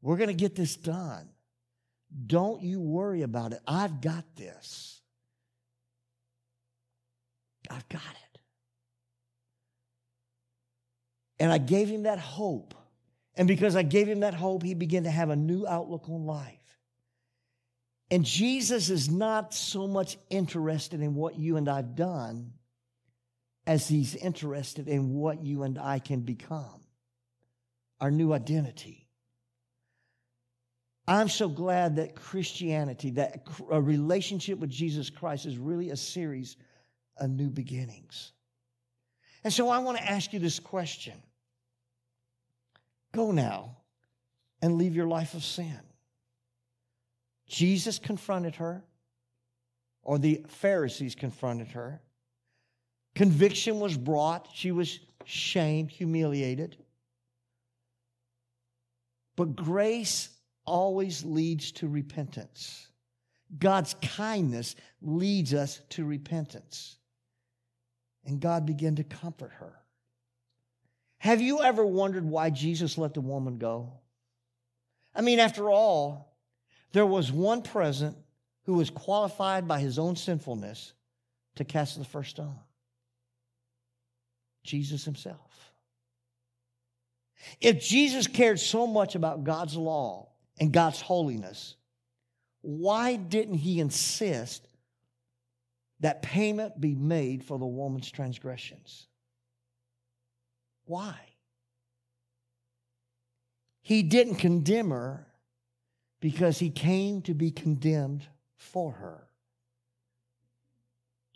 We're 0.00 0.16
going 0.16 0.28
to 0.28 0.32
get 0.32 0.54
this 0.54 0.74
done. 0.74 1.28
Don't 2.26 2.62
you 2.62 2.80
worry 2.80 3.20
about 3.20 3.52
it. 3.52 3.60
I've 3.66 4.00
got 4.00 4.24
this. 4.36 4.93
I've 7.70 7.88
got 7.88 8.02
it. 8.02 8.38
And 11.38 11.52
I 11.52 11.58
gave 11.58 11.88
him 11.88 12.04
that 12.04 12.18
hope. 12.18 12.74
And 13.36 13.48
because 13.48 13.74
I 13.74 13.82
gave 13.82 14.08
him 14.08 14.20
that 14.20 14.34
hope, 14.34 14.62
he 14.62 14.74
began 14.74 15.04
to 15.04 15.10
have 15.10 15.30
a 15.30 15.36
new 15.36 15.66
outlook 15.66 16.08
on 16.08 16.24
life. 16.24 16.78
And 18.10 18.24
Jesus 18.24 18.90
is 18.90 19.10
not 19.10 19.52
so 19.52 19.88
much 19.88 20.16
interested 20.30 21.00
in 21.00 21.14
what 21.14 21.36
you 21.36 21.56
and 21.56 21.68
I've 21.68 21.96
done 21.96 22.52
as 23.66 23.88
he's 23.88 24.14
interested 24.14 24.88
in 24.88 25.14
what 25.14 25.42
you 25.42 25.62
and 25.62 25.78
I 25.78 25.98
can 25.98 26.20
become, 26.20 26.82
our 28.00 28.10
new 28.10 28.32
identity. 28.32 29.08
I'm 31.06 31.28
so 31.28 31.48
glad 31.48 31.96
that 31.96 32.14
Christianity, 32.14 33.10
that 33.12 33.46
a 33.70 33.80
relationship 33.80 34.58
with 34.58 34.70
Jesus 34.70 35.10
Christ 35.10 35.44
is 35.44 35.58
really 35.58 35.90
a 35.90 35.96
series 35.96 36.56
a 37.18 37.28
new 37.28 37.50
beginnings. 37.50 38.32
And 39.42 39.52
so 39.52 39.68
I 39.68 39.78
want 39.78 39.98
to 39.98 40.10
ask 40.10 40.32
you 40.32 40.38
this 40.38 40.58
question 40.58 41.14
Go 43.12 43.30
now 43.30 43.76
and 44.60 44.76
leave 44.76 44.96
your 44.96 45.06
life 45.06 45.34
of 45.34 45.44
sin. 45.44 45.78
Jesus 47.46 47.98
confronted 47.98 48.56
her, 48.56 48.82
or 50.02 50.18
the 50.18 50.44
Pharisees 50.48 51.14
confronted 51.14 51.68
her. 51.68 52.00
Conviction 53.14 53.78
was 53.78 53.96
brought. 53.96 54.48
She 54.52 54.72
was 54.72 54.98
shamed, 55.24 55.90
humiliated. 55.90 56.76
But 59.36 59.54
grace 59.54 60.30
always 60.64 61.24
leads 61.24 61.72
to 61.72 61.88
repentance. 61.88 62.88
God's 63.58 63.94
kindness 64.02 64.74
leads 65.02 65.54
us 65.54 65.80
to 65.90 66.04
repentance 66.04 66.96
and 68.26 68.40
God 68.40 68.66
began 68.66 68.96
to 68.96 69.04
comfort 69.04 69.52
her. 69.58 69.72
Have 71.18 71.40
you 71.40 71.62
ever 71.62 71.84
wondered 71.84 72.24
why 72.24 72.50
Jesus 72.50 72.98
let 72.98 73.14
the 73.14 73.20
woman 73.20 73.58
go? 73.58 73.94
I 75.14 75.22
mean, 75.22 75.38
after 75.38 75.70
all, 75.70 76.36
there 76.92 77.06
was 77.06 77.32
one 77.32 77.62
present 77.62 78.16
who 78.64 78.74
was 78.74 78.90
qualified 78.90 79.68
by 79.68 79.80
his 79.80 79.98
own 79.98 80.16
sinfulness 80.16 80.92
to 81.56 81.64
cast 81.64 81.98
the 81.98 82.04
first 82.04 82.30
stone 82.30 82.58
Jesus 84.64 85.04
himself. 85.04 85.72
If 87.60 87.80
Jesus 87.80 88.26
cared 88.26 88.58
so 88.58 88.86
much 88.86 89.14
about 89.14 89.44
God's 89.44 89.76
law 89.76 90.28
and 90.58 90.72
God's 90.72 91.00
holiness, 91.00 91.76
why 92.62 93.16
didn't 93.16 93.56
he 93.56 93.80
insist 93.80 94.66
that 96.04 96.20
payment 96.20 96.78
be 96.78 96.94
made 96.94 97.42
for 97.42 97.58
the 97.58 97.64
woman's 97.64 98.10
transgressions. 98.10 99.06
Why? 100.84 101.16
He 103.80 104.02
didn't 104.02 104.34
condemn 104.34 104.90
her 104.90 105.26
because 106.20 106.58
he 106.58 106.68
came 106.68 107.22
to 107.22 107.32
be 107.32 107.50
condemned 107.50 108.26
for 108.58 108.92
her. 108.92 109.26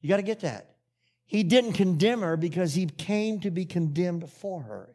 You 0.02 0.10
got 0.10 0.18
to 0.18 0.22
get 0.22 0.40
that. 0.40 0.76
He 1.24 1.44
didn't 1.44 1.72
condemn 1.72 2.20
her 2.20 2.36
because 2.36 2.74
he 2.74 2.84
came 2.84 3.40
to 3.40 3.50
be 3.50 3.64
condemned 3.64 4.28
for 4.28 4.60
her. 4.60 4.94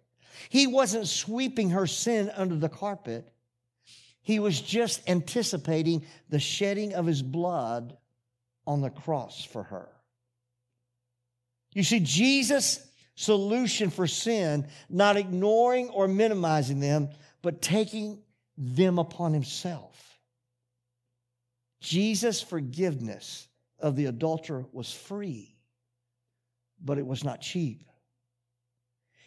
He 0.49 0.67
wasn't 0.67 1.07
sweeping 1.07 1.71
her 1.71 1.87
sin 1.87 2.31
under 2.35 2.57
the 2.57 2.69
carpet. 2.69 3.27
He 4.21 4.37
was 4.37 4.61
just 4.61 5.01
anticipating 5.09 6.05
the 6.29 6.39
shedding 6.39 6.93
of 6.93 7.07
his 7.07 7.23
blood 7.23 7.97
on 8.65 8.81
the 8.81 8.89
cross 8.89 9.43
for 9.43 9.63
her. 9.63 9.89
You 11.73 11.83
see, 11.83 11.99
Jesus' 11.99 12.85
solution 13.15 13.89
for 13.89 14.07
sin, 14.07 14.67
not 14.89 15.17
ignoring 15.17 15.89
or 15.89 16.07
minimizing 16.07 16.79
them, 16.79 17.09
but 17.41 17.61
taking 17.61 18.21
them 18.57 18.99
upon 18.99 19.33
himself. 19.33 20.19
Jesus' 21.81 22.41
forgiveness 22.41 23.47
of 23.79 23.95
the 23.95 24.05
adulterer 24.05 24.65
was 24.71 24.91
free, 24.91 25.55
but 26.83 26.97
it 26.97 27.05
was 27.05 27.23
not 27.23 27.41
cheap. 27.41 27.83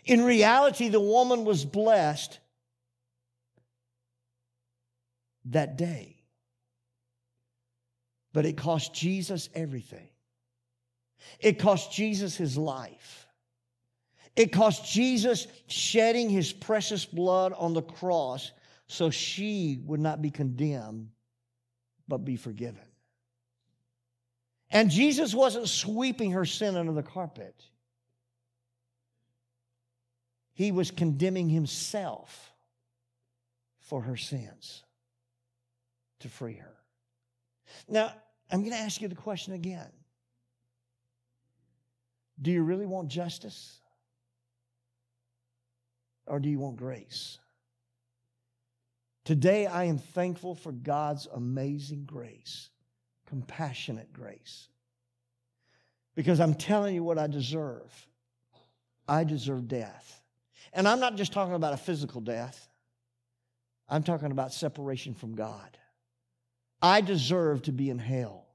In 0.05 0.23
reality, 0.25 0.89
the 0.89 1.01
woman 1.01 1.45
was 1.45 1.65
blessed 1.65 2.39
that 5.47 5.77
day, 5.77 6.16
but 8.37 8.45
it 8.45 8.59
cost 8.59 8.93
Jesus 8.93 9.49
everything. 9.55 10.11
It 11.41 11.59
cost 11.59 11.91
Jesus 11.91 12.37
his 12.37 12.59
life. 12.59 13.27
It 14.37 14.53
cost 14.53 14.93
Jesus 14.93 15.47
shedding 15.69 16.29
his 16.29 16.53
precious 16.53 17.07
blood 17.07 17.55
on 17.57 17.73
the 17.73 17.81
cross 17.81 18.53
so 18.89 19.09
she 19.09 19.81
would 19.87 20.01
not 20.01 20.21
be 20.21 20.31
condemned, 20.31 21.09
but 22.09 22.27
be 22.27 22.37
forgiven. 22.37 22.85
And 24.71 24.91
Jesus 24.91 25.35
wasn't 25.35 25.67
sweeping 25.67 26.33
her 26.33 26.45
sin 26.45 26.77
under 26.77 26.93
the 26.93 27.03
carpet, 27.03 27.65
he 30.53 30.73
was 30.73 30.91
condemning 30.91 31.49
himself 31.49 32.53
for 33.81 34.03
her 34.03 34.19
sins 34.19 34.85
to 36.21 36.29
free 36.29 36.57
her. 36.57 36.77
Now, 37.89 38.13
I'm 38.51 38.61
going 38.61 38.73
to 38.73 38.79
ask 38.79 39.01
you 39.01 39.09
the 39.09 39.15
question 39.15 39.55
again 39.55 39.91
Do 42.41 42.51
you 42.51 42.63
really 42.63 42.87
want 42.87 43.09
justice? 43.09 43.81
Or 46.29 46.41
do 46.41 46.49
you 46.49 46.59
want 46.59 46.77
grace? 46.77 47.39
Today, 49.25 49.67
I 49.67 49.85
am 49.85 49.99
thankful 49.99 50.55
for 50.55 50.73
God's 50.73 51.27
amazing 51.33 52.05
grace, 52.05 52.71
compassionate 53.27 54.13
grace. 54.13 54.69
Because 56.17 56.41
I'm 56.41 56.55
telling 56.55 56.95
you 56.95 57.05
what 57.05 57.19
I 57.19 57.27
deserve. 57.27 57.93
I 59.09 59.25
deserve 59.25 59.69
death. 59.69 60.23
And 60.73 60.89
I'm 60.89 61.01
not 61.01 61.17
just 61.17 61.33
talking 61.33 61.55
about 61.55 61.75
a 61.75 61.77
physical 61.77 62.21
death, 62.21 62.69
I'm 63.89 64.03
talking 64.03 64.33
about 64.33 64.53
separation 64.53 65.15
from 65.15 65.35
God. 65.35 65.79
I 66.87 67.01
deserve 67.01 67.63
to 67.63 67.73
be 67.73 67.91
in 67.91 67.99
hell. 67.99 68.47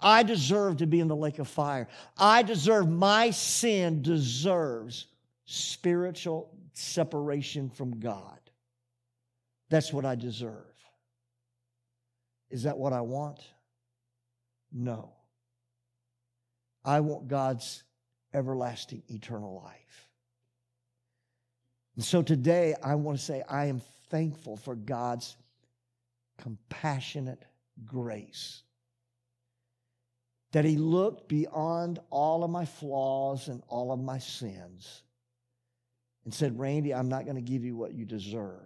I 0.00 0.22
deserve 0.22 0.78
to 0.78 0.86
be 0.86 1.00
in 1.00 1.08
the 1.08 1.14
lake 1.14 1.38
of 1.38 1.48
fire. 1.48 1.86
I 2.16 2.42
deserve, 2.42 2.88
my 2.88 3.30
sin 3.30 4.00
deserves 4.00 5.06
spiritual 5.44 6.50
separation 6.72 7.68
from 7.68 8.00
God. 8.00 8.38
That's 9.68 9.92
what 9.92 10.06
I 10.06 10.14
deserve. 10.14 10.64
Is 12.48 12.62
that 12.62 12.78
what 12.78 12.94
I 12.94 13.02
want? 13.02 13.40
No. 14.72 15.12
I 16.86 17.00
want 17.00 17.28
God's 17.28 17.82
everlasting 18.32 19.02
eternal 19.08 19.62
life. 19.62 20.08
And 21.96 22.04
so 22.04 22.22
today 22.22 22.74
I 22.82 22.94
want 22.94 23.18
to 23.18 23.24
say 23.24 23.42
I 23.46 23.66
am 23.66 23.82
thankful 24.08 24.56
for 24.56 24.74
God's 24.74 25.36
compassionate 26.38 27.44
grace. 27.84 28.62
That 30.52 30.64
He 30.64 30.76
looked 30.76 31.28
beyond 31.28 31.98
all 32.10 32.44
of 32.44 32.50
my 32.50 32.64
flaws 32.64 33.48
and 33.48 33.62
all 33.68 33.92
of 33.92 34.00
my 34.00 34.18
sins 34.18 35.02
and 36.24 36.32
said, 36.32 36.58
Randy, 36.58 36.94
I'm 36.94 37.08
not 37.08 37.24
going 37.24 37.36
to 37.36 37.42
give 37.42 37.64
you 37.64 37.76
what 37.76 37.92
you 37.92 38.04
deserve. 38.04 38.60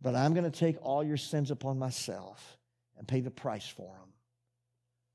But 0.00 0.14
I'm 0.14 0.34
going 0.34 0.50
to 0.50 0.58
take 0.58 0.76
all 0.82 1.04
your 1.04 1.16
sins 1.16 1.50
upon 1.50 1.78
myself 1.78 2.58
and 2.98 3.06
pay 3.06 3.20
the 3.20 3.30
price 3.30 3.68
for 3.68 3.94
them 3.94 4.12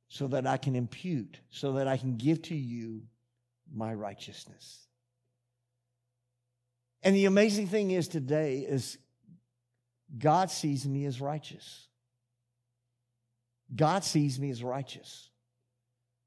so 0.09 0.27
that 0.27 0.47
I 0.47 0.57
can 0.57 0.75
impute, 0.75 1.39
so 1.49 1.73
that 1.73 1.87
I 1.87 1.97
can 1.97 2.15
give 2.15 2.41
to 2.43 2.55
you 2.55 3.03
my 3.73 3.93
righteousness. 3.93 4.87
And 7.03 7.15
the 7.15 7.25
amazing 7.25 7.67
thing 7.67 7.91
is 7.91 8.07
today 8.07 8.59
is 8.59 8.97
God 10.15 10.49
sees 10.49 10.87
me 10.87 11.05
as 11.05 11.19
righteous. 11.19 11.87
God 13.75 14.03
sees 14.03 14.39
me 14.39 14.49
as 14.49 14.63
righteous. 14.63 15.29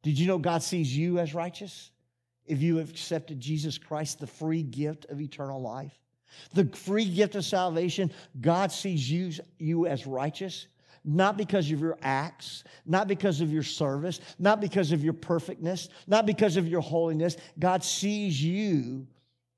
Did 0.02 0.18
you 0.18 0.26
know 0.26 0.38
God 0.38 0.62
sees 0.62 0.94
you 0.96 1.18
as 1.18 1.34
righteous? 1.34 1.90
If 2.46 2.60
you 2.60 2.76
have 2.76 2.90
accepted 2.90 3.40
Jesus 3.40 3.78
Christ, 3.78 4.18
the 4.18 4.26
free 4.26 4.62
gift 4.62 5.06
of 5.06 5.20
eternal 5.20 5.60
life. 5.60 5.98
The 6.54 6.66
free 6.66 7.06
gift 7.06 7.34
of 7.34 7.44
salvation, 7.44 8.12
God 8.40 8.70
sees 8.70 9.10
you, 9.10 9.32
you 9.58 9.86
as 9.86 10.06
righteous, 10.06 10.66
not 11.04 11.36
because 11.36 11.70
of 11.70 11.80
your 11.80 11.98
acts, 12.02 12.62
not 12.86 13.08
because 13.08 13.40
of 13.40 13.50
your 13.52 13.62
service, 13.62 14.20
not 14.38 14.60
because 14.60 14.92
of 14.92 15.02
your 15.02 15.12
perfectness, 15.12 15.88
not 16.06 16.26
because 16.26 16.56
of 16.56 16.68
your 16.68 16.82
holiness. 16.82 17.36
God 17.58 17.82
sees 17.82 18.42
you 18.42 19.06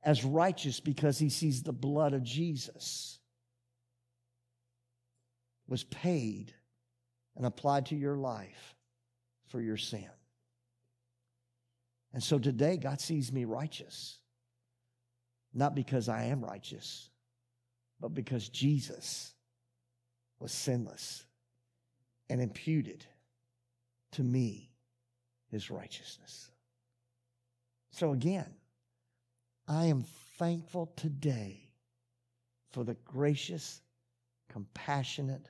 as 0.02 0.24
righteous 0.24 0.80
because 0.80 1.18
he 1.18 1.28
sees 1.28 1.62
the 1.62 1.72
blood 1.72 2.14
of 2.14 2.22
Jesus 2.22 3.18
was 5.72 5.84
paid 5.84 6.52
and 7.34 7.46
applied 7.46 7.86
to 7.86 7.96
your 7.96 8.14
life 8.18 8.74
for 9.48 9.58
your 9.58 9.78
sin. 9.78 10.10
And 12.12 12.22
so 12.22 12.38
today, 12.38 12.76
God 12.76 13.00
sees 13.00 13.32
me 13.32 13.46
righteous. 13.46 14.18
Not 15.54 15.74
because 15.74 16.10
I 16.10 16.24
am 16.24 16.44
righteous, 16.44 17.08
but 17.98 18.12
because 18.12 18.50
Jesus 18.50 19.32
was 20.38 20.52
sinless 20.52 21.24
and 22.28 22.42
imputed 22.42 23.06
to 24.10 24.22
me 24.22 24.72
his 25.50 25.70
righteousness. 25.70 26.50
So 27.92 28.12
again, 28.12 28.52
I 29.66 29.86
am 29.86 30.04
thankful 30.36 30.92
today 30.96 31.70
for 32.72 32.84
the 32.84 32.96
gracious, 33.06 33.80
compassionate 34.50 35.48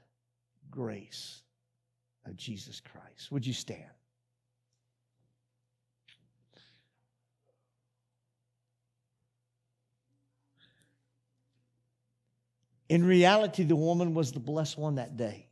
grace 0.73 1.43
of 2.27 2.37
Jesus 2.37 2.81
Christ. 2.81 3.31
Would 3.31 3.47
you 3.47 3.53
stand? 3.53 3.85
In 12.89 13.07
reality, 13.07 13.62
the 13.62 13.77
woman 13.77 14.12
was 14.12 14.33
the 14.33 14.41
blessed 14.41 14.77
one 14.77 14.97
that 14.97 15.16
day. 15.16 15.47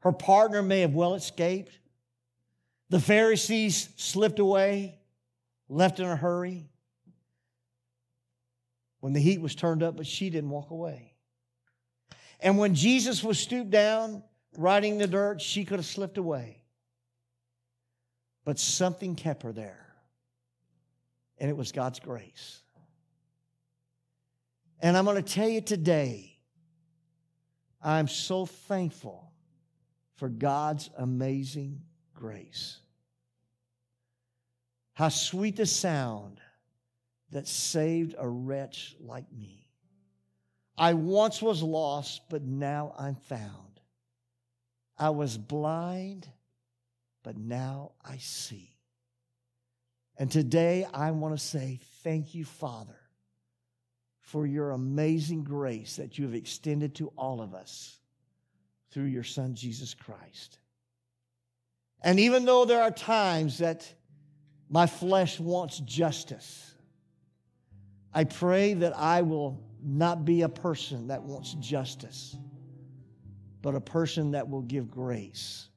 Her 0.00 0.12
partner 0.12 0.62
may 0.62 0.82
have 0.82 0.94
well 0.94 1.14
escaped. 1.14 1.76
The 2.90 3.00
Pharisees 3.00 3.88
slipped 3.96 4.38
away, 4.38 5.00
left 5.68 5.98
in 5.98 6.06
a 6.06 6.14
hurry 6.14 6.68
when 9.00 9.14
the 9.14 9.20
heat 9.20 9.40
was 9.40 9.56
turned 9.56 9.82
up, 9.82 9.96
but 9.96 10.06
she 10.06 10.30
didn't 10.30 10.50
walk 10.50 10.70
away. 10.70 11.15
And 12.40 12.58
when 12.58 12.74
Jesus 12.74 13.24
was 13.24 13.38
stooped 13.38 13.70
down, 13.70 14.22
riding 14.56 14.98
the 14.98 15.06
dirt, 15.06 15.40
she 15.40 15.64
could 15.64 15.78
have 15.78 15.86
slipped 15.86 16.18
away. 16.18 16.62
But 18.44 18.58
something 18.58 19.16
kept 19.16 19.42
her 19.42 19.52
there, 19.52 19.86
and 21.38 21.50
it 21.50 21.56
was 21.56 21.72
God's 21.72 21.98
grace. 21.98 22.62
And 24.80 24.96
I'm 24.96 25.04
going 25.04 25.22
to 25.22 25.34
tell 25.34 25.48
you 25.48 25.60
today, 25.60 26.38
I'm 27.82 28.08
so 28.08 28.46
thankful 28.46 29.32
for 30.16 30.28
God's 30.28 30.90
amazing 30.96 31.82
grace. 32.14 32.78
How 34.94 35.08
sweet 35.08 35.56
the 35.56 35.66
sound 35.66 36.40
that 37.30 37.48
saved 37.48 38.14
a 38.18 38.28
wretch 38.28 38.96
like 39.00 39.30
me. 39.32 39.65
I 40.78 40.94
once 40.94 41.40
was 41.40 41.62
lost, 41.62 42.22
but 42.28 42.42
now 42.42 42.94
I'm 42.98 43.14
found. 43.14 43.80
I 44.98 45.10
was 45.10 45.38
blind, 45.38 46.28
but 47.22 47.36
now 47.36 47.92
I 48.04 48.18
see. 48.18 48.76
And 50.18 50.30
today 50.30 50.86
I 50.92 51.10
want 51.10 51.38
to 51.38 51.44
say, 51.44 51.80
Thank 52.02 52.34
you, 52.34 52.44
Father 52.44 52.96
for 54.26 54.44
your 54.44 54.72
amazing 54.72 55.44
grace 55.44 55.96
that 55.96 56.18
you 56.18 56.24
have 56.24 56.34
extended 56.34 56.96
to 56.96 57.12
all 57.16 57.40
of 57.40 57.54
us 57.54 57.96
through 58.90 59.04
your 59.04 59.22
Son, 59.22 59.54
Jesus 59.54 59.94
Christ. 59.94 60.58
And 62.02 62.18
even 62.18 62.44
though 62.44 62.64
there 62.64 62.82
are 62.82 62.90
times 62.90 63.58
that 63.58 63.88
my 64.68 64.88
flesh 64.88 65.38
wants 65.38 65.78
justice, 65.78 66.74
I 68.12 68.24
pray 68.24 68.74
that 68.74 68.96
I 68.96 69.22
will 69.22 69.62
not 69.86 70.24
be 70.24 70.42
a 70.42 70.48
person 70.48 71.06
that 71.08 71.22
wants 71.22 71.54
justice, 71.54 72.36
but 73.62 73.76
a 73.76 73.80
person 73.80 74.32
that 74.32 74.48
will 74.50 74.62
give 74.62 74.90
grace, 74.90 75.68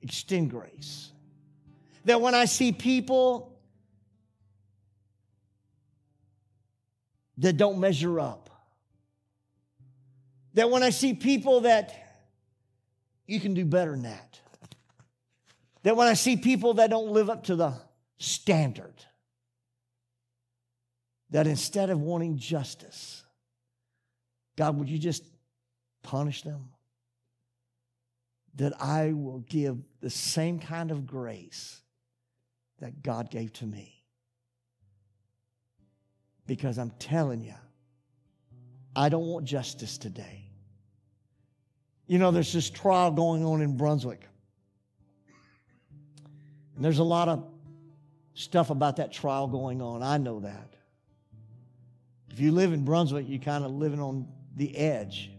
extend 0.00 0.50
grace. 0.50 1.10
That 2.04 2.20
when 2.20 2.36
I 2.36 2.44
see 2.44 2.70
people 2.70 3.58
that 7.38 7.56
don't 7.56 7.80
measure 7.80 8.20
up, 8.20 8.48
that 10.54 10.70
when 10.70 10.84
I 10.84 10.90
see 10.90 11.14
people 11.14 11.62
that 11.62 11.94
you 13.26 13.40
can 13.40 13.54
do 13.54 13.64
better 13.64 13.90
than 13.90 14.02
that, 14.02 14.40
that 15.82 15.96
when 15.96 16.06
I 16.06 16.14
see 16.14 16.36
people 16.36 16.74
that 16.74 16.90
don't 16.90 17.08
live 17.08 17.28
up 17.28 17.44
to 17.44 17.56
the 17.56 17.74
standard, 18.18 18.94
that 21.30 21.46
instead 21.48 21.90
of 21.90 22.00
wanting 22.00 22.38
justice, 22.38 23.17
God, 24.58 24.76
would 24.76 24.88
you 24.88 24.98
just 24.98 25.22
punish 26.02 26.42
them? 26.42 26.70
That 28.56 28.72
I 28.82 29.12
will 29.12 29.38
give 29.48 29.78
the 30.00 30.10
same 30.10 30.58
kind 30.58 30.90
of 30.90 31.06
grace 31.06 31.80
that 32.80 33.04
God 33.04 33.30
gave 33.30 33.52
to 33.54 33.66
me. 33.66 34.02
Because 36.48 36.76
I'm 36.76 36.90
telling 36.98 37.40
you, 37.40 37.54
I 38.96 39.08
don't 39.08 39.26
want 39.26 39.44
justice 39.44 39.96
today. 39.96 40.50
You 42.08 42.18
know, 42.18 42.32
there's 42.32 42.52
this 42.52 42.68
trial 42.68 43.12
going 43.12 43.44
on 43.44 43.62
in 43.62 43.76
Brunswick. 43.76 44.26
And 46.74 46.84
there's 46.84 46.98
a 46.98 47.04
lot 47.04 47.28
of 47.28 47.44
stuff 48.34 48.70
about 48.70 48.96
that 48.96 49.12
trial 49.12 49.46
going 49.46 49.80
on. 49.80 50.02
I 50.02 50.18
know 50.18 50.40
that. 50.40 50.74
If 52.32 52.40
you 52.40 52.50
live 52.50 52.72
in 52.72 52.84
Brunswick, 52.84 53.26
you're 53.28 53.38
kind 53.38 53.64
of 53.64 53.70
living 53.70 54.00
on 54.00 54.26
the 54.58 54.76
edge 54.76 55.30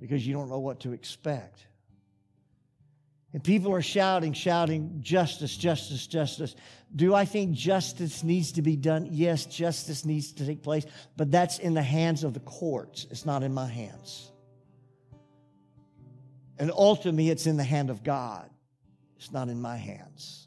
because 0.00 0.26
you 0.26 0.34
don't 0.34 0.48
know 0.48 0.58
what 0.58 0.80
to 0.80 0.92
expect. 0.92 1.66
And 3.32 3.42
people 3.42 3.72
are 3.72 3.82
shouting, 3.82 4.32
shouting, 4.32 4.98
justice, 5.00 5.56
justice, 5.56 6.06
justice. 6.06 6.54
Do 6.94 7.14
I 7.14 7.24
think 7.24 7.52
justice 7.52 8.22
needs 8.22 8.52
to 8.52 8.62
be 8.62 8.76
done? 8.76 9.08
Yes, 9.10 9.44
justice 9.46 10.04
needs 10.04 10.32
to 10.34 10.46
take 10.46 10.62
place, 10.62 10.86
but 11.16 11.30
that's 11.30 11.58
in 11.58 11.74
the 11.74 11.82
hands 11.82 12.22
of 12.22 12.32
the 12.32 12.40
courts. 12.40 13.06
It's 13.10 13.26
not 13.26 13.42
in 13.42 13.52
my 13.52 13.66
hands. 13.66 14.30
And 16.58 16.70
ultimately, 16.70 17.30
it's 17.30 17.46
in 17.46 17.56
the 17.56 17.64
hand 17.64 17.90
of 17.90 18.04
God. 18.04 18.48
It's 19.16 19.32
not 19.32 19.48
in 19.48 19.60
my 19.60 19.76
hands. 19.76 20.46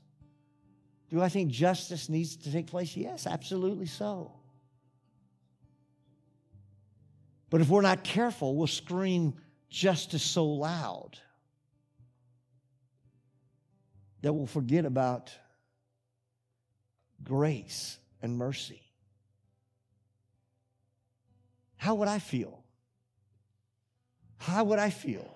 Do 1.09 1.21
I 1.21 1.27
think 1.27 1.51
justice 1.51 2.07
needs 2.07 2.37
to 2.37 2.51
take 2.51 2.67
place? 2.67 2.95
Yes, 2.95 3.27
absolutely 3.27 3.87
so. 3.87 4.36
But 7.49 7.61
if 7.61 7.69
we're 7.69 7.81
not 7.81 8.03
careful, 8.03 8.55
we'll 8.55 8.67
scream 8.67 9.35
justice 9.69 10.23
so 10.23 10.45
loud 10.45 11.17
that 14.21 14.33
we'll 14.33 14.47
forget 14.47 14.85
about 14.85 15.31
grace 17.23 17.97
and 18.21 18.37
mercy. 18.37 18.81
How 21.77 21.95
would 21.95 22.07
I 22.07 22.19
feel? 22.19 22.63
How 24.37 24.63
would 24.65 24.79
I 24.79 24.89
feel? 24.89 25.33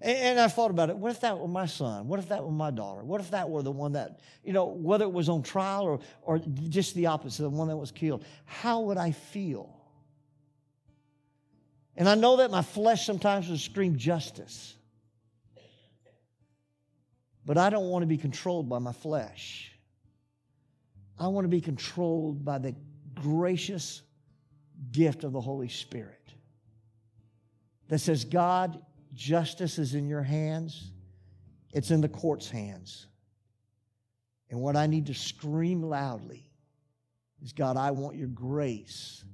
And, 0.00 0.38
I 0.38 0.48
thought 0.48 0.70
about 0.70 0.90
it. 0.90 0.96
What 0.96 1.10
if 1.10 1.20
that 1.22 1.38
were 1.38 1.48
my 1.48 1.66
son? 1.66 2.06
What 2.06 2.18
if 2.18 2.28
that 2.28 2.44
were 2.44 2.50
my 2.50 2.70
daughter? 2.70 3.02
What 3.02 3.20
if 3.20 3.30
that 3.30 3.48
were 3.48 3.62
the 3.62 3.72
one 3.72 3.92
that, 3.92 4.20
you 4.44 4.52
know, 4.52 4.66
whether 4.66 5.04
it 5.04 5.12
was 5.12 5.28
on 5.28 5.42
trial 5.42 5.84
or, 5.84 6.00
or 6.22 6.38
just 6.68 6.94
the 6.94 7.06
opposite, 7.06 7.42
the 7.42 7.48
one 7.50 7.68
that 7.68 7.76
was 7.76 7.92
killed? 7.92 8.24
How 8.44 8.80
would 8.80 8.98
I 8.98 9.12
feel? 9.12 9.75
And 11.96 12.08
I 12.08 12.14
know 12.14 12.36
that 12.36 12.50
my 12.50 12.62
flesh 12.62 13.06
sometimes 13.06 13.48
would 13.48 13.60
scream 13.60 13.96
justice. 13.96 14.74
But 17.44 17.56
I 17.56 17.70
don't 17.70 17.88
want 17.88 18.02
to 18.02 18.06
be 18.06 18.18
controlled 18.18 18.68
by 18.68 18.78
my 18.78 18.92
flesh. 18.92 19.72
I 21.18 21.28
want 21.28 21.44
to 21.44 21.48
be 21.48 21.60
controlled 21.60 22.44
by 22.44 22.58
the 22.58 22.74
gracious 23.14 24.02
gift 24.92 25.24
of 25.24 25.32
the 25.32 25.40
Holy 25.40 25.68
Spirit 25.68 26.20
that 27.88 28.00
says, 28.00 28.24
God, 28.24 28.82
justice 29.14 29.78
is 29.78 29.94
in 29.94 30.08
your 30.08 30.22
hands, 30.22 30.90
it's 31.72 31.90
in 31.90 32.00
the 32.00 32.08
court's 32.08 32.50
hands. 32.50 33.06
And 34.50 34.60
what 34.60 34.76
I 34.76 34.86
need 34.86 35.06
to 35.06 35.14
scream 35.14 35.82
loudly 35.82 36.50
is, 37.42 37.52
God, 37.52 37.76
I 37.76 37.92
want 37.92 38.16
your 38.16 38.28
grace 38.28 39.24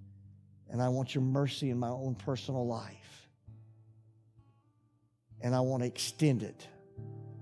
and 0.72 0.82
I 0.82 0.88
want 0.88 1.14
your 1.14 1.22
mercy 1.22 1.70
in 1.70 1.78
my 1.78 1.90
own 1.90 2.14
personal 2.14 2.66
life. 2.66 3.28
And 5.42 5.54
I 5.54 5.60
want 5.60 5.82
to 5.82 5.86
extend 5.86 6.42
it 6.42 6.66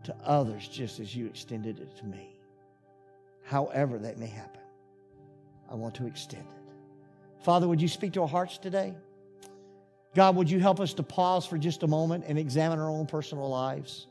to 0.04 0.16
others 0.24 0.66
just 0.66 0.98
as 0.98 1.14
you 1.14 1.26
extended 1.26 1.78
it 1.78 1.96
to 1.98 2.04
me. 2.04 2.36
However, 3.44 3.98
that 3.98 4.18
may 4.18 4.26
happen, 4.26 4.60
I 5.70 5.76
want 5.76 5.94
to 5.96 6.06
extend 6.06 6.42
it. 6.42 7.44
Father, 7.44 7.68
would 7.68 7.80
you 7.80 7.88
speak 7.88 8.14
to 8.14 8.22
our 8.22 8.28
hearts 8.28 8.58
today? 8.58 8.94
God, 10.14 10.34
would 10.34 10.50
you 10.50 10.58
help 10.58 10.80
us 10.80 10.92
to 10.94 11.04
pause 11.04 11.46
for 11.46 11.56
just 11.56 11.84
a 11.84 11.86
moment 11.86 12.24
and 12.26 12.36
examine 12.36 12.80
our 12.80 12.90
own 12.90 13.06
personal 13.06 13.48
lives? 13.48 14.08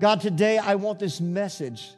God, 0.00 0.22
today 0.22 0.56
I 0.56 0.76
want 0.76 0.98
this 0.98 1.20
message 1.20 1.90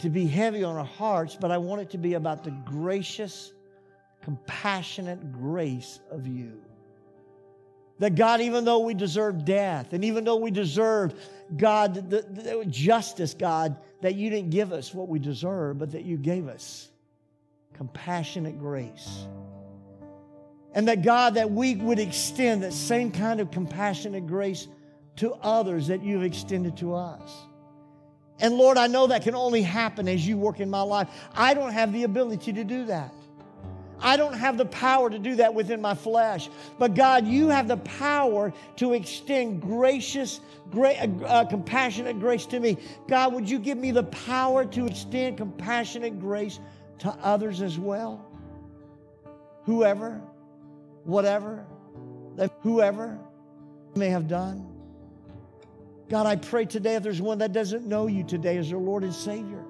to 0.00 0.10
be 0.10 0.26
heavy 0.26 0.64
on 0.64 0.76
our 0.76 0.84
hearts, 0.84 1.36
but 1.40 1.52
I 1.52 1.58
want 1.58 1.82
it 1.82 1.90
to 1.90 1.98
be 1.98 2.14
about 2.14 2.42
the 2.42 2.50
gracious 2.50 3.52
compassionate 4.24 5.32
grace 5.32 6.00
of 6.10 6.26
you. 6.26 6.60
That 7.98 8.14
God, 8.14 8.40
even 8.40 8.64
though 8.64 8.80
we 8.80 8.94
deserve 8.94 9.44
death, 9.44 9.92
and 9.92 10.04
even 10.04 10.24
though 10.24 10.36
we 10.36 10.50
deserve, 10.50 11.14
God, 11.56 12.10
the, 12.10 12.22
the 12.22 12.64
justice, 12.66 13.34
God, 13.34 13.76
that 14.00 14.14
you 14.14 14.30
didn't 14.30 14.50
give 14.50 14.72
us 14.72 14.92
what 14.92 15.08
we 15.08 15.18
deserve, 15.18 15.78
but 15.78 15.92
that 15.92 16.04
you 16.04 16.16
gave 16.16 16.48
us 16.48 16.88
compassionate 17.74 18.58
grace. 18.58 19.26
And 20.72 20.88
that 20.88 21.02
God, 21.02 21.34
that 21.34 21.50
we 21.50 21.76
would 21.76 21.98
extend 21.98 22.62
that 22.64 22.72
same 22.72 23.12
kind 23.12 23.40
of 23.40 23.50
compassionate 23.50 24.26
grace 24.26 24.66
to 25.16 25.32
others 25.34 25.86
that 25.88 26.02
you've 26.02 26.24
extended 26.24 26.76
to 26.78 26.94
us. 26.94 27.30
And 28.40 28.54
Lord, 28.54 28.78
I 28.78 28.88
know 28.88 29.06
that 29.06 29.22
can 29.22 29.36
only 29.36 29.62
happen 29.62 30.08
as 30.08 30.26
you 30.26 30.36
work 30.36 30.58
in 30.58 30.68
my 30.68 30.82
life. 30.82 31.08
I 31.34 31.54
don't 31.54 31.72
have 31.72 31.92
the 31.92 32.02
ability 32.02 32.52
to 32.54 32.64
do 32.64 32.86
that. 32.86 33.12
I 34.00 34.16
don't 34.16 34.34
have 34.34 34.56
the 34.58 34.66
power 34.66 35.08
to 35.08 35.18
do 35.18 35.36
that 35.36 35.54
within 35.54 35.80
my 35.80 35.94
flesh. 35.94 36.48
But 36.78 36.94
God, 36.94 37.26
you 37.26 37.48
have 37.48 37.68
the 37.68 37.76
power 37.78 38.52
to 38.76 38.92
extend 38.92 39.62
gracious, 39.62 40.40
great, 40.70 40.98
uh, 40.98 41.24
uh, 41.24 41.44
compassionate 41.44 42.20
grace 42.20 42.46
to 42.46 42.60
me. 42.60 42.76
God, 43.08 43.32
would 43.32 43.48
you 43.48 43.58
give 43.58 43.78
me 43.78 43.90
the 43.90 44.04
power 44.04 44.64
to 44.64 44.86
extend 44.86 45.36
compassionate 45.36 46.20
grace 46.20 46.60
to 46.98 47.08
others 47.22 47.62
as 47.62 47.78
well? 47.78 48.24
Whoever, 49.64 50.20
whatever, 51.04 51.64
that 52.36 52.52
whoever 52.62 53.18
may 53.94 54.10
have 54.10 54.28
done. 54.28 54.66
God, 56.08 56.26
I 56.26 56.36
pray 56.36 56.66
today 56.66 56.96
if 56.96 57.02
there's 57.02 57.22
one 57.22 57.38
that 57.38 57.52
doesn't 57.52 57.86
know 57.86 58.06
you 58.06 58.24
today 58.24 58.58
as 58.58 58.68
their 58.68 58.78
Lord 58.78 59.04
and 59.04 59.14
Savior, 59.14 59.63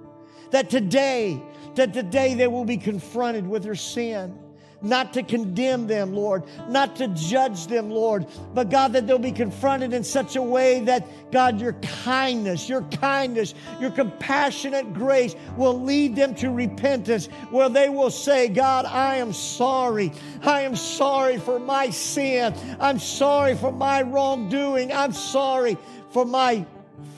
that 0.55 0.70
today, 0.70 1.42
that 1.74 1.92
today 1.92 2.34
they 2.34 2.46
will 2.46 2.64
be 2.64 2.76
confronted 2.76 3.44
with 3.44 3.64
their 3.64 3.74
sin. 3.74 4.38
Not 4.82 5.14
to 5.14 5.22
condemn 5.24 5.88
them, 5.88 6.14
Lord, 6.14 6.44
not 6.68 6.94
to 6.96 7.09
judge 7.09 7.66
them, 7.66 7.90
Lord, 7.90 8.26
but 8.52 8.70
God, 8.70 8.92
that 8.92 9.07
they'll 9.07 9.18
be 9.18 9.32
confronted 9.32 9.92
in 9.92 10.05
such 10.05 10.36
a 10.36 10.42
way 10.42 10.80
that, 10.80 11.32
God, 11.32 11.61
your 11.61 11.72
kindness, 12.05 12.68
your 12.68 12.82
kindness, 12.82 13.55
your 13.80 13.90
compassionate 13.90 14.94
grace 14.94 15.34
will 15.57 15.82
lead 15.82 16.14
them 16.14 16.36
to 16.36 16.50
repentance, 16.50 17.26
where 17.50 17.68
they 17.68 17.88
will 17.88 18.11
say, 18.11 18.46
God, 18.48 18.84
I 18.84 19.16
am 19.16 19.32
sorry. 19.32 20.12
I 20.42 20.61
am 20.61 20.76
sorry 20.76 21.38
for 21.38 21.59
my 21.59 21.90
sin. 21.90 22.55
I'm 22.78 23.00
sorry 23.00 23.57
for 23.57 23.72
my 23.72 24.02
wrongdoing. 24.02 24.92
I'm 24.92 25.14
sorry 25.14 25.78
for 26.12 26.24
my 26.24 26.64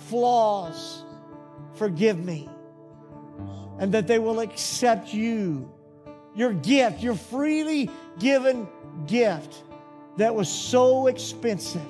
flaws. 0.09 1.03
Forgive 1.74 2.18
me 2.24 2.49
and 3.79 3.93
that 3.93 4.07
they 4.07 4.18
will 4.18 4.41
accept 4.41 5.12
you, 5.12 5.70
your 6.35 6.53
gift, 6.53 7.03
your 7.03 7.14
freely 7.14 7.91
given 8.18 8.68
gift 9.07 9.62
that 10.16 10.35
was 10.35 10.49
so 10.49 11.07
expensive 11.07 11.83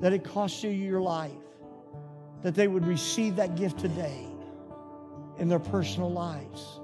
that 0.00 0.12
it 0.12 0.24
cost 0.24 0.62
you 0.62 0.70
your 0.70 1.00
life, 1.00 1.30
that 2.42 2.54
they 2.54 2.66
would 2.66 2.86
receive 2.86 3.36
that 3.36 3.54
gift 3.54 3.78
today 3.78 4.26
in 5.38 5.48
their 5.48 5.58
personal 5.58 6.10
lives. 6.10 6.80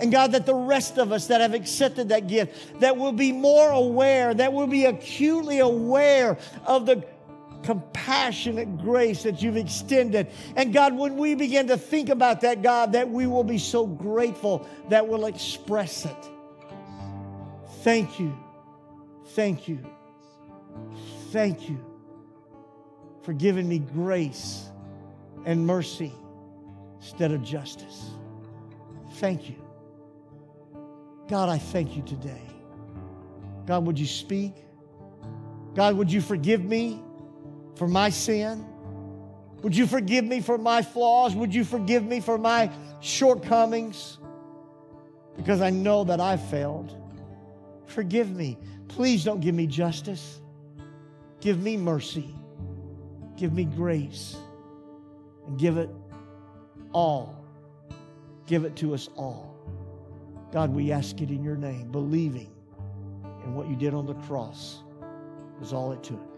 And 0.00 0.10
God, 0.10 0.32
that 0.32 0.44
the 0.44 0.54
rest 0.54 0.98
of 0.98 1.12
us 1.12 1.28
that 1.28 1.40
have 1.40 1.54
accepted 1.54 2.08
that 2.08 2.26
gift, 2.26 2.80
that 2.80 2.96
will 2.96 3.12
be 3.12 3.32
more 3.32 3.70
aware, 3.70 4.34
that 4.34 4.52
will 4.52 4.66
be 4.66 4.86
acutely 4.86 5.60
aware 5.60 6.36
of 6.66 6.84
the 6.84 7.04
compassionate 7.64 8.78
grace 8.78 9.22
that 9.24 9.42
you've 9.42 9.56
extended. 9.56 10.28
And 10.54 10.72
God, 10.72 10.96
when 10.96 11.16
we 11.16 11.34
begin 11.34 11.66
to 11.68 11.78
think 11.78 12.10
about 12.10 12.42
that, 12.42 12.62
God, 12.62 12.92
that 12.92 13.08
we 13.10 13.26
will 13.26 13.44
be 13.44 13.58
so 13.58 13.86
grateful 13.86 14.66
that 14.90 15.08
we'll 15.08 15.26
express 15.26 16.04
it. 16.04 16.28
Thank 17.80 18.20
you. 18.20 18.36
Thank 19.28 19.66
you. 19.66 19.78
Thank 21.30 21.68
you 21.68 21.84
for 23.22 23.32
giving 23.32 23.68
me 23.68 23.78
grace 23.78 24.68
and 25.46 25.66
mercy 25.66 26.12
instead 27.00 27.32
of 27.32 27.42
justice. 27.42 28.10
Thank 29.14 29.48
you. 29.48 29.56
God, 31.28 31.48
I 31.48 31.58
thank 31.58 31.96
you 31.96 32.02
today. 32.02 32.42
God, 33.66 33.86
would 33.86 33.98
you 33.98 34.06
speak? 34.06 34.52
God, 35.74 35.96
would 35.96 36.12
you 36.12 36.20
forgive 36.20 36.62
me 36.62 37.00
for 37.76 37.88
my 37.88 38.10
sin? 38.10 38.64
Would 39.62 39.76
you 39.76 39.86
forgive 39.86 40.24
me 40.24 40.40
for 40.40 40.58
my 40.58 40.82
flaws? 40.82 41.34
Would 41.34 41.54
you 41.54 41.64
forgive 41.64 42.04
me 42.04 42.20
for 42.20 42.36
my 42.36 42.70
shortcomings? 43.00 44.18
Because 45.36 45.60
I 45.60 45.70
know 45.70 46.04
that 46.04 46.20
I've 46.20 46.44
failed. 46.50 46.96
Forgive 47.86 48.30
me. 48.30 48.58
Please 48.88 49.24
don't 49.24 49.40
give 49.40 49.54
me 49.54 49.66
justice. 49.66 50.40
Give 51.40 51.60
me 51.60 51.76
mercy. 51.76 52.34
Give 53.36 53.52
me 53.52 53.64
grace. 53.64 54.36
And 55.46 55.58
give 55.58 55.76
it 55.78 55.90
all. 56.92 57.44
Give 58.46 58.64
it 58.64 58.76
to 58.76 58.94
us 58.94 59.08
all. 59.16 59.56
God, 60.52 60.70
we 60.70 60.92
ask 60.92 61.20
it 61.20 61.30
in 61.30 61.42
your 61.42 61.56
name, 61.56 61.90
believing 61.90 62.50
in 63.44 63.54
what 63.54 63.68
you 63.68 63.76
did 63.76 63.94
on 63.94 64.06
the 64.06 64.14
cross 64.14 64.82
was 65.58 65.72
all 65.72 65.92
it 65.92 66.02
took. 66.02 66.33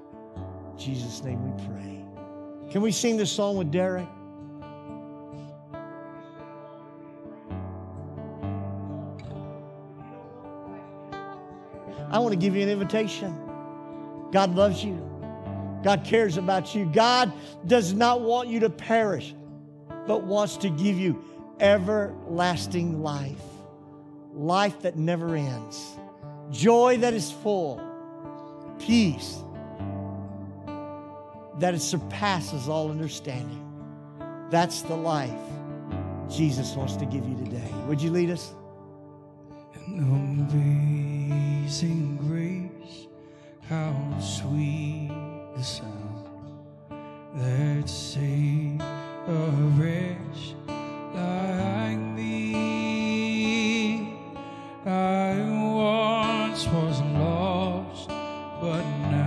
In 0.77 0.83
Jesus' 0.83 1.24
name 1.24 1.43
we 1.43 1.64
pray. 1.64 2.05
Can 2.70 2.83
we 2.83 2.93
sing 2.93 3.16
this 3.16 3.33
song 3.33 3.57
with 3.57 3.72
Derek? 3.72 4.07
I 12.11 12.18
want 12.18 12.33
to 12.33 12.39
give 12.39 12.55
you 12.55 12.62
an 12.62 12.68
invitation. 12.68 13.35
God 14.33 14.55
loves 14.55 14.85
you. 14.85 15.03
God 15.83 16.05
cares 16.05 16.37
about 16.37 16.74
you. 16.74 16.85
God 16.85 17.33
does 17.66 17.95
not 17.95 18.20
want 18.20 18.51
you 18.51 18.61
to 18.61 18.68
perish, 18.68 19.35
but 20.07 20.24
wants 20.24 20.59
to 20.59 20.68
give 20.68 20.99
you 20.99 21.24
everlasting 21.59 23.03
life. 23.03 23.41
Life 24.35 24.83
that 24.83 24.97
never 24.99 25.37
ends. 25.37 25.97
Joy 26.51 26.99
that 26.99 27.14
is 27.14 27.33
full. 27.33 27.83
Peace 28.79 29.43
that 31.59 31.75
it 31.75 31.81
surpasses 31.81 32.69
all 32.69 32.91
understanding. 32.91 33.63
That's 34.51 34.83
the 34.83 34.97
life 34.97 35.31
Jesus 36.29 36.75
wants 36.75 36.97
to 36.97 37.07
give 37.07 37.27
you 37.29 37.37
today. 37.37 37.71
Would 37.87 38.01
you 38.03 38.11
lead 38.11 38.31
us? 38.31 38.55
In 39.87 40.01
amazing 41.63 42.17
grace, 42.29 43.07
how 43.69 43.95
sweet 44.21 45.11
the 45.57 45.63
sound 45.63 46.29
that 47.35 47.89
saved 47.89 48.83
a 48.83 49.51
wretch 49.79 50.55
like 51.15 51.99
me. 51.99 52.57
I 54.85 55.35
once 55.75 56.67
was 56.67 57.01
lost, 57.03 58.09
but 58.61 58.85
now 59.11 59.26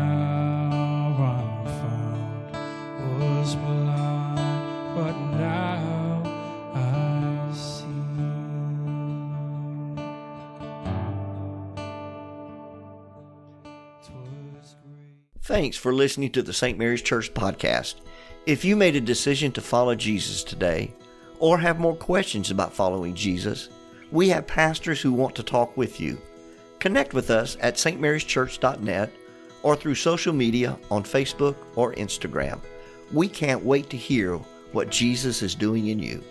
Thanks 15.60 15.76
for 15.76 15.94
listening 15.94 16.32
to 16.32 16.42
the 16.42 16.54
St. 16.54 16.78
Mary's 16.78 17.02
Church 17.02 17.34
podcast. 17.34 17.96
If 18.46 18.64
you 18.64 18.78
made 18.78 18.96
a 18.96 19.02
decision 19.02 19.52
to 19.52 19.62
follow 19.62 19.94
Jesus 19.94 20.42
today 20.42 20.94
or 21.38 21.58
have 21.58 21.82
more 21.82 21.98
questions 21.98 22.50
about 22.50 22.72
following 22.72 23.14
Jesus, 23.14 23.68
we 24.10 24.30
have 24.30 24.48
pastors 24.48 25.02
who 25.02 25.12
want 25.12 25.36
to 25.36 25.44
talk 25.44 25.76
with 25.76 26.00
you. 26.00 26.18
Connect 26.80 27.14
with 27.14 27.30
us 27.30 27.58
at 27.60 27.76
stmaryschurch.net 27.76 29.12
or 29.62 29.76
through 29.76 29.96
social 29.96 30.32
media 30.32 30.80
on 30.90 31.04
Facebook 31.04 31.58
or 31.76 31.94
Instagram. 31.96 32.62
We 33.12 33.28
can't 33.28 33.66
wait 33.66 33.90
to 33.90 33.98
hear 33.98 34.38
what 34.72 34.90
Jesus 34.90 35.42
is 35.42 35.56
doing 35.56 35.88
in 35.88 36.00
you. 36.00 36.24